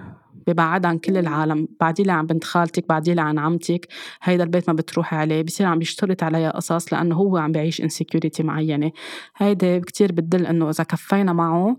ببعد 0.47 0.87
عن 0.87 0.99
كل 0.99 1.17
العالم 1.17 1.69
بعدي 1.81 2.11
عن 2.11 2.27
بنت 2.27 2.45
خالتك 2.45 2.89
بعدي 2.89 3.21
عن 3.21 3.39
عمتك. 3.39 3.89
هيدا 4.23 4.45
البيت 4.45 4.69
ما 4.69 4.75
بتروحي 4.75 5.17
عليه 5.17 5.43
بصير 5.43 5.67
عم 5.67 5.79
بيشترط 5.79 6.23
عليها 6.23 6.51
قصص 6.51 6.93
لأنه 6.93 7.15
هو 7.15 7.37
عم 7.37 7.53
بيعيش 7.53 7.81
insecurity 7.81 8.43
معينة. 8.43 8.93
هيدا 9.37 9.79
كتير 9.79 10.13
بتدل 10.13 10.47
إنه 10.47 10.71
إذا 10.71 10.85
كفينا 10.85 11.33
معه 11.33 11.77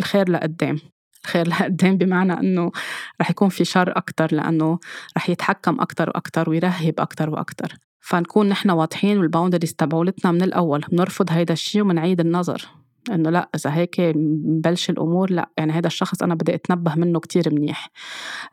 الخير 0.00 0.30
لقدام. 0.30 0.78
الخير 1.24 1.48
لقدام 1.52 1.96
بمعنى 1.96 2.32
إنه 2.32 2.72
رح 3.20 3.30
يكون 3.30 3.48
في 3.48 3.64
شر 3.64 3.90
أكثر 3.90 4.28
لأنه 4.32 4.78
رح 5.16 5.30
يتحكم 5.30 5.80
أكثر 5.80 6.08
وأكثر 6.08 6.50
ويرهب 6.50 6.94
أكثر 6.98 7.30
وأكثر 7.30 7.87
فنكون 8.00 8.48
نحن 8.48 8.70
واضحين 8.70 9.18
وال 9.18 9.27
boundaries 9.27 9.74
تبعولتنا 9.74 10.32
من 10.32 10.42
الأول. 10.42 10.84
بنرفض 10.92 11.26
هيدا 11.30 11.52
الشيء 11.52 11.82
ومنعيد 11.82 12.20
النظر. 12.20 12.68
إنه 13.10 13.30
لا 13.30 13.48
إذا 13.54 13.74
هيك 13.74 14.00
مبلش 14.16 14.90
الأمور 14.90 15.30
لا. 15.30 15.50
يعني 15.56 15.72
هذا 15.72 15.86
الشخص 15.86 16.22
أنا 16.22 16.34
بدي 16.34 16.54
أتنبه 16.54 16.94
منه 16.94 17.20
كتير 17.20 17.54
منيح. 17.54 17.90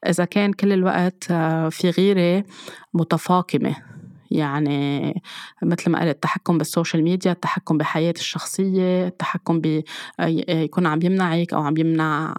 إذا 0.08 0.26
كان 0.26 0.54
كل 0.54 0.74
الوقت 0.74 1.32
آه، 1.32 1.70
في 1.70 1.90
غيرة 1.90 2.46
متفاقمة 2.94 3.76
يعني 4.36 5.22
مثل 5.64 5.92
ما 5.92 6.00
قلت 6.00 6.10
التحكم 6.10 6.58
بالسوشيال 6.58 7.04
ميديا 7.04 7.32
التحكم 7.32 7.78
بحياتي 7.78 8.22
الشخصية 8.22 9.08
التحكم 9.08 9.60
ب 9.60 9.84
يكون 10.20 10.86
عم 10.86 11.00
يمنعك 11.04 11.54
أو 11.54 11.62
عم 11.62 11.78
يمنع 11.78 12.34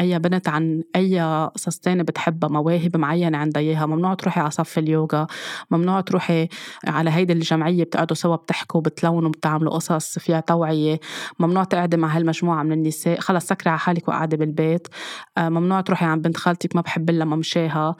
أي 0.00 0.18
بنت 0.18 0.48
عن 0.48 0.82
أي 0.96 1.20
قصص 1.54 1.78
تانية 1.78 2.02
بتحبها 2.02 2.50
مواهب 2.50 2.96
معينة 2.96 3.38
عندها 3.38 3.62
إياها. 3.62 3.86
ممنوع 3.86 4.14
تروحي 4.14 4.40
على 4.40 4.50
صف 4.50 4.78
اليوغا 4.78 5.26
ممنوع 5.70 6.00
تروحي 6.00 6.48
على 6.86 7.10
هيدي 7.10 7.32
الجمعية 7.32 7.84
بتقعدوا 7.84 8.16
سوا 8.16 8.36
بتحكوا 8.36 8.80
بتلونوا 8.80 9.30
بتعملوا 9.30 9.72
قصص 9.74 10.18
فيها 10.18 10.40
توعية. 10.40 11.00
ممنوع 11.38 11.64
تقعدي 11.64 11.96
مع 11.96 12.16
هالمجموعة 12.16 12.62
من 12.62 12.72
النساء. 12.72 13.20
خلص 13.20 13.46
سكري 13.46 13.70
على 13.70 13.78
حالك 13.78 14.08
وقعدي 14.08 14.36
بالبيت. 14.36 14.88
آه، 15.38 15.48
ممنوع 15.48 15.80
تروحي 15.80 16.04
عند 16.06 16.24
بنت 16.24 16.36
خالتك 16.36 16.76
ما 16.76 16.80
بحب 16.82 17.10
لها 17.10 17.24
ممشاها 17.26 17.76
آه، 17.86 17.96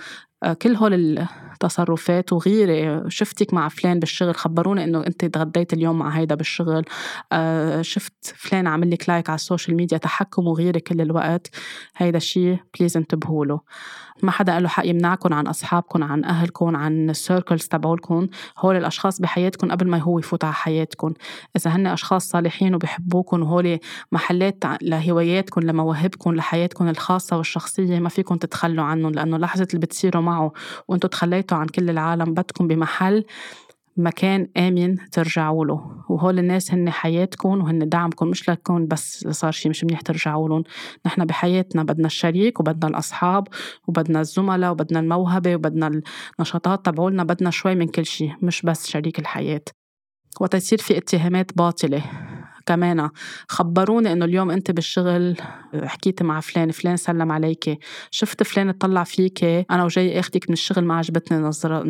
كل 0.52 0.76
هول 0.76 1.18
التصرفات 1.56 2.32
وغيرة 2.32 3.08
شفتك 3.08 3.54
مع 3.54 3.68
فلان 3.68 4.00
بالشغل 4.00 4.34
خبروني 4.34 4.84
إنه 4.84 5.06
أنت 5.06 5.24
تغديت 5.24 5.72
اليوم 5.72 5.98
مع 5.98 6.08
هيدا 6.08 6.34
بالشغل. 6.34 6.84
آه، 7.32 7.82
شفت 7.82 8.34
فلان 8.36 8.66
عامل 8.66 8.90
لك 8.90 9.08
like 9.08 9.30
على 9.30 9.34
ال 9.34 9.40
social 9.40 9.76
media 9.76 9.98
تحكم 9.98 10.46
وغيرة 10.46 10.78
كل 10.78 11.00
الوقت. 11.00 11.50
هيدا 11.96 12.16
الشيء 12.16 12.58
please 12.78 12.96
انتبهوا 12.96 13.46
له. 13.46 13.60
ما 14.22 14.30
حدا 14.30 14.60
له 14.60 14.68
حق 14.68 14.86
يمنعكم 14.86 15.34
عن 15.34 15.46
اصحابكم 15.46 16.02
عن 16.02 16.24
اهلكم 16.24 16.76
عن 16.76 17.10
السيركلز 17.10 17.68
تبعولكم 17.68 18.26
هول 18.58 18.76
الأشخاص 18.76 19.20
بحياتكم 19.20 19.70
قبل 19.70 19.88
ما 19.88 19.98
هو 19.98 20.18
يفوت 20.18 20.44
على 20.44 20.54
حياتكم 20.54 21.12
إذا 21.56 21.70
هن 21.70 21.86
أشخاص 21.86 22.28
صالحين 22.28 22.74
وبحبوكم 22.74 23.42
وهول 23.42 23.78
محلات 24.12 24.64
لهواياتكم 24.82 25.60
لمواهبكم 25.60 26.34
لحياتكم 26.34 26.88
الخاصة 26.88 27.36
والشخصية 27.36 27.98
ما 27.98 28.08
فيكم 28.08 28.36
تتخلوا 28.36 28.84
عنهم 28.84 29.12
لأنه 29.12 29.36
لحظة 29.36 29.66
اللي 29.70 29.86
بتصيروا 29.86 30.22
معه 30.36 30.52
وأنتم 30.88 31.08
تخليتوا 31.08 31.58
عن 31.58 31.66
كل 31.66 31.90
العالم 31.90 32.34
بدكم 32.34 32.68
بمحل 32.68 33.24
مكان 33.96 34.48
آمن 34.56 34.96
ترجعوا 35.10 35.64
له. 35.64 36.04
وهول 36.08 36.38
الناس 36.38 36.74
هن 36.74 36.90
حياتكم 36.90 37.48
وهن 37.48 37.88
دعمكم 37.88 38.28
مش 38.28 38.50
لكم 38.50 38.86
بس 38.86 39.28
صار 39.30 39.52
شيء 39.52 39.70
مش 39.70 39.84
منيح 39.84 40.00
ترجعوا 40.00 40.48
لهم. 40.48 40.64
نحن 41.06 41.24
بحياتنا 41.24 41.82
بدنا 41.82 42.06
الشريك 42.06 42.60
وبدنا 42.60 42.90
الأصحاب 42.90 43.48
وبدنا 43.88 44.20
الزملاء 44.20 44.70
وبدنا 44.70 45.00
الموهبة 45.00 45.54
وبدنا 45.54 46.00
النشاطات 46.38 46.86
تبعولنا 46.86 47.24
بدنا 47.24 47.50
شوي 47.50 47.74
من 47.74 47.88
كل 47.88 48.06
شيء 48.06 48.32
مش 48.42 48.62
بس 48.62 48.86
شريك 48.86 49.18
الحياة. 49.18 49.62
وتصير 50.40 50.78
في 50.78 50.98
اتهامات 50.98 51.56
باطلة. 51.56 52.02
كمان. 52.66 53.10
خبروني 53.48 54.12
إنه 54.12 54.24
اليوم 54.24 54.50
أنت 54.50 54.70
بالشغل 54.70 55.36
حكيت 55.84 56.22
مع 56.22 56.40
فلان 56.40 56.70
فلان 56.70 56.96
سلم 56.96 57.32
عليك. 57.32 57.78
شفت 58.10 58.42
فلان 58.42 58.68
اطلع 58.68 59.04
فيك 59.04 59.44
أنا 59.44 59.84
وجاي 59.84 60.20
آخدك 60.20 60.50
من 60.50 60.52
الشغل 60.52 60.84
ما 60.84 60.96
عجبتني 60.96 61.38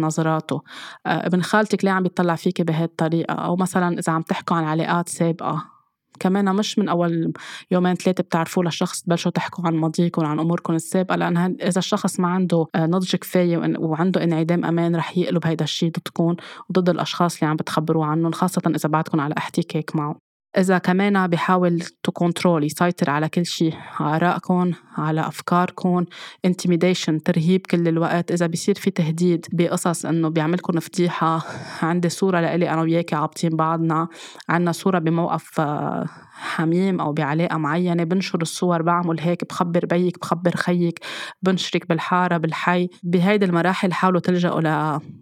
نظراته. 0.01 0.63
آه، 1.07 1.27
ابن 1.27 1.43
خالتك 1.43 1.85
ليه 1.85 1.91
عم 1.91 2.07
يطلع 2.07 2.35
فيك 2.35 2.63
بهي 2.63 2.85
الطريقة 2.85 3.35
أو 3.35 3.57
مثلا 3.57 3.99
إذا 3.99 4.13
عم 4.13 4.23
تحكوا 4.23 4.57
عن 4.57 4.65
علاقات 4.65 5.09
سابقة. 5.09 5.77
كمان 6.21 6.55
مش 6.55 6.79
من 6.79 6.89
أول 6.89 7.33
يومين 7.71 7.95
ثلاثة 7.95 8.23
بتعرفوا 8.23 8.65
للشخص 8.65 9.03
تبلشوا 9.03 9.31
تحكوا 9.31 9.67
عن 9.67 9.75
ماضيكم 9.75 10.23
وعن 10.23 10.41
أموركم 10.41 10.75
السابقة. 10.75 11.17
لأن 11.17 11.37
إذا 11.37 11.79
الشخص 11.79 12.21
ما 12.21 12.29
عنده 12.29 12.67
آه، 12.75 12.87
نضج 12.87 13.17
كفاية 13.17 13.77
وعنده 13.79 14.25
انعدام 14.25 14.65
أمان 14.65 14.97
رح 14.97 15.19
يقلب 15.19 15.47
هيدا 15.47 15.65
الشيء 15.65 15.91
ضدكم 15.91 16.37
وضد 16.71 16.89
الأشخاص 16.89 17.35
اللي 17.39 17.51
عم 17.51 17.57
بتخبروه 17.57 18.07
عنهم 18.07 18.33
خاصة 18.33 18.63
إذا 18.67 18.89
بعدكم 18.89 19.21
على 19.21 19.35
احتكاك 19.39 19.97
معه 19.97 20.26
إذا 20.59 20.79
كمان 20.79 21.27
بيحاول 21.27 21.81
to 22.03 22.13
control 22.13 22.65
يسيطر 22.65 23.11
على 23.11 23.29
كل 23.29 23.47
شيء 23.47 23.75
على 24.01 24.17
آرائكم 24.17 24.73
على 24.99 25.29
أفكاركم 25.29 26.05
intimidation 26.45 27.23
ترهيب 27.23 27.67
كل 27.67 27.89
الوقت. 27.89 28.33
إذا 28.33 28.47
بيصير 28.47 28.75
في 28.75 28.91
تهديد 28.91 29.47
بقصص 29.53 30.07
إنه 30.07 30.29
بيعملكم 30.29 30.81
فضيحة 30.81 31.43
عندي 31.83 32.09
صورة 32.09 32.41
لإلي 32.41 32.71
أنا 32.71 32.83
وياكي 32.83 33.15
عابطين 33.15 33.51
بعضنا 33.57 34.09
عنا 34.49 34.73
صورة 34.73 34.99
بموقف 34.99 35.61
آه، 35.61 36.07
حميم 36.39 37.01
أو 37.01 37.13
بعلاقة 37.13 37.57
معينة 37.59 38.05
بنشر 38.05 38.43
الصور 38.43 38.83
بعمل 38.83 39.21
هيك 39.21 39.45
بخبر 39.49 39.87
بيك 39.87 40.21
بخبر 40.21 40.57
خيك 40.57 41.01
بنشرك 41.43 41.89
بالحارة 41.89 42.37
بالحي. 42.37 42.89
بهيدي 43.03 43.45
المراحل 43.45 43.93
حاولوا 43.93 44.21
تلجأوا 44.21 44.61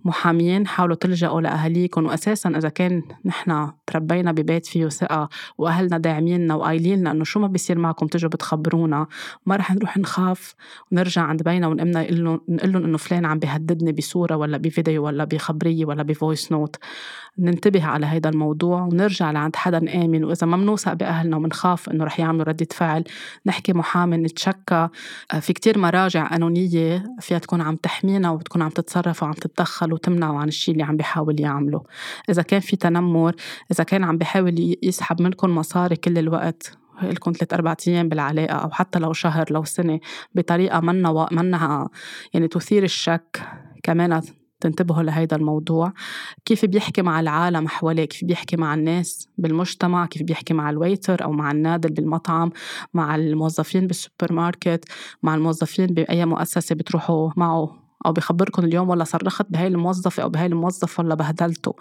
لمحامين 0.04 0.66
حاولوا 0.66 0.96
تلجأوا 0.96 1.40
لأهاليكم 1.40 2.06
وأساسا 2.06 2.48
إذا 2.48 2.68
كان 2.68 3.02
نحن 3.24 3.72
تربينا 3.86 4.32
ببيت 4.32 4.66
فيه 4.66 4.88
ثقة 4.88 5.28
وأهلنا 5.58 5.98
داعميننا 5.98 6.54
وقايلين 6.54 7.06
إنه 7.06 7.24
شو 7.24 7.40
ما 7.40 7.46
بيصير 7.46 7.78
معكم 7.78 8.06
تجوا 8.06 8.30
بتخبرونا 8.30 9.06
ما 9.46 9.56
رح 9.56 9.74
نروح 9.74 9.98
نخاف 9.98 10.54
ونرجع 10.92 11.22
عند 11.22 11.42
بينا 11.42 11.68
ونقمنا 11.68 12.12
نقول 12.48 12.72
لهم 12.72 12.84
إنه 12.84 12.98
فلان 12.98 13.24
عم 13.24 13.38
بيهددني 13.38 13.92
بصورة 13.92 14.36
ولا 14.36 14.56
بفيديو 14.56 15.06
ولا 15.06 15.24
بخبرية 15.24 15.84
ولا 15.84 16.02
بفويس 16.02 16.52
نوت 16.52 16.76
ننتبه 17.38 17.84
على 17.84 18.06
هذا 18.06 18.30
الموضوع 18.30 18.82
ونرجع 18.82 19.30
لعند 19.30 19.56
حدا 19.56 20.04
آمن 20.04 20.24
وإذا 20.24 20.46
ما 20.46 20.56
بنوثق 20.56 20.92
بأهلنا 21.04 21.36
ومنخاف 21.36 21.88
إنه 21.88 22.04
رح 22.04 22.20
يعملوا 22.20 22.44
ردة 22.44 22.66
فعل. 22.70 23.04
نحكي 23.46 23.72
محامي 23.72 24.16
نتشكى. 24.16 24.88
آه، 25.32 25.38
في 25.40 25.52
كتير 25.52 25.78
مراجع 25.78 26.26
قانونية 26.28 27.04
فيها 27.20 27.38
تكون 27.38 27.60
عم 27.60 27.76
تحمينا 27.76 28.30
وبتكون 28.30 28.62
عم 28.62 28.68
تتصرف 28.68 29.22
وعم 29.22 29.32
تتدخل 29.32 29.92
وتمنعه 29.92 30.38
عن 30.38 30.48
الشيء 30.48 30.72
اللي 30.72 30.84
عم 30.84 30.96
بيحاول 30.96 31.40
يعمله 31.40 31.82
إذا 32.30 32.42
كان 32.42 32.60
في 32.60 32.76
تنمر 32.76 33.34
إذا 33.72 33.84
كان 33.84 34.04
عم 34.04 34.18
بيحاول 34.18 34.76
يسحب 34.82 35.22
منكم 35.22 35.54
مصاري 35.54 35.96
كل 35.96 36.18
الوقت 36.18 36.78
لكم 37.02 37.32
ثلاث 37.32 37.52
أربع 37.52 37.76
أيام 37.88 38.08
بالعلاقة 38.08 38.54
أو 38.54 38.70
حتى 38.70 38.98
لو 38.98 39.12
شهر 39.12 39.46
لو 39.50 39.64
سنة 39.64 40.00
بطريقة 40.34 40.80
منا. 40.80 41.28
منها 41.32 41.88
يعني 42.34 42.48
تثير 42.48 42.82
الشك. 42.82 43.42
كمان 43.82 44.22
تنتبهوا 44.64 45.02
لهيدا 45.02 45.36
الموضوع. 45.36 45.92
كيف 46.44 46.64
بيحكي 46.64 47.02
مع 47.02 47.20
العالم 47.20 47.68
حواليه 47.68 48.04
كيف 48.04 48.24
بيحكي 48.24 48.56
مع 48.56 48.74
الناس 48.74 49.28
بالمجتمع؟ 49.38 50.06
كيف 50.06 50.22
بيحكي 50.22 50.54
مع 50.54 50.70
ال 50.70 50.78
waiter 50.78 51.24
أو 51.24 51.32
مع 51.32 51.50
النادل 51.50 51.90
بالمطعم؟ 51.90 52.50
مع 52.94 53.14
الموظفين 53.16 53.86
بالسوبر 53.86 54.32
ماركت 54.32 54.84
مع 55.22 55.34
الموظفين 55.34 55.86
بأي 55.86 56.26
مؤسسة 56.26 56.74
بتروحوا 56.74 57.30
معه؟ 57.36 57.84
أو 58.06 58.12
بخبركم 58.12 58.64
اليوم 58.64 58.88
والله 58.88 59.04
صرخت 59.04 59.46
بهاي 59.50 59.66
الموظفة 59.66 60.22
أو 60.22 60.28
بهاي 60.28 60.46
الموظف 60.46 61.00
ولا 61.00 61.14
بهدلته؟ 61.14 61.76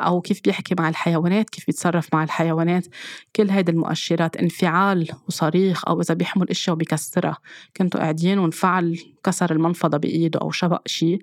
أو 0.00 0.20
كيف 0.20 0.40
بيحكي 0.44 0.74
مع 0.78 0.88
الحيوانات؟ 0.88 1.50
كيف 1.50 1.66
بيتصرف 1.66 2.14
مع 2.14 2.24
الحيوانات؟ 2.24 2.86
كل 3.36 3.50
هيدي 3.50 3.72
المؤشرات 3.72 4.36
انفعال 4.36 5.08
وصريخ 5.28 5.88
أو 5.88 6.00
إذا 6.00 6.14
بيحمل 6.14 6.50
أشياء 6.50 6.74
وبيكسرها. 6.74 7.36
كنتوا 7.76 8.00
قاعدين 8.00 8.38
وانفعل 8.38 8.98
كسر 9.24 9.52
المنفضة 9.52 9.98
بإيده 9.98 10.40
أو 10.40 10.50
شبق 10.50 10.88
شيء 10.88 11.22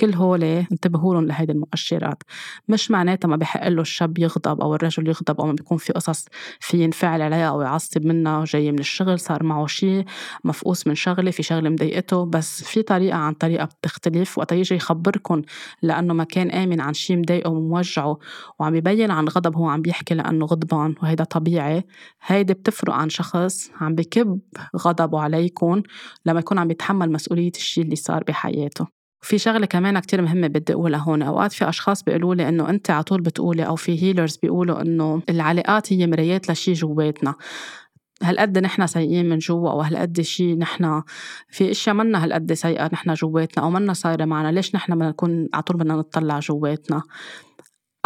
كل 0.00 0.14
هول 0.14 0.44
انتبهوا 0.44 1.14
لهم 1.14 1.26
لهيدي 1.26 1.52
المؤشرات. 1.52 2.22
مش 2.68 2.90
معناتها 2.90 3.28
ما 3.28 3.36
بحق 3.36 3.68
له 3.68 3.82
الشاب 3.82 4.18
يغضب 4.18 4.60
أو 4.60 4.74
الرجل 4.74 5.08
يغضب 5.08 5.40
أو 5.40 5.46
ما 5.46 5.52
بيكون 5.52 5.78
في 5.78 5.92
قصص 5.92 6.26
في 6.60 6.84
ينفعل 6.84 7.22
عليها 7.22 7.48
أو 7.48 7.62
يعصب 7.62 8.06
منها 8.06 8.44
جاي 8.44 8.72
من 8.72 8.78
الشغل 8.78 9.20
صار 9.20 9.42
معه 9.42 9.66
شيء 9.66 10.04
مفقوس 10.44 10.86
من 10.86 10.94
شغلة 10.94 11.30
في 11.30 11.42
شغلة 11.42 11.70
مضايقته. 11.70 12.24
بس 12.26 12.64
في 12.64 12.82
طريقة 12.82 13.16
عن 13.16 13.32
طريقة 13.32 13.64
بتختلف 13.64 14.38
وقت 14.38 14.52
يجي 14.52 14.74
يخبركم 14.74 15.42
لأنه 15.82 16.14
ما 16.14 16.24
كان 16.24 16.50
آمن 16.50 16.80
عن 16.80 16.94
شيء 16.94 17.18
مضايقه 17.18 17.50
وموجعه 17.50 18.18
وعم 18.58 18.74
يبين 18.74 19.10
عن 19.10 19.28
غضب 19.28 19.56
هو 19.56 19.68
عم 19.68 19.82
بيحكي 19.82 20.14
لأنه 20.14 20.46
غضبان 20.46 20.94
وهيدا 21.02 21.24
طبيعي. 21.24 21.84
هيدي 22.22 22.54
بتفرق 22.54 22.94
عن 22.94 23.08
شخص 23.08 23.70
عم 23.80 23.94
بكب 23.94 24.40
غضبه 24.76 25.20
عليكم 25.20 25.82
لما 26.26 26.40
يكون 26.40 26.58
عم 26.58 26.70
يتحمل 26.70 27.12
مسؤولية 27.12 27.52
الشيء 27.56 27.84
اللي 27.84 27.96
صار 27.96 28.24
بحياته. 28.24 28.99
في 29.22 29.38
شغلة 29.38 29.66
كمان 29.66 29.98
كتير 29.98 30.22
مهمة 30.22 30.46
بدي 30.46 30.72
اقولها 30.72 31.00
هون 31.00 31.22
أوقات 31.22 31.52
في 31.52 31.68
أشخاص 31.68 32.02
بيقولوا 32.02 32.34
لي 32.34 32.48
إنه 32.48 32.70
أنت 32.70 32.90
على 32.90 33.02
طول 33.02 33.20
بتقولي 33.20 33.66
أو 33.66 33.76
في 33.76 34.02
هيلرز 34.02 34.36
بيقولوا 34.36 34.80
إنه 34.82 35.22
العلاقات 35.28 35.92
هي 35.92 36.06
مرايات 36.06 36.50
لشيء 36.50 36.74
جواتنا. 36.74 37.34
هالقد 38.22 38.58
نحن 38.58 38.86
سيئين 38.86 39.28
من 39.28 39.38
جوا 39.38 39.70
أو 39.70 39.80
هالقد 39.80 40.20
شيء 40.20 40.58
نحن 40.58 41.02
في 41.48 41.70
أشياء 41.70 41.94
منا 41.96 42.24
هالقد 42.24 42.52
سيئه 42.52 42.90
نحن 42.92 43.14
جواتنا 43.14 43.64
أو 43.64 43.70
منا 43.70 43.92
صايرة 43.92 44.24
معنا. 44.24 44.52
ليش 44.52 44.74
نحن 44.74 44.94
بدنا 44.94 45.08
نكون 45.08 45.48
على 45.54 45.62
طول 45.62 45.76
بدنا 45.76 45.94
نطلع 45.94 46.38
جواتنا؟ 46.38 47.02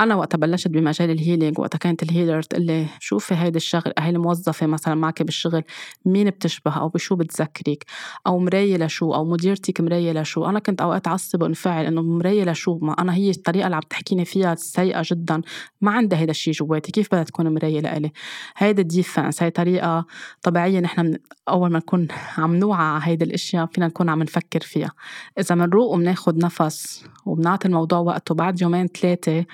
أنا 0.00 0.14
وقت 0.14 0.36
بلشت 0.36 0.68
بمجال 0.68 1.10
ال 1.10 1.16
healing 1.16 1.58
وقت 1.58 1.76
كانت 1.76 2.02
ال 2.02 2.08
healer 2.08 2.42
تقول 2.42 2.62
لي 2.62 2.86
شوفي 3.00 3.34
هيدي 3.34 3.56
الشغل؟ 3.56 3.92
هي 3.98 4.10
الموظفة 4.10 4.66
مثلا 4.66 4.94
معك 4.94 5.22
بالشغل 5.22 5.62
مين 6.04 6.30
بتشبه؟ 6.30 6.72
أو 6.72 6.88
بشو 6.88 7.16
بتذكرك؟ 7.16 7.84
أو 8.26 8.38
مراية 8.38 8.76
لشو؟ 8.76 9.14
أو 9.14 9.24
مديرتك 9.24 9.80
مراية 9.80 10.12
لشو؟ 10.12 10.46
أنا 10.46 10.58
كنت 10.58 10.80
أوقات 10.80 11.06
أعصب 11.06 11.42
وأنفعل 11.42 11.86
إنه 11.86 12.02
مراية 12.02 12.44
لشو؟ 12.44 12.78
ما 12.82 12.92
أنا 12.92 13.14
هي 13.14 13.30
الطريقة 13.30 13.66
اللي 13.66 13.76
عم 13.76 13.82
تحكيني 13.90 14.24
فيها 14.24 14.54
سيئة 14.54 15.02
جدا 15.04 15.42
ما 15.80 15.90
عندها 15.90 16.18
هيدا 16.18 16.30
الشيء 16.30 16.54
جواتي 16.54 16.92
كيف 16.92 17.08
بدها 17.08 17.22
تكون 17.22 17.54
مراية 17.54 17.80
لإلي؟ 17.80 18.12
هيدي 18.56 18.82
ال 18.82 18.90
defense 18.90 19.42
هي 19.42 19.50
طريقة 19.50 20.06
طبيعية 20.42 20.80
نحن 20.80 21.18
أول 21.48 21.70
ما 21.72 21.78
نكون 21.78 22.08
عم 22.38 22.56
نوعى 22.56 22.86
على 22.86 23.02
هيدي 23.04 23.24
الأشياء 23.24 23.66
فينا 23.66 23.86
نكون 23.86 24.08
عم 24.08 24.22
نفكر 24.22 24.60
فيها. 24.60 24.90
إذا 25.38 25.54
بنروق 25.54 25.92
وبناخذ 25.92 26.38
نفس 26.38 27.04
وبنعطي 27.26 27.68
الموضوع 27.68 27.98
وقته 27.98 28.34
بعد 28.34 28.62
يومين 28.62 28.86
ثلاثة 28.86 29.44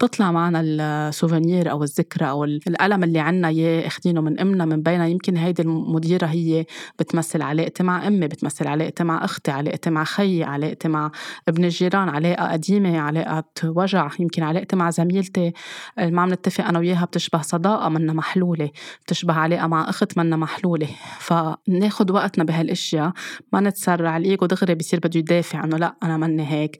بتطلع 0.00 0.32
معنا 0.32 0.60
السوفينير 0.60 1.70
أو 1.70 1.82
الذكرى 1.82 2.30
أو 2.30 2.44
القلم 2.44 3.04
اللي 3.04 3.18
عنا 3.18 3.48
إياه 3.48 3.86
اخذينه 3.86 4.20
من 4.20 4.40
أمنا 4.40 4.64
من 4.64 4.82
بينا. 4.82 5.06
يمكن 5.06 5.36
هيدي 5.36 5.62
المديره 5.62 6.26
هي 6.26 6.66
بتمثل 6.98 7.42
علاقتي 7.42 7.82
مع 7.82 8.06
أمي 8.06 8.28
بتمثل 8.28 8.66
علاقتي 8.66 9.04
مع 9.04 9.24
أختي 9.24 9.50
علاقتي 9.50 9.90
مع 9.90 10.04
خيي 10.04 10.44
علاقتي 10.44 10.88
مع 10.88 11.10
ابن 11.48 11.64
الجيران 11.64 12.08
علاقة 12.08 12.52
قديمة 12.52 13.00
علاقة 13.00 13.44
وجع. 13.64 14.10
يمكن 14.18 14.42
علاقتي 14.42 14.76
مع 14.76 14.90
زميلتي. 14.90 15.52
ما 15.98 16.22
عم 16.22 16.32
نتفق 16.32 16.64
أنا 16.64 16.78
وياها 16.78 17.04
بتشبه 17.04 17.42
صداقة 17.42 17.88
منا 17.88 18.12
محلولة. 18.12 18.70
بتشبه 19.02 19.34
علاقة 19.34 19.66
مع 19.66 19.88
أخت 19.88 20.18
منا 20.18 20.36
محلولة. 20.36 20.88
فناخد 21.18 22.10
وقتنا 22.10 22.44
بهالأشياء. 22.44 23.12
ما 23.52 23.60
نتسرع 23.60 24.16
الإيجو 24.16 24.46
دغري 24.46 24.74
بصير 24.74 25.00
بده 25.00 25.18
يدافع 25.18 25.64
إنه 25.64 25.76
لا 25.76 25.96
أنا 26.02 26.16
مني 26.16 26.46
هيك. 26.52 26.78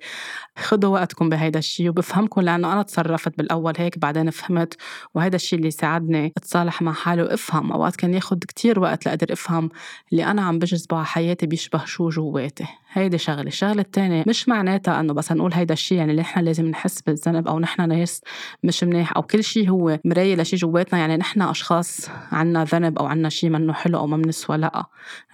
خدوا 0.58 0.90
وقتكم 0.90 1.28
بهيدا 1.28 1.58
الشيء 1.58 1.88
وبفهمكم 1.88 2.40
لأنه 2.40 2.72
أنا 2.72 2.82
تصرف 2.82 3.09
تصرفت 3.11 3.38
بالأول 3.38 3.72
هيك 3.76 3.98
بعدين 3.98 4.30
فهمت 4.30 4.76
وهذا 5.14 5.36
الشيء 5.36 5.58
اللي 5.58 5.70
ساعدني 5.70 6.32
اتصالح 6.36 6.82
مع 6.82 6.92
حالي 6.92 7.22
وافهم. 7.22 7.72
أوقات 7.72 7.96
كان 7.96 8.14
ياخد 8.14 8.44
كتير 8.44 8.80
وقت 8.80 9.06
لأقدر 9.06 9.32
أفهم 9.32 9.70
اللي 10.12 10.24
أنا 10.24 10.42
عم 10.42 10.58
بجذبه 10.58 10.96
على 10.96 11.06
حياتي 11.06 11.46
بيشبه 11.46 11.84
شو 11.84 12.08
جواتي. 12.08 12.66
هيدي 12.93 13.18
شغلة. 13.18 13.43
الشغلة 13.43 13.80
الثانية 13.80 14.24
مش 14.26 14.49
معناتها 14.49 15.01
إنه 15.01 15.12
بس 15.12 15.32
نقول 15.32 15.55
هيدا 15.55 15.72
الشيء 15.72 15.99
يعني 15.99 16.12
نحن 16.12 16.41
لازم 16.41 16.66
نحس 16.66 17.01
بالذنب 17.01 17.49
أو 17.49 17.59
نحن 17.59 17.88
ناس 17.88 18.20
مش 18.64 18.84
منيح 18.84 19.16
أو 19.16 19.22
كل 19.22 19.45
شيء 19.45 19.70
هو 19.70 19.99
مراية 20.05 20.36
لشيء 20.36 20.59
جواتنا. 20.59 20.99
يعني 20.99 21.16
نحن 21.16 21.43
أشخاص 21.43 22.09
عنا 22.32 22.64
ذنب 22.64 22.99
أو 22.99 23.07
عنا 23.07 23.28
شيء 23.28 23.51
منه 23.51 23.72
حلو 23.72 23.99
أو 23.99 24.07
ما 24.07 24.16
بنسوى 24.16 24.57
لأ 24.57 24.84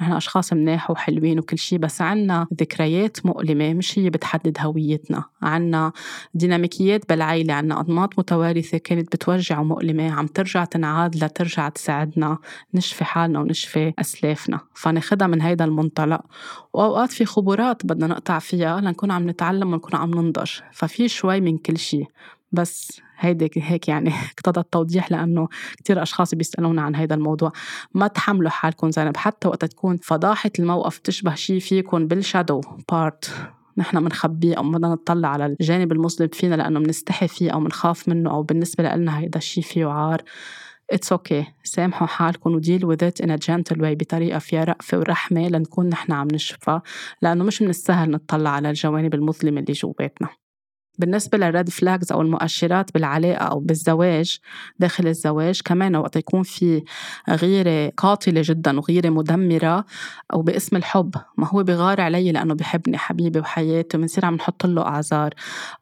نحن 0.01 0.13
أشخاص 0.13 0.53
مناح 0.53 0.91
وحلوين 0.91 1.39
وكل 1.39 1.59
شيء 1.59 1.79
بس 1.79 2.03
عنا 2.03 2.47
ذكريات 2.61 3.27
مؤلمة 3.27 3.75
مش 3.75 3.99
هي 3.99 4.11
بتحدد 4.11 4.57
هويتنا. 4.61 5.25
عنا 5.43 5.93
ديناميكيات 6.35 7.09
بالعيلة 7.09 7.55
عنا 7.55 7.81
أنماط 7.81 8.19
متوارثة 8.19 8.79
كانت 8.79 9.13
بتوجع 9.13 9.61
ومؤلمة 9.61 10.13
عم 10.13 10.27
ترجع 10.27 10.65
تنعاد 10.65 11.17
لترجع 11.25 11.69
تساعدنا 11.69 12.39
نشفي 12.75 13.05
حالنا 13.05 13.41
ونشفي 13.41 13.93
أسلافنا. 13.99 14.61
فناخدها 14.75 15.29
من 15.29 15.43
هيدا 15.43 15.65
المنطلق. 15.65 16.21
وأوقات 16.73 17.11
في 17.11 17.25
خبرات 17.47 17.87
بدنا 17.87 18.07
نقطع 18.07 18.39
فيها 18.39 18.81
لنكون 18.81 19.11
عم 19.11 19.31
نتعلم 19.31 19.73
ونكون 19.73 20.01
عم 20.01 20.11
ننضج 20.11 20.51
ففي 20.73 21.09
شوي 21.09 21.41
من 21.41 21.59
كل 21.59 21.79
شيء 21.79 22.07
بس 22.53 23.01
هيدي 23.19 23.51
هيك 23.57 23.89
يعني 23.89 24.13
اقتضى 24.39 24.61
التوضيح 24.61 25.13
لأنه 25.13 25.49
كثير 25.85 26.03
أشخاص 26.03 26.35
بيسألونا 26.35 26.83
عن 26.83 26.97
هذا 26.97 27.15
الموضوع. 27.15 27.53
ما 27.95 28.07
تحملوا 28.07 28.51
حالكم 28.51 28.91
ذنب 28.91 29.17
حتى 29.17 29.49
وقت 29.49 29.65
تكون 29.65 29.97
فضاحة 29.97 30.51
الموقف 30.59 30.99
تشبه 30.99 31.35
شيء 31.35 31.61
فيكم 31.61 32.07
بال 32.07 32.20
shadow 32.20 32.61
part 32.93 33.31
نحن 33.77 34.01
بنخبيه 34.05 34.55
أو 34.55 34.71
بدنا 34.71 34.89
نطلع 34.89 35.29
على 35.29 35.47
الجانب 35.47 35.93
المظلم 35.93 36.29
فينا 36.29 36.55
لأنه 36.55 36.81
بنستحي 36.81 37.29
فيه 37.29 37.51
أو 37.51 37.61
بنخاف 37.61 38.09
منه 38.09 38.31
أو 38.31 38.43
بالنسبة 38.43 38.95
لنا 38.95 39.19
هيدا 39.19 39.39
الشيء 39.39 39.65
فيه 39.65 39.87
عار. 39.87 40.23
it's 40.91 41.13
okay 41.13 41.43
okay. 41.43 41.47
سامحوا 41.65 42.07
حالكم 42.07 42.55
و 42.55 42.61
deal 42.61 42.85
with 42.85 43.05
it 43.05 43.21
in 43.21 43.37
gentle 43.37 43.83
way 43.83 43.95
بطريقة 43.95 44.39
فيها 44.39 44.65
رأفه 44.65 44.99
ورحمة 44.99 45.49
لنكون 45.49 45.89
نحن 45.89 46.13
عم 46.13 46.29
نشفى 46.33 46.81
لأنه 47.23 47.45
مش 47.45 47.63
من 47.63 47.69
السهل 47.69 48.11
نطلع 48.11 48.51
على 48.51 48.69
الجوانب 48.69 49.15
المظلمة 49.15 49.61
اللي 49.61 49.73
جواتنا 49.73 50.29
بالنسبة 50.99 51.39
للريد 51.39 51.69
فلاجز 51.69 52.13
أو 52.13 52.21
المؤشرات 52.21 52.95
بالعلاقة 52.95 53.45
أو 53.45 53.59
بالزواج 53.59 54.39
داخل 54.79 55.07
الزواج 55.07 55.61
كمان 55.65 55.97
وقت 55.97 56.17
يكون 56.17 56.43
في 56.43 56.83
غيرة 57.31 57.93
قاتلة 57.97 58.43
جدا 58.45 58.79
وغيرة 58.79 59.09
مدمرة 59.09 59.85
أو 60.33 60.43
باسم 60.43 60.77
الحب 60.77 61.15
ما 61.37 61.49
هو 61.49 61.63
بغار 61.63 62.01
علي 62.01 62.33
لأنه 62.33 62.55
بحبني 62.55 62.99
حبيبي 62.99 63.39
وحياتي 63.41 63.97
وبنصير 63.97 64.25
عم 64.27 64.35
نحط 64.35 64.67
له 64.67 64.83
أعذار. 64.83 65.35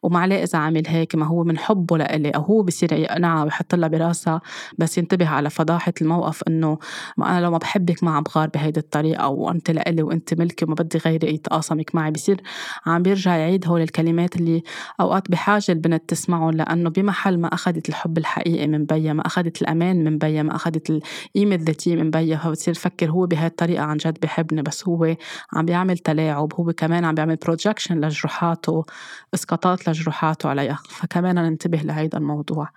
ومعليه 0.03 0.43
إذا 0.43 0.59
عامل 0.59 0.87
هيك 0.87 1.15
ما 1.15 1.25
هو 1.25 1.43
من 1.43 1.57
حبه 1.57 1.97
لإلي 1.97 2.29
أو 2.29 2.41
هو 2.41 2.63
بصير 2.63 2.93
يقنعها 2.93 3.43
ويحط 3.43 3.75
لها 3.75 3.87
براسها 3.87 4.41
بس 4.77 4.97
ينتبه 4.97 5.27
على 5.27 5.49
فضاحة 5.49 5.93
الموقف 6.01 6.43
إنه 6.47 6.77
ما 7.17 7.31
أنا 7.31 7.45
لو 7.45 7.51
ما 7.51 7.57
بحبك 7.57 8.03
ما 8.03 8.11
عم 8.11 8.23
بغار 8.23 8.49
بهيدي 8.49 8.79
الطريقة 8.79 9.27
وأنت 9.27 9.71
لإلي 9.71 10.03
وأنت 10.03 10.33
ملكي 10.33 10.65
وما 10.65 10.75
بدي 10.75 10.97
غيري 10.97 11.33
يتقاسمك 11.33 11.95
معي. 11.95 12.11
بصير 12.11 12.41
عم 12.85 13.03
بيرجع 13.03 13.35
يعيد 13.35 13.67
هول 13.67 13.81
الكلمات 13.81 14.35
اللي 14.35 14.63
أوقات 15.05 15.31
بحاجة 15.31 15.63
البنت 15.69 16.09
تسمعهم 16.09 16.51
لأنه 16.51 16.89
بمحل 16.89 17.39
ما 17.39 17.47
أخذت 17.47 17.89
الحب 17.89 18.17
الحقيقي 18.17 18.67
من 18.67 18.85
بيا 18.85 19.13
ما 19.13 19.25
أخذت 19.25 19.61
الأمان 19.61 20.03
من 20.03 20.17
بيا 20.17 20.43
ما 20.43 20.55
أخذت 20.55 20.89
القيمة 20.89 21.55
الذاتية 21.55 21.95
من 21.95 22.11
بيا 22.11 22.37
فبتصير 22.37 22.73
تفكر 22.73 23.11
هو 23.11 23.25
بهاي 23.25 23.47
الطريقة 23.47 23.83
عن 23.83 23.97
جد 23.97 24.17
بحبني 24.21 24.61
بس 24.61 24.87
هو 24.87 25.15
عم 25.53 25.65
بيعمل 25.65 25.97
تلاعب 25.97 26.53
هو 26.53 26.73
كمان 26.73 27.05
عم 27.05 27.15
بيعمل 27.15 27.35
بروجكشن 27.35 28.05
لجروحاته 28.05 28.85
إسقاطات 29.33 29.89
لجروحاته 29.89 30.49
عليها. 30.49 30.79
فكمان 30.89 31.35
ننتبه 31.35 31.77
لهيدا 31.77 32.17
الموضوع. 32.17 32.69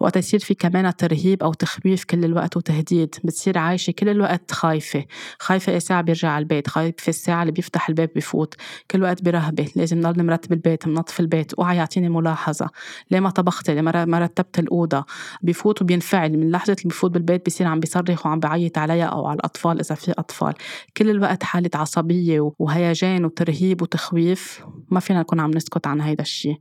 وقت 0.00 0.16
يصير 0.16 0.40
في 0.40 0.54
كمان 0.54 0.96
ترهيب 0.96 1.42
أو 1.42 1.52
تخويف 1.52 2.04
كل 2.04 2.24
الوقت 2.24 2.56
وتهديد 2.56 3.14
بتصير 3.24 3.58
عايشة 3.58 3.90
كل 3.90 4.08
الوقت 4.08 4.52
خايفة. 4.52 5.04
خايفة 5.38 5.72
أي 5.72 5.80
ساعة 5.80 6.02
بيرجع 6.02 6.28
على 6.28 6.42
البيت 6.42 6.68
خايفة 6.68 7.08
الساعة 7.08 7.42
اللي 7.42 7.52
بيفتح 7.52 7.88
الباب 7.88 8.10
بفوت. 8.16 8.54
كل 8.90 9.02
وقت 9.02 9.22
برهبة 9.22 9.68
لازم 9.76 9.98
نضل 9.98 10.26
نرتب 10.26 10.52
البيت 10.52 10.86
منظف 10.86 11.20
البيت. 11.20 11.58
يعطيني 11.72 12.08
ملاحظة. 12.08 12.70
ليه 13.10 13.20
ما 13.20 13.30
طبختي 13.30 13.74
ليه 13.74 13.80
ما 13.80 14.18
رتبت 14.18 14.58
الأوضة؟ 14.58 15.04
بفوت 15.42 15.82
وبينفعل. 15.82 16.38
من 16.38 16.50
لحظة 16.50 16.72
اللي 16.72 16.88
بفوت 16.88 17.10
بالبيت 17.10 17.46
بصير 17.46 17.66
عم 17.66 17.80
بيصرخ 17.80 18.26
وعم 18.26 18.40
بعيط 18.40 18.78
عليها 18.78 19.06
أو 19.06 19.26
على 19.26 19.36
الأطفال 19.36 19.80
إذا 19.80 19.94
في 19.94 20.12
أطفال. 20.12 20.54
كل 20.96 21.10
الوقت 21.10 21.42
حالة 21.42 21.70
عصبية 21.74 22.52
وهيجان 22.58 23.24
وترهيب 23.24 23.82
وتخويف. 23.82 24.64
ما 24.90 25.00
فينا 25.00 25.20
نكون 25.20 25.40
عم 25.40 25.50
نسكت 25.50 25.86
عن 25.86 26.00
هيدا 26.00 26.22
الشيء 26.22 26.56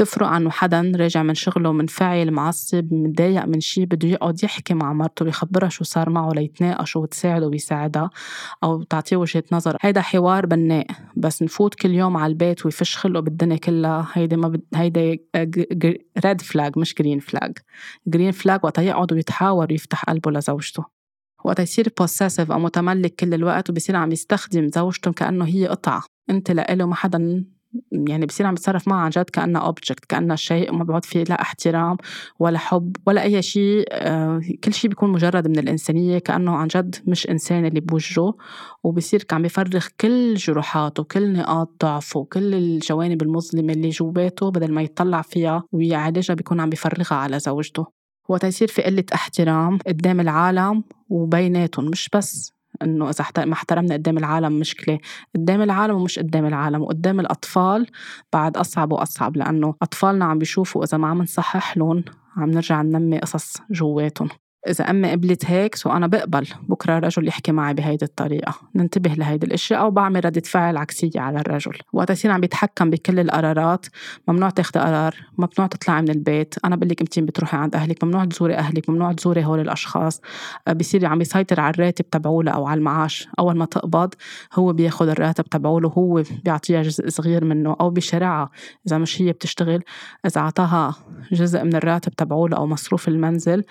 بتفرق 0.00 0.26
عنه 0.26 0.50
حدا 0.50 0.92
راجع 0.96 1.22
من 1.22 1.34
شغله 1.34 1.72
منفعل 1.72 2.30
معصب 2.30 2.94
متضايق 2.94 3.44
من 3.44 3.60
شي 3.60 3.86
بده 3.86 4.08
يقعد 4.08 4.44
يحكي 4.44 4.74
مع 4.74 4.92
مرته 4.92 5.24
ويخبرها 5.24 5.68
شو 5.68 5.84
صار 5.84 6.10
معه 6.10 6.32
ليتناقشوا 6.32 7.02
وتساعده 7.02 7.46
ويساعدها 7.46 8.10
أو 8.64 8.82
تعطيه 8.82 9.16
وجهة 9.16 9.44
نظر. 9.52 9.76
هيدا 9.80 10.00
حوار 10.00 10.46
بناء 10.46 10.86
بس 11.16 11.42
نفوت 11.42 11.74
كل 11.74 11.90
يوم 11.90 12.16
على 12.16 12.30
البيت 12.30 12.66
ويفش 12.66 12.96
خلقه 12.96 13.20
بالدنيا 13.20 13.56
كلها. 13.56 14.08
هيدا 14.12 14.36
ما 14.36 14.48
بد... 14.48 14.62
هيدا 14.74 15.18
red 16.24 16.40
flag 16.40 16.78
مش 16.78 16.94
green 16.94 17.18
flag 17.18 17.58
green 18.06 18.30
flag 18.30 18.60
وقت 18.64 18.78
يقعد 18.78 19.12
ويتحاور 19.12 19.66
ويفتح 19.70 20.04
قلبه 20.04 20.30
لزوجته. 20.30 20.84
وقت 21.44 21.60
يصير 21.60 21.88
possessive 21.98 22.52
أو 22.52 22.58
متملك 22.58 23.14
كل 23.14 23.34
الوقت 23.34 23.70
وبصير 23.70 23.96
عم 23.96 24.12
يستخدم 24.12 24.68
زوجته 24.74 25.12
كأنه 25.12 25.44
هي 25.44 25.66
قطعة. 25.66 26.02
أنت 26.30 26.50
لإله 26.50 26.86
ما 26.86 26.94
حدا 26.94 27.44
يعني 27.92 28.26
بصير 28.26 28.46
عم 28.46 28.52
يتصرف 28.52 28.88
معها 28.88 29.00
عن 29.00 29.10
جد 29.10 29.30
كأنها 29.30 29.62
object 29.62 30.04
كأنها 30.04 30.36
شيء 30.36 30.72
وما 30.72 30.84
بيعود 30.84 31.04
فيه 31.04 31.24
لا 31.24 31.40
احترام 31.42 31.96
ولا 32.38 32.58
حب 32.58 32.96
ولا 33.06 33.22
أي 33.22 33.42
شيء. 33.42 33.84
آه 33.90 34.40
كل 34.64 34.72
شيء 34.72 34.90
بيكون 34.90 35.10
مجرد 35.12 35.48
من 35.48 35.58
الإنسانية 35.58 36.18
كأنه 36.18 36.56
عن 36.56 36.66
جد 36.68 36.96
مش 37.06 37.30
إنسان 37.30 37.66
اللي 37.66 37.80
بوجهه 37.80 38.34
وبصير 38.84 39.24
عم 39.32 39.42
بيفرغ 39.42 39.86
كل 40.00 40.34
جروحاته 40.34 41.02
كل 41.04 41.32
نقاط 41.32 41.70
ضعفه 41.82 42.24
كل 42.24 42.54
الجوانب 42.54 43.22
المظلمة 43.22 43.72
اللي 43.72 43.88
جواته 43.88 44.50
بدل 44.50 44.72
ما 44.72 44.82
يطلع 44.82 45.22
فيها 45.22 45.62
ويعالجها 45.72 46.34
بيكون 46.34 46.60
عم 46.60 46.70
بيفرغها 46.70 47.14
على 47.14 47.38
زوجته. 47.38 47.86
وقت 48.28 48.44
يصير 48.44 48.68
في 48.68 48.82
قلة 48.82 49.04
احترام 49.14 49.78
قدام 49.86 50.20
العالم 50.20 50.84
وبيناتهم 51.08 51.84
مش 51.84 52.08
بس 52.14 52.52
إنه 52.82 53.10
إذا 53.10 53.44
ما 53.44 53.52
احترمنا 53.52 53.94
قدام 53.94 54.18
العالم 54.18 54.52
مشكلة. 54.52 54.98
قدام 55.34 55.62
العالم 55.62 55.96
ومش 55.96 56.18
قدام 56.18 56.46
العالم 56.46 56.82
وقدام 56.82 57.20
الأطفال 57.20 57.86
بعد 58.32 58.56
أصعب 58.56 58.92
وأصعب 58.92 59.36
لأنه 59.36 59.74
أطفالنا 59.82 60.24
عم 60.24 60.38
بيشوفوا 60.38 60.84
إذا 60.84 60.98
ما 60.98 61.08
عم 61.08 61.22
نصحح 61.22 61.76
لهم 61.76 62.04
عم 62.36 62.50
نرجع 62.50 62.82
ننمي 62.82 63.18
قصص 63.18 63.56
جواتهم. 63.70 64.28
إذا 64.68 64.90
أمي 64.90 65.10
قبلت 65.10 65.44
هيك 65.44 65.74
سو 65.74 65.90
أنا 65.90 66.06
بقبل 66.06 66.46
بكرة 66.68 66.98
الرجل 66.98 67.28
يحكي 67.28 67.52
معي 67.52 67.74
بهيدي 67.74 68.04
الطريقة. 68.04 68.54
ننتبه 68.74 69.14
لهيدي 69.14 69.46
الأشياء 69.46 69.80
أو 69.80 69.90
بعمل 69.90 70.24
ردة 70.24 70.42
فعل 70.44 70.76
عكسية 70.76 71.20
على 71.20 71.40
الرجل. 71.40 71.72
وقت 71.92 72.10
يصير 72.10 72.30
عم 72.30 72.40
بيتحكم 72.40 72.90
بكل 72.90 73.20
القرارات. 73.20 73.86
ممنوع 74.28 74.50
تاخذي 74.50 74.80
قرار 74.80 75.14
ممنوع 75.32 75.66
تطلعي 75.66 76.02
من 76.02 76.10
البيت. 76.10 76.54
أنا 76.64 76.76
بقول 76.76 76.88
لك 76.88 77.00
أنت 77.00 77.18
بتروحي 77.18 77.56
عند 77.56 77.76
أهلك 77.76 78.04
ممنوع 78.04 78.24
تزوري 78.24 78.54
أهلك 78.54 78.90
ممنوع 78.90 79.12
تزوري 79.12 79.44
هول 79.44 79.60
الأشخاص. 79.60 80.20
آه، 80.68 80.72
بصير 80.72 81.06
عم 81.06 81.18
بيسيطر 81.18 81.60
على 81.60 81.74
الراتب 81.74 82.10
تبعوله 82.10 82.52
أو 82.52 82.66
على 82.66 82.78
المعاش. 82.78 83.28
أول 83.38 83.56
ما 83.56 83.64
تقبض 83.64 84.14
هو 84.54 84.72
بياخذ 84.72 85.08
الراتب 85.08 85.44
تبعوله 85.44 85.88
هو 85.88 86.22
بيعطيها 86.44 86.82
جزء 86.82 87.08
صغير 87.08 87.44
منه 87.44 87.76
أو 87.80 87.90
بشارعها 87.90 88.50
إذا 88.86 88.98
مش 88.98 89.22
هي 89.22 89.32
بتشتغل. 89.32 89.82
إذا 90.26 90.40
أعطاها 90.40 90.94
جزء 91.32 91.64
من 91.64 91.76
الراتب 91.76 92.12
تبعوله 92.12 92.56
أو 92.56 92.66
مصروف 92.66 93.08
المنزل 93.08 93.64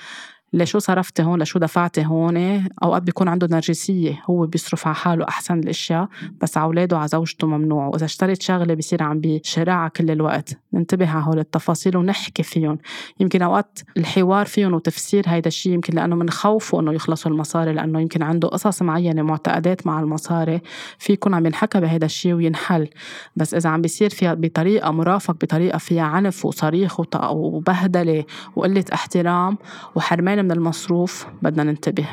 لشو 0.54 0.80
صرفتي 0.80 1.24
هون؟ 1.24 1.42
لشو 1.42 1.60
دفعتي 1.60 2.06
هون؟ 2.06 2.68
أوقات 2.84 3.04
بيكون 3.04 3.28
عنده 3.28 3.48
نرجسية 3.52 4.24
هو 4.30 4.46
بيصرف 4.46 4.88
على 4.88 4.96
حاله 4.96 5.26
أحسن 5.28 5.60
الأشياء 5.60 6.08
بس 6.42 6.58
على 6.58 6.66
أولاده 6.66 6.98
على 6.98 7.08
زوجته 7.08 7.48
ممنوع. 7.48 7.88
وإذا 7.88 8.06
اشتريت 8.06 8.42
شغلة 8.42 8.74
بصير 8.74 9.04
عم 9.04 9.22
بشراعها 9.22 9.88
كل 9.88 10.12
الوقت. 10.12 10.58
ننتبه 10.74 11.10
على 11.10 11.26
هول 11.26 11.40
التفاصيل 11.40 11.98
ونحكي 11.98 12.44
فيهم. 12.44 12.78
يمكن 13.20 13.42
أوقات 13.42 13.80
الحوار 13.98 14.46
فيهم 14.46 14.74
وتفسير 14.74 15.24
هيدا 15.28 15.48
الشيء 15.48 15.74
يمكن 15.74 15.94
لأنه 15.96 16.16
من 16.16 16.30
خوفه 16.30 16.80
إنه 16.80 16.94
يخلصوا 16.94 17.32
المصاري 17.32 17.74
لأنه 17.74 18.02
يمكن 18.02 18.24
عنده 18.24 18.48
قصص 18.48 18.82
معينة 18.82 19.22
معتقدات 19.22 19.88
مع 19.88 20.00
المصاري. 20.00 20.62
في 20.98 21.14
يكون 21.14 21.34
عم 21.34 21.46
ينحكى 21.46 21.80
بهيدا 21.80 22.06
الشيء 22.06 22.34
وينحل. 22.34 22.88
بس 23.36 23.54
إذا 23.54 23.70
عم 23.70 23.82
بيصير 23.82 24.10
فيها 24.10 24.34
بطريقة 24.34 24.92
مرافق 24.92 25.34
بطريقة 25.34 25.78
فيها 25.78 26.04
عنف 26.04 26.46
وصريخ 26.46 27.00
وبهدلة 27.32 28.24
وقلة 28.56 28.86
احترام 28.94 29.58
وحرمان 29.96 30.39
من 30.42 30.52
المصروف 30.52 31.26
بدنا 31.42 31.64
ننتبه. 31.64 32.08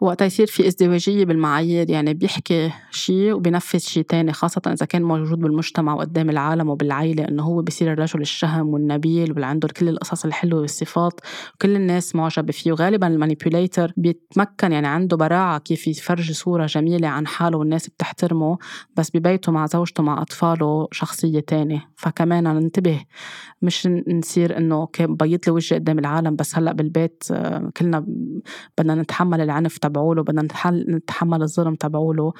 وقت 0.00 0.22
يصير 0.22 0.46
في 0.46 0.66
ازدواجية 0.66 1.24
بالمعايير 1.24 1.90
يعني 1.90 2.14
بيحكي 2.14 2.72
شيء 2.90 3.32
وبينفذ 3.32 3.78
شيء 3.78 4.02
تاني 4.02 4.32
خاصة 4.32 4.62
إذا 4.66 4.86
كان 4.86 5.02
موجود 5.02 5.38
بالمجتمع 5.38 5.94
وقدام 5.94 6.30
العالم 6.30 6.68
وبالعائلة 6.68 7.28
إنه 7.28 7.42
هو 7.42 7.62
بصير 7.62 7.92
الرجل 7.92 8.20
الشهم 8.20 8.68
والنبيل 8.68 9.32
واللي 9.32 9.46
عنده 9.46 9.68
كل 9.68 9.88
القصص 9.88 10.24
الحلوة 10.24 10.60
والصفات 10.60 11.20
وكل 11.54 11.76
الناس 11.76 12.14
معجبة 12.14 12.52
فيه 12.52 12.72
وغالبا 12.72 13.06
المانيبيوليتر 13.06 13.92
بيتمكن 13.96 14.72
يعني 14.72 14.86
عنده 14.86 15.16
براعة 15.16 15.58
كيف 15.58 15.86
يفرجي 15.88 16.32
صورة 16.32 16.66
جميلة 16.66 17.08
عن 17.08 17.26
حاله 17.26 17.58
والناس 17.58 17.88
بتحترمه 17.88 18.58
بس 18.96 19.10
ببيته 19.10 19.52
مع 19.52 19.66
زوجته 19.66 20.02
مع 20.02 20.22
أطفاله 20.22 20.88
شخصية 20.92 21.40
تانية. 21.40 21.90
فكمان 21.96 22.44
ننتبه 22.44 23.04
مش 23.62 23.88
نصير 24.08 24.56
إنه 24.56 24.88
بيض 25.00 25.40
لي 25.46 25.52
وجهي 25.52 25.78
قدام 25.78 25.98
العالم 25.98 26.36
بس 26.36 26.56
هلأ 26.56 26.72
بالبيت 26.72 27.24
آه، 27.32 27.70
كلنا 27.76 28.06
بدنا 28.78 28.94
نتحمل 28.94 29.40
العنف 29.40 29.78
تبعوله 29.90 30.22
بدنا 30.22 30.48
نتحمل 30.88 31.42
الظلم 31.42 31.74
تبعوله 31.74 32.32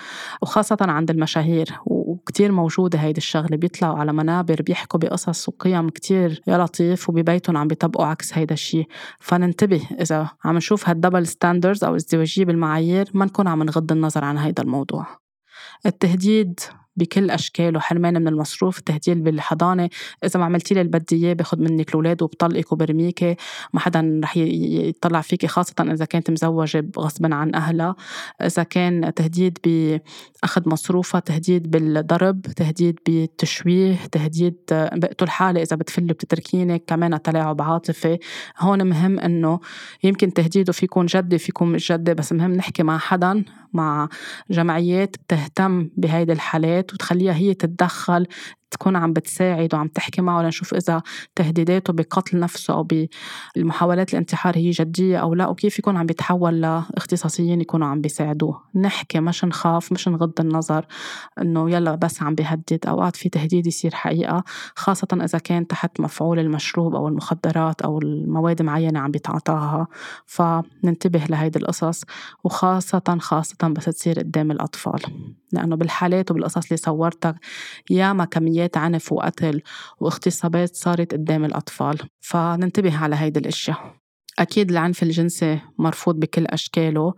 وخاصة 0.43 0.77
عند 0.81 1.11
المشاهير 1.11 1.79
وكتير 1.87 2.53
موجودة 2.53 2.99
هيدي 2.99 3.19
الشغلة 3.19 3.57
بيطلعوا 3.57 3.99
على 3.99 4.13
منابر 4.13 4.63
بيحكوا 4.63 5.01
بقصص 5.01 5.49
وقيم 5.49 5.89
كتير 5.89 6.43
يا 6.47 6.59
لطيف 6.59 7.09
وببيتهم 7.09 7.57
عم 7.57 7.69
بيطبقوا 7.69 8.07
عكس 8.07 8.39
هيدا 8.39 8.55
الشيء 8.55 8.87
فننتبه 9.21 9.83
إذا 10.01 10.31
عم 10.45 10.57
نشوف 10.57 10.89
هالدبل 10.89 11.27
ستاندرز 11.27 11.85
أو 11.85 11.97
ازدواجية 11.97 12.45
بالمعايير 12.45 13.11
ما 13.15 13.25
نكون 13.25 13.49
عم 13.49 13.63
نغض 13.63 13.93
النظر 13.93 14.25
عن 14.25 14.39
هيدا 14.39 14.63
الموضوع. 14.63 15.07
التهديد 15.87 16.61
بكل 16.97 17.31
اشكاله 17.31 17.81
حرمان 17.81 18.21
من 18.21 18.29
المصروف 18.29 18.79
التهديد 18.79 19.25
بالحضانة. 19.25 19.89
إذا 20.25 20.41
ما 20.41 20.47
عملتي 20.47 20.75
لي 20.75 20.81
اللي 20.81 20.99
بدي 20.99 21.17
اياه 21.17 21.33
باخذ 21.33 21.59
منك 21.59 21.89
الأولاد 21.89 22.23
وبطلقك 22.23 22.73
وبرميكي. 22.73 23.37
ما 23.73 23.81
حدا 23.81 24.21
رح 24.25 24.37
يطلع 24.37 25.21
فيكي 25.21 25.47
خاصة 25.47 25.75
إذا 25.81 26.05
كانت 26.05 26.31
مزوجة 26.31 26.91
غصبا 26.99 27.35
عن 27.35 27.55
أهلها. 27.55 27.97
إذا 28.43 28.63
كان 28.63 29.15
تهديد 29.15 29.59
بأخذ 29.65 30.69
مصروفها 30.69 31.21
تهديد 31.21 31.71
بالضرب 31.71 32.43
تهديد 32.43 32.99
بالتشويه 33.07 33.97
تهديد 34.13 34.57
بقتل 34.71 35.29
حالي 35.29 35.63
إذا 35.63 35.77
بتفلي 35.77 36.13
بتتركيني 36.13 36.79
كمان 36.79 37.23
تلاعب 37.23 37.63
عاطفي. 37.63 38.19
هون 38.59 38.87
مهم 38.87 39.21
إنه 39.21 39.61
يمكن 40.03 40.33
تهديده 40.33 40.73
في 40.73 40.85
يكون 40.85 41.07
جدي 41.07 41.39
في 41.39 41.47
يكون 41.49 41.73
مش 41.73 41.93
جدي 41.93 42.15
بس 42.15 42.33
مهم 42.33 42.53
نحكي 42.53 42.83
مع 42.83 42.99
حدا. 42.99 43.45
مع 43.73 44.09
جمعيات 44.51 45.17
بتهتم 45.17 45.91
بهيدي 45.97 46.33
الحالات 46.33 46.95
وتخليها 46.95 47.33
هي 47.35 47.55
تتدخل 47.55 48.27
تكون 48.71 48.97
عم 48.97 49.13
بتساعد 49.13 49.75
وعم 49.75 49.89
تحكي 49.89 50.23
معه 50.23 50.43
لنشوف 50.43 50.75
إذا 50.75 51.03
تهديداته 51.37 51.93
بقتل 51.93 52.39
نفسه 52.39 52.75
أو 52.75 52.87
بالمحاولات 53.57 54.13
الانتحار 54.13 54.57
هي 54.57 54.71
جدية 54.71 55.19
أو 55.19 55.35
لا 55.35 55.49
وكيف 55.49 55.79
يكون 55.79 55.97
عم 55.97 56.07
بيتحول 56.07 56.61
لاختصاصيين 56.61 57.61
يكونوا 57.61 57.87
عم 57.87 58.01
بيساعدوه. 58.01 58.63
نحكي 58.75 59.21
مش 59.21 59.45
نخاف 59.45 59.93
مش 59.93 60.09
نغض 60.09 60.41
النظر 60.41 60.87
إنه 61.41 61.71
يلا 61.71 61.95
بس 61.95 62.23
عم 62.23 62.35
بيهدد. 62.35 62.87
أوقات 62.89 63.17
في 63.17 63.29
تهديد 63.29 63.67
يصير 63.67 63.95
حقيقة 63.95 64.45
خاصة 64.77 65.09
إذا 65.13 65.39
كان 65.39 65.67
تحت 65.67 66.01
مفعول 66.01 66.39
المشروب 66.39 66.95
أو 66.95 67.09
المخدرات 67.09 67.83
أو 67.83 67.99
المواد 67.99 68.63
معينة 68.63 69.01
عم 69.01 69.11
بيتعاطاها. 69.11 69.87
فننتبه 70.27 71.25
لهيدي 71.31 71.59
القصص 71.59 72.05
وخاصة 72.45 73.19
خاصة 73.21 73.69
بس 73.69 73.85
تصير 73.85 74.19
قدام 74.19 74.51
الأطفال. 74.51 75.01
لأنه 75.53 75.77
بالحالات 75.77 76.31
وبالقصص 76.31 76.65
اللي 76.65 76.77
صورتها 76.77 77.35
ياما 77.91 78.25
كميات 78.61 78.77
عنف 78.77 79.13
وقتل 79.13 79.63
واغتصابات 80.01 80.77
صارت 80.77 81.13
قدام 81.13 81.45
الأطفال. 81.45 81.99
فننتبه 82.21 82.97
على 82.99 83.17
هيدي 83.17 83.41
الأشياء 83.41 84.00
أكيد 84.41 84.71
العنف 84.71 85.03
الجنسي 85.03 85.59
مرفوض 85.79 86.21
بكل 86.21 86.47
أشكاله. 86.47 87.15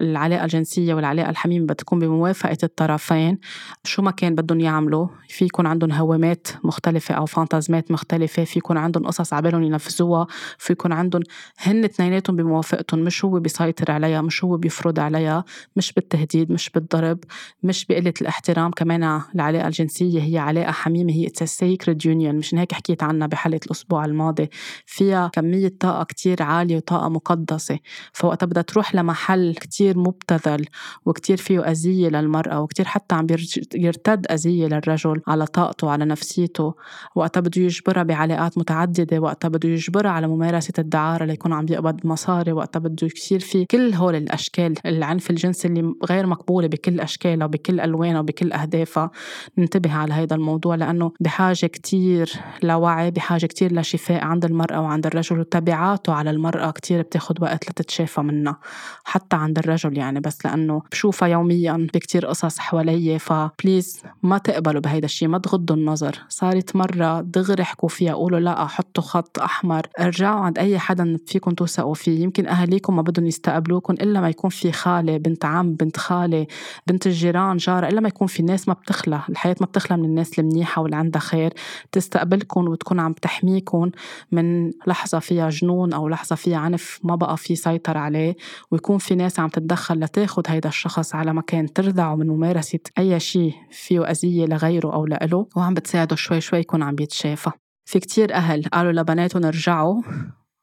العلاقة 0.00 0.44
الجنسية 0.44 0.94
والعلاقة 0.94 1.30
الحميمة 1.30 1.66
بتكون 1.66 1.98
بموافقة 1.98 2.56
الطرفين. 2.62 3.38
شو 3.84 4.02
ما 4.02 4.10
كان 4.10 4.34
بدهم 4.34 4.60
يعملوا 4.60 5.08
في 5.28 5.44
يكون 5.44 5.66
عندهم 5.66 5.92
هوامات 5.92 6.48
مختلفة 6.64 7.14
أو 7.14 7.26
فانتازمات 7.26 7.90
مختلفة 7.90 8.44
في 8.44 8.58
يكون 8.58 8.76
عندهم 8.76 9.06
قصص 9.06 9.32
عبالهم 9.32 9.62
ينفذوها 9.62 10.26
في 10.58 10.72
يكون 10.72 10.92
عندهم 10.92 11.22
هن 11.58 11.84
اثنيناتهم 11.84 12.36
بموافقتهم 12.36 13.00
مش 13.00 13.24
هو 13.24 13.40
بيسيطر 13.40 13.92
عليها 13.92 14.20
مش 14.20 14.44
هو 14.44 14.56
بيفرض 14.56 14.98
عليها 15.00 15.44
مش 15.76 15.92
بالتهديد 15.92 16.52
مش 16.52 16.70
بالضرب 16.70 17.18
مش 17.62 17.86
بقلة 17.86 18.14
الاحترام. 18.20 18.70
كمان 18.70 19.20
العلاقة 19.34 19.66
الجنسية 19.66 20.22
هي 20.22 20.38
علاقة 20.38 20.72
حميمة 20.72 21.12
هي 21.12 21.26
it's 21.26 21.42
sacred 21.58 22.06
union 22.06 22.34
مش 22.34 22.54
هيك 22.54 22.72
حكيت 22.72 23.02
عنها 23.02 23.26
بحلقة 23.26 23.60
الأسبوع 23.66 24.04
الماضي. 24.04 24.50
فيها 24.86 25.28
كمية 25.28 25.72
طاقة 25.80 26.04
كتير 26.04 26.42
عالية 26.42 26.65
عالية 26.66 26.76
وطاقة 26.76 27.08
مقدسة. 27.08 27.78
فوقتها 28.12 28.46
بدها 28.46 28.62
تروح 28.62 28.94
لمحل 28.94 29.54
كتير 29.54 29.98
مبتذل 29.98 30.66
وكتير 31.06 31.36
فيه 31.36 31.60
أذية 31.60 32.08
للمرأة 32.08 32.60
وكتير 32.60 32.84
حتى 32.84 33.14
عم 33.14 33.26
يرتد 33.74 34.26
أذية 34.30 34.66
للرجل 34.66 35.20
على 35.26 35.46
طاقته 35.46 35.90
على 35.90 36.04
نفسيته. 36.04 36.74
وقتها 37.14 37.40
بده 37.40 37.62
يجبرها 37.62 38.02
بعلاقات 38.02 38.58
متعددة 38.58 39.18
وقتها 39.18 39.48
بده 39.48 39.68
يجبرها 39.68 40.10
على 40.10 40.28
ممارسة 40.28 40.72
الدعارة 40.78 41.24
ليكون 41.24 41.52
عم 41.52 41.64
بيقبض 41.64 42.06
مصاري 42.06 42.52
وقتها 42.52 42.80
بده 42.80 43.06
يصير 43.16 43.40
في 43.40 43.64
كل 43.64 43.94
هول 43.94 44.14
الأشكال 44.14 44.74
العنف 44.86 45.30
الجنسي 45.30 45.68
اللي 45.68 45.94
غير 46.04 46.26
مقبولة 46.26 46.66
بكل 46.66 47.00
أشكالها 47.00 47.46
وبكل 47.46 47.80
ألوانها 47.80 48.20
وبكل 48.20 48.52
أهدافها. 48.52 49.10
ننتبه 49.58 49.92
على 49.92 50.14
هذا 50.14 50.34
الموضوع 50.36 50.74
لأنه 50.74 51.12
بحاجة 51.20 51.66
كتير 51.66 52.32
لوعي 52.62 53.10
بحاجة 53.10 53.46
كتير 53.46 53.72
لشفاء 53.72 54.24
عند 54.24 54.44
المرأة 54.44 54.80
وعند 54.80 55.06
الرجل 55.06 55.40
وتبعاته 55.40 56.12
على 56.12 56.30
المرأة. 56.30 56.55
كتير 56.76 57.02
بتاخد 57.02 57.42
وقت 57.42 57.70
لتتشافى 57.70 58.20
منها 58.20 58.58
حتى 59.04 59.36
عند 59.36 59.58
الرجل 59.58 59.98
يعني 59.98 60.20
بس 60.20 60.46
لأنه 60.46 60.82
بشوفها 60.92 61.28
يوميا 61.28 61.86
بكتير 61.94 62.26
قصص 62.26 62.58
حوالي 62.58 63.18
فبليز 63.18 64.02
ما 64.22 64.38
تقبلوا 64.38 64.80
بهيدا 64.80 65.04
الشيء 65.04 65.28
ما 65.28 65.38
تغضوا 65.38 65.76
النظر. 65.76 66.18
صارت 66.28 66.76
مرة 66.76 67.20
دغري 67.20 67.62
احكوا 67.62 67.88
فيها 67.88 68.14
قولوا 68.14 68.40
لا 68.40 68.66
حطوا 68.66 69.02
خط 69.02 69.38
أحمر. 69.38 69.86
ارجعوا 70.00 70.40
عند 70.40 70.58
أي 70.58 70.78
حدا 70.78 71.16
فيكم 71.26 71.50
توثقوا 71.50 71.94
فيه 71.94 72.22
يمكن 72.22 72.46
أهاليكم 72.46 72.96
ما 72.96 73.02
بدهم 73.02 73.26
يستقبلوكم 73.26 73.94
إلا 73.94 74.20
ما 74.20 74.28
يكون 74.28 74.50
في 74.50 74.72
خالة 74.72 75.16
بنت 75.16 75.44
عم 75.44 75.74
بنت 75.74 75.96
خالة 75.96 76.46
بنت 76.86 77.06
الجيران 77.06 77.56
جارة 77.56 77.88
إلا 77.88 78.00
ما 78.00 78.08
يكون 78.08 78.26
في 78.26 78.42
ناس 78.42 78.68
ما 78.68 78.74
بتخلى. 78.74 79.20
الحياة 79.28 79.56
ما 79.60 79.66
بتخلى 79.66 79.98
من 79.98 80.04
الناس 80.04 80.38
المنيحة 80.38 80.82
واللي 80.82 80.96
عندها 80.96 81.20
خير. 81.20 81.52
تستقبلكم 81.92 82.68
وتكون 82.68 83.00
عم 83.00 83.12
تحميكم 83.12 83.90
من 84.32 84.70
لحظة 84.86 85.18
فيها 85.18 85.50
جنون 85.50 85.92
أو 85.92 86.08
لحظة 86.08 86.36
فيها 86.36 86.45
عنف 86.54 87.00
ما 87.04 87.14
بقى 87.14 87.36
في 87.36 87.56
سيطر 87.56 87.98
عليه 87.98 88.36
ويكون 88.70 88.98
في 88.98 89.14
ناس 89.14 89.40
عم 89.40 89.48
تتدخل 89.48 90.00
لتاخد 90.00 90.44
هيدا 90.48 90.68
الشخص 90.68 91.14
على 91.14 91.34
مكان 91.34 91.72
تردعه 91.72 92.14
من 92.14 92.26
ممارسة 92.26 92.78
أي 92.98 93.20
شيء 93.20 93.54
فيه 93.70 94.10
أذية 94.10 94.46
لغيره 94.46 94.94
أو 94.94 95.06
لإله 95.06 95.46
وعم 95.56 95.74
بتساعده 95.74 96.16
شوي 96.16 96.40
شوي 96.40 96.58
يكون 96.58 96.82
عم 96.82 96.94
بيتشافى 96.94 97.50
في 97.84 98.00
كتير 98.00 98.34
أهل 98.34 98.64
قالوا 98.64 98.92
لبناتهم 98.92 99.44
ارجعوا 99.44 100.02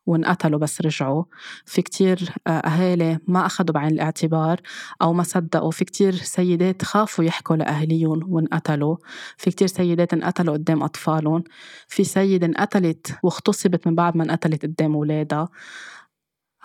وانقتلوا 0.05 0.59
بس 0.59 0.81
رجعوا. 0.81 1.23
في 1.65 1.81
كتير 1.81 2.29
آه، 2.47 2.49
أهالي 2.49 3.19
ما 3.27 3.45
أخذوا 3.45 3.73
بعين 3.73 3.91
الاعتبار 3.91 4.61
أو 5.01 5.13
ما 5.13 5.23
صدقوا. 5.23 5.71
في 5.71 5.85
كتير 5.85 6.13
سيدات 6.15 6.83
خافوا 6.83 7.23
يحكوا 7.25 7.55
لأهليهم 7.55 8.33
وانقتلوا. 8.33 8.97
في 9.37 9.51
كتير 9.51 9.67
سيدات 9.67 10.13
انقتلوا 10.13 10.53
قدام 10.53 10.83
أطفالهم. 10.83 11.43
في 11.87 12.03
سيدة 12.03 12.47
انقتلت 12.47 13.15
واغتصبت 13.23 13.87
من 13.87 13.95
بعد 13.95 14.17
ما 14.17 14.23
انقتلت 14.23 14.63
قدام 14.63 14.93
أولادها. 14.95 15.49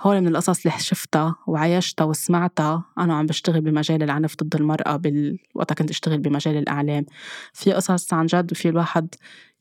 هول 0.00 0.20
من 0.20 0.28
القصص 0.28 0.66
اللي 0.66 0.78
شفتها 0.78 1.36
وعايشتها 1.46 2.04
وسمعتها 2.04 2.84
أنا 2.98 3.14
عم 3.14 3.26
بشتغل 3.26 3.60
بمجال 3.60 4.02
العنف 4.02 4.36
ضد 4.42 4.54
المرأة 4.54 4.96
بال... 4.96 5.38
وقتها 5.54 5.74
كنت 5.74 5.90
أشتغل 5.90 6.18
بمجال 6.18 6.56
الإعلام. 6.56 7.06
في 7.52 7.72
قصص 7.72 8.12
عن 8.12 8.26
جد 8.26 8.54
في 8.54 8.68
الواحد 8.68 9.14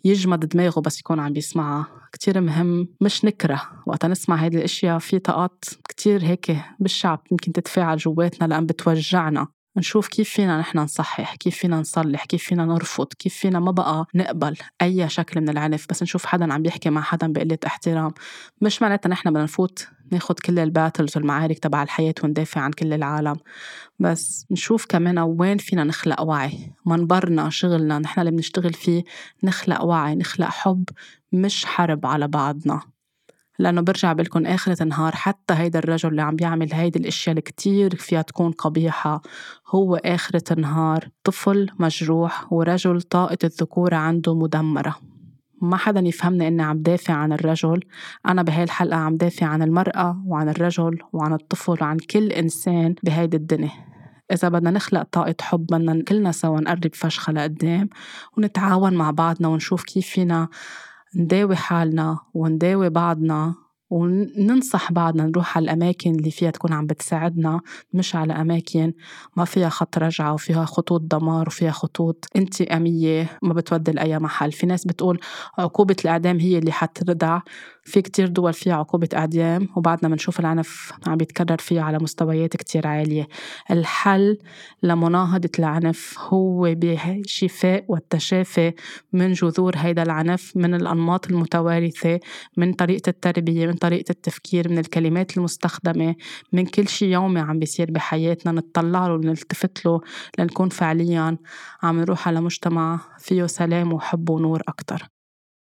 يجمد 0.06 0.40
دماغه 0.40 0.80
بس 0.80 1.00
يكون 1.00 1.20
عم 1.20 1.34
بيسمعها. 1.34 1.88
كتير 2.14 2.42
مهم 2.42 2.88
مش 3.02 3.26
نكره. 3.26 3.62
وقت 3.86 4.06
نسمع 4.06 4.36
هيدي 4.36 4.58
الأشياء 4.58 5.00
في 5.00 5.20
طاقات 5.20 5.66
كتير 5.90 6.24
هيك 6.24 6.58
بالشعب 6.80 7.22
يمكن 7.32 7.52
تتفاعل 7.52 7.98
جواتنا 7.98 8.48
لأن 8.48 8.66
بتوجعنا. 8.66 9.48
نشوف 9.78 10.08
كيف 10.08 10.30
فينا 10.30 10.60
نحن 10.60 10.80
نصحح 10.80 11.36
كيف 11.36 11.58
فينا 11.58 11.80
نصلح 11.80 12.26
كيف 12.26 12.44
فينا 12.44 12.66
نرفض 12.66 13.08
كيف 13.20 13.34
فينا 13.34 13.60
ما 13.60 13.72
بقى 13.72 14.06
نقبل 14.16 14.58
أي 14.82 15.10
شكل 15.10 15.42
من 15.42 15.50
العنف. 15.50 15.86
بس 15.90 16.04
نشوف 16.04 16.26
حدا 16.26 16.54
عم 16.54 16.62
بيحكي 16.62 16.90
مع 16.90 17.02
حدا 17.02 17.34
بقلة 17.34 17.58
احترام. 17.66 18.14
مش 18.62 18.82
معناتها 18.82 19.10
نحن 19.10 19.30
بدنا 19.30 19.44
نفوت 19.44 19.88
ناخد 20.12 20.40
كل 20.40 20.60
الباتلز 20.60 21.18
والمعارك 21.18 21.60
تبع 21.60 21.84
الحياة 21.84 22.14
وندافع 22.24 22.62
عن 22.62 22.72
كل 22.72 22.94
العالم. 22.94 23.36
بس 24.00 24.46
نشوف 24.52 24.86
كمان 24.86 25.20
وين 25.20 25.58
فينا 25.58 25.84
نخلق 25.84 26.22
وعي. 26.22 26.74
منبرنا 26.86 27.50
شغلنا 27.50 28.00
نحن 28.00 28.20
اللي 28.20 28.32
بنشتغل 28.32 28.74
فيه 28.74 29.04
نخلق 29.44 29.84
وعي 29.84 30.16
نخلق 30.16 30.48
حب 30.48 30.84
مش 31.34 31.66
حرب 31.66 32.06
على 32.06 32.28
بعضنا. 32.28 32.82
لأنه 33.60 33.82
برجع 33.82 34.14
بلكم 34.14 34.46
آخرة 34.46 34.84
النهار 34.84 35.16
حتى 35.16 35.54
هيدا 35.54 35.80
الرجل 35.80 36.10
اللي 36.10 36.22
عم 36.22 36.36
بيعمل 36.36 36.74
هيدي 36.74 37.00
الأشياء 37.00 37.32
اللي 37.32 37.42
كتير 37.42 37.96
فيها 37.96 38.22
تكون 38.22 38.52
قبيحة. 38.52 39.22
هو 39.70 39.96
آخرة 39.96 40.54
النهار 40.54 41.10
طفل 41.24 41.70
مجروح 41.80 42.54
ورجل 42.54 43.02
طاقة 43.02 43.38
الذكورة 43.44 43.96
عنده 43.96 44.36
مدمرة. 44.36 44.96
ما 45.62 45.78
حدا 45.78 46.00
يفهمني 46.00 46.48
إني 46.48 46.64
عم 46.64 46.82
دافع 46.82 47.14
عن 47.14 47.34
الرجل. 47.34 47.80
أنا 48.26 48.44
بهاي 48.44 48.64
الحلقة 48.64 48.98
عم 48.98 49.18
دافع 49.18 49.46
عن 49.46 49.62
المرأة 49.62 50.24
وعن 50.26 50.50
الرجل 50.50 51.00
وعن 51.14 51.34
الطفل 51.34 51.78
وعن 51.82 51.98
كل 51.98 52.32
إنسان 52.32 52.96
بهيدي 53.04 53.38
الدنيا. 53.38 53.72
إذا 54.32 54.50
بدنا 54.50 54.72
نخلق 54.72 55.04
طاقة 55.12 55.36
حب 55.42 55.66
بدنا 55.66 56.04
كلنا 56.04 56.32
سوا 56.32 56.60
نقرب 56.60 56.96
فشخة 56.96 57.34
لقدام 57.34 57.90
ونتعاون 58.38 58.94
مع 58.94 59.12
بعضنا 59.12 59.48
ونشوف 59.48 59.84
كيف 59.84 60.08
فينا 60.08 60.48
نداوي 61.16 61.56
حالنا 61.56 62.20
ونداوي 62.34 62.90
بعضنا 62.90 63.56
وننصح 63.90 64.92
بعضنا 64.92 65.26
نروح 65.26 65.58
على 65.58 65.64
الأماكن 65.64 66.12
اللي 66.16 66.32
فيها 66.32 66.52
تكون 66.52 66.74
عم 66.74 66.86
بتساعدنا 66.86 67.62
مش 67.94 68.16
على 68.16 68.34
أماكن 68.34 68.94
ما 69.38 69.46
فيها 69.46 69.70
خط 69.70 69.98
رجعة 69.98 70.34
وفيها 70.34 70.66
خطوط 70.66 71.02
دمار 71.02 71.48
وفيها 71.48 71.72
خطوط 71.72 72.26
انتقامية 72.36 73.30
ما 73.44 73.54
بتودي 73.54 73.92
لأي 73.92 74.20
محل. 74.20 74.52
في 74.52 74.66
ناس 74.66 74.86
بتقول 74.86 75.20
عقوبة 75.58 75.96
الإعدام 76.06 76.40
هي 76.40 76.58
اللي 76.58 76.72
حتردع 76.72 77.40
في 77.88 78.02
كتير 78.02 78.28
دول 78.28 78.54
فيها 78.54 78.76
عقوبة 78.76 79.10
إعدام 79.16 79.70
وبعدنا 79.76 80.10
بنشوف 80.10 80.40
العنف 80.40 80.92
عم 81.08 81.16
بيتكرر 81.18 81.58
فيها 81.58 81.82
على 81.84 81.98
مستويات 82.02 82.58
كتير 82.58 82.88
عالية. 82.88 83.28
الحل 83.72 84.38
لمناهضة 84.84 85.50
العنف 85.60 86.18
هو 86.20 86.76
بالشفاء 86.76 87.86
والتشافي 87.88 88.74
من 89.14 89.34
جذور 89.34 89.74
هيدا 89.78 90.04
العنف 90.04 90.52
من 90.56 90.74
الأنماط 90.74 91.28
المتوارثة 91.28 92.20
من 92.58 92.74
طريقة 92.74 93.10
التربية 93.10 93.68
من 93.68 93.74
طريقة 93.74 94.12
التفكير 94.12 94.70
من 94.70 94.78
الكلمات 94.78 95.38
المستخدمة 95.38 96.16
من 96.54 96.66
كل 96.66 96.88
شيء 96.88 97.10
يومي 97.10 97.40
عم 97.40 97.60
بيصير 97.60 97.92
بحياتنا. 97.92 98.52
نطلع 98.52 99.08
له 99.08 99.14
ونلتفت 99.14 99.86
له 99.86 100.02
لنكون 100.40 100.70
فعليا. 100.70 101.38
عم 101.84 102.00
نروح 102.00 102.28
على 102.28 102.42
مجتمع 102.42 103.00
فيه 103.20 103.46
سلام 103.46 103.94
وحب 103.94 104.30
ونور 104.30 104.62
أكتر. 104.68 105.17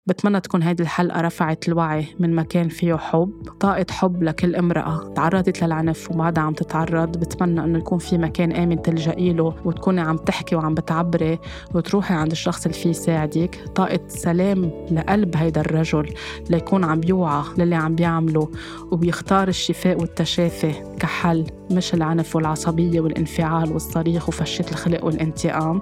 بتمنى 0.06 0.40
تكون 0.42 0.64
هيدي 0.64 0.84
الحلقة 0.84 1.22
رفعت 1.22 1.68
الوعي 1.68 2.08
من 2.20 2.36
مكان 2.36 2.70
فيه 2.70 2.96
حب 2.96 3.32
طاقة 3.60 3.86
حب 3.92 4.24
لكل 4.24 4.56
امرأة 4.56 5.14
تعرضت 5.16 5.64
للعنف 5.64 6.12
وبعدها 6.12 6.44
عم 6.44 6.54
تتعرض. 6.54 7.18
بتمنى 7.18 7.64
إنه 7.64 7.78
يكون 7.80 8.00
في 8.00 8.18
مكان 8.18 8.52
آمن 8.52 8.82
تلجئي 8.82 9.34
له 9.34 9.56
وتكوني 9.66 10.02
عم 10.02 10.18
تحكي 10.18 10.56
وعم 10.56 10.74
بتعبري 10.74 11.40
وتروحي 11.76 12.14
عند 12.14 12.32
الشخص 12.32 12.66
اللي 12.66 12.78
فيه 12.78 12.90
يساعدك. 12.90 13.60
طاقة 13.76 14.00
سلام 14.08 14.72
لقلب 14.92 15.36
هيدا 15.38 15.62
الرجل 15.62 16.14
ليكون 16.50 16.84
عم 16.84 17.00
بيوعى 17.00 17.44
للي 17.58 17.76
عم 17.76 17.96
بيعمله 17.96 18.52
وبيختار 18.92 19.48
الشفاء 19.48 20.02
والتشافي 20.02 20.74
كحل. 21.00 21.46
مش 21.72 21.94
العنف 21.94 22.36
والعصبية 22.36 23.02
والانفعال 23.02 23.72
والصريخ 23.72 24.30
وفشة 24.30 24.66
الخلق 24.72 25.06
والانتقام. 25.06 25.82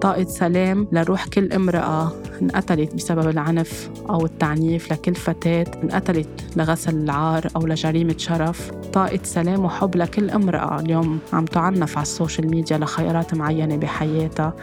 طاقة 0.00 0.24
سلام 0.24 0.88
لروح 0.92 1.26
كل 1.26 1.52
امرأة 1.52 2.12
انقتلت 2.42 2.94
بسبب 2.94 3.28
العنف 3.28 3.90
أو 4.10 4.24
التعنيف 4.24 4.92
لكل 4.92 5.14
فتاة 5.14 5.66
انقتلت 5.82 6.28
لغسل 6.56 6.96
العار 6.96 7.48
أو 7.56 7.66
لجريمة 7.66 8.14
شرف. 8.18 8.70
طاقة 8.92 9.20
سلام 9.22 9.64
وحب 9.64 9.96
لكل 9.96 10.30
امرأة 10.30 10.80
اليوم 10.80 11.18
عم 11.32 11.44
تعنف 11.44 11.96
على 11.96 12.02
السوشيال 12.02 12.50
ميديا 12.50 12.78
لخيارات 12.78 13.34
معينة 13.34 13.76
بحياتها. 13.76 14.54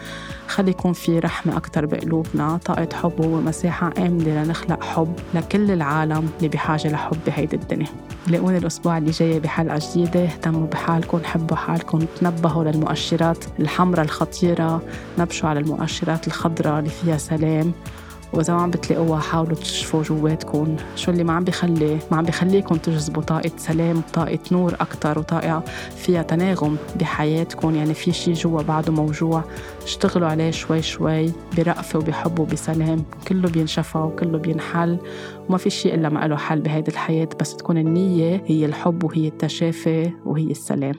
خلي 0.47 0.71
يكون 0.71 0.93
في 0.93 1.19
رحمة 1.19 1.57
أكتر 1.57 1.85
بقلوبنا. 1.85 2.57
طاقة 2.65 2.89
حب 2.93 3.19
ومساحة 3.19 3.93
آمنة 3.97 4.43
لنخلق 4.43 4.83
حب 4.83 5.13
لكل 5.33 5.71
العالم 5.71 6.29
اللي 6.37 6.49
بحاجة 6.49 6.87
لحب 6.87 7.17
بهيدي 7.27 7.55
الدنيا. 7.55 7.87
لاقوني 8.27 8.57
الأسبوع 8.57 8.97
اللي 8.97 9.11
جاي 9.11 9.39
بحلقة 9.39 9.79
جديدة 9.91 10.23
اهتموا 10.23 10.67
بحالكم 10.67 11.19
حبوا 11.23 11.57
حالكم 11.57 11.99
تنبهوا 11.99 12.63
للمؤشرات 12.63 13.45
الحمراء 13.59 14.05
الخطيرة 14.05 14.81
نبشوا 15.19 15.49
على 15.49 15.59
المؤشرات 15.59 16.27
الخضراء 16.27 16.79
اللي 16.79 16.89
فيها 16.89 17.17
سلام. 17.17 17.73
وإذا 18.33 18.53
ما 18.53 18.61
عم 18.61 18.71
بتلاقوها 18.71 19.19
حاولوا 19.19 19.55
تشوفوا 19.55 20.03
جواتكم 20.03 20.75
شو 20.95 21.11
اللي 21.11 21.23
ما 21.23 21.33
عم 21.33 21.43
بخلي 21.43 21.97
ما 22.11 22.17
عم 22.17 22.23
بخليكم 22.23 22.75
تجذبوا 22.75 23.23
طاقة 23.23 23.51
سلام 23.57 24.01
طاقة 24.13 24.39
نور 24.51 24.73
أكتر 24.79 25.19
وطاقة 25.19 25.63
فيها 25.95 26.21
تناغم 26.21 26.77
بحياتكم. 26.95 27.75
يعني 27.75 27.93
في 27.93 28.11
شيء 28.11 28.33
جوا 28.33 28.61
بعده 28.61 28.93
موجوع. 28.93 29.43
اشتغلوا 29.83 30.27
عليه 30.27 30.51
شوي 30.51 30.81
شوي 30.81 31.31
برأفة 31.57 31.99
وبحب 31.99 32.39
وبسلام. 32.39 33.03
كله 33.27 33.49
بينشفى 33.49 33.97
وكله 33.97 34.37
بينحل 34.37 34.97
وما 35.49 35.57
في 35.57 35.69
شيء 35.69 35.93
إلا 35.93 36.09
ما 36.09 36.27
له 36.27 36.35
حل 36.35 36.61
بهيدي 36.61 36.91
الحياة. 36.91 37.29
بس 37.39 37.55
تكون 37.55 37.77
النية 37.77 38.43
هي 38.45 38.65
الحب 38.65 39.03
وهي 39.03 39.27
التشافي 39.27 40.11
وهي 40.25 40.51
السلام. 40.51 40.95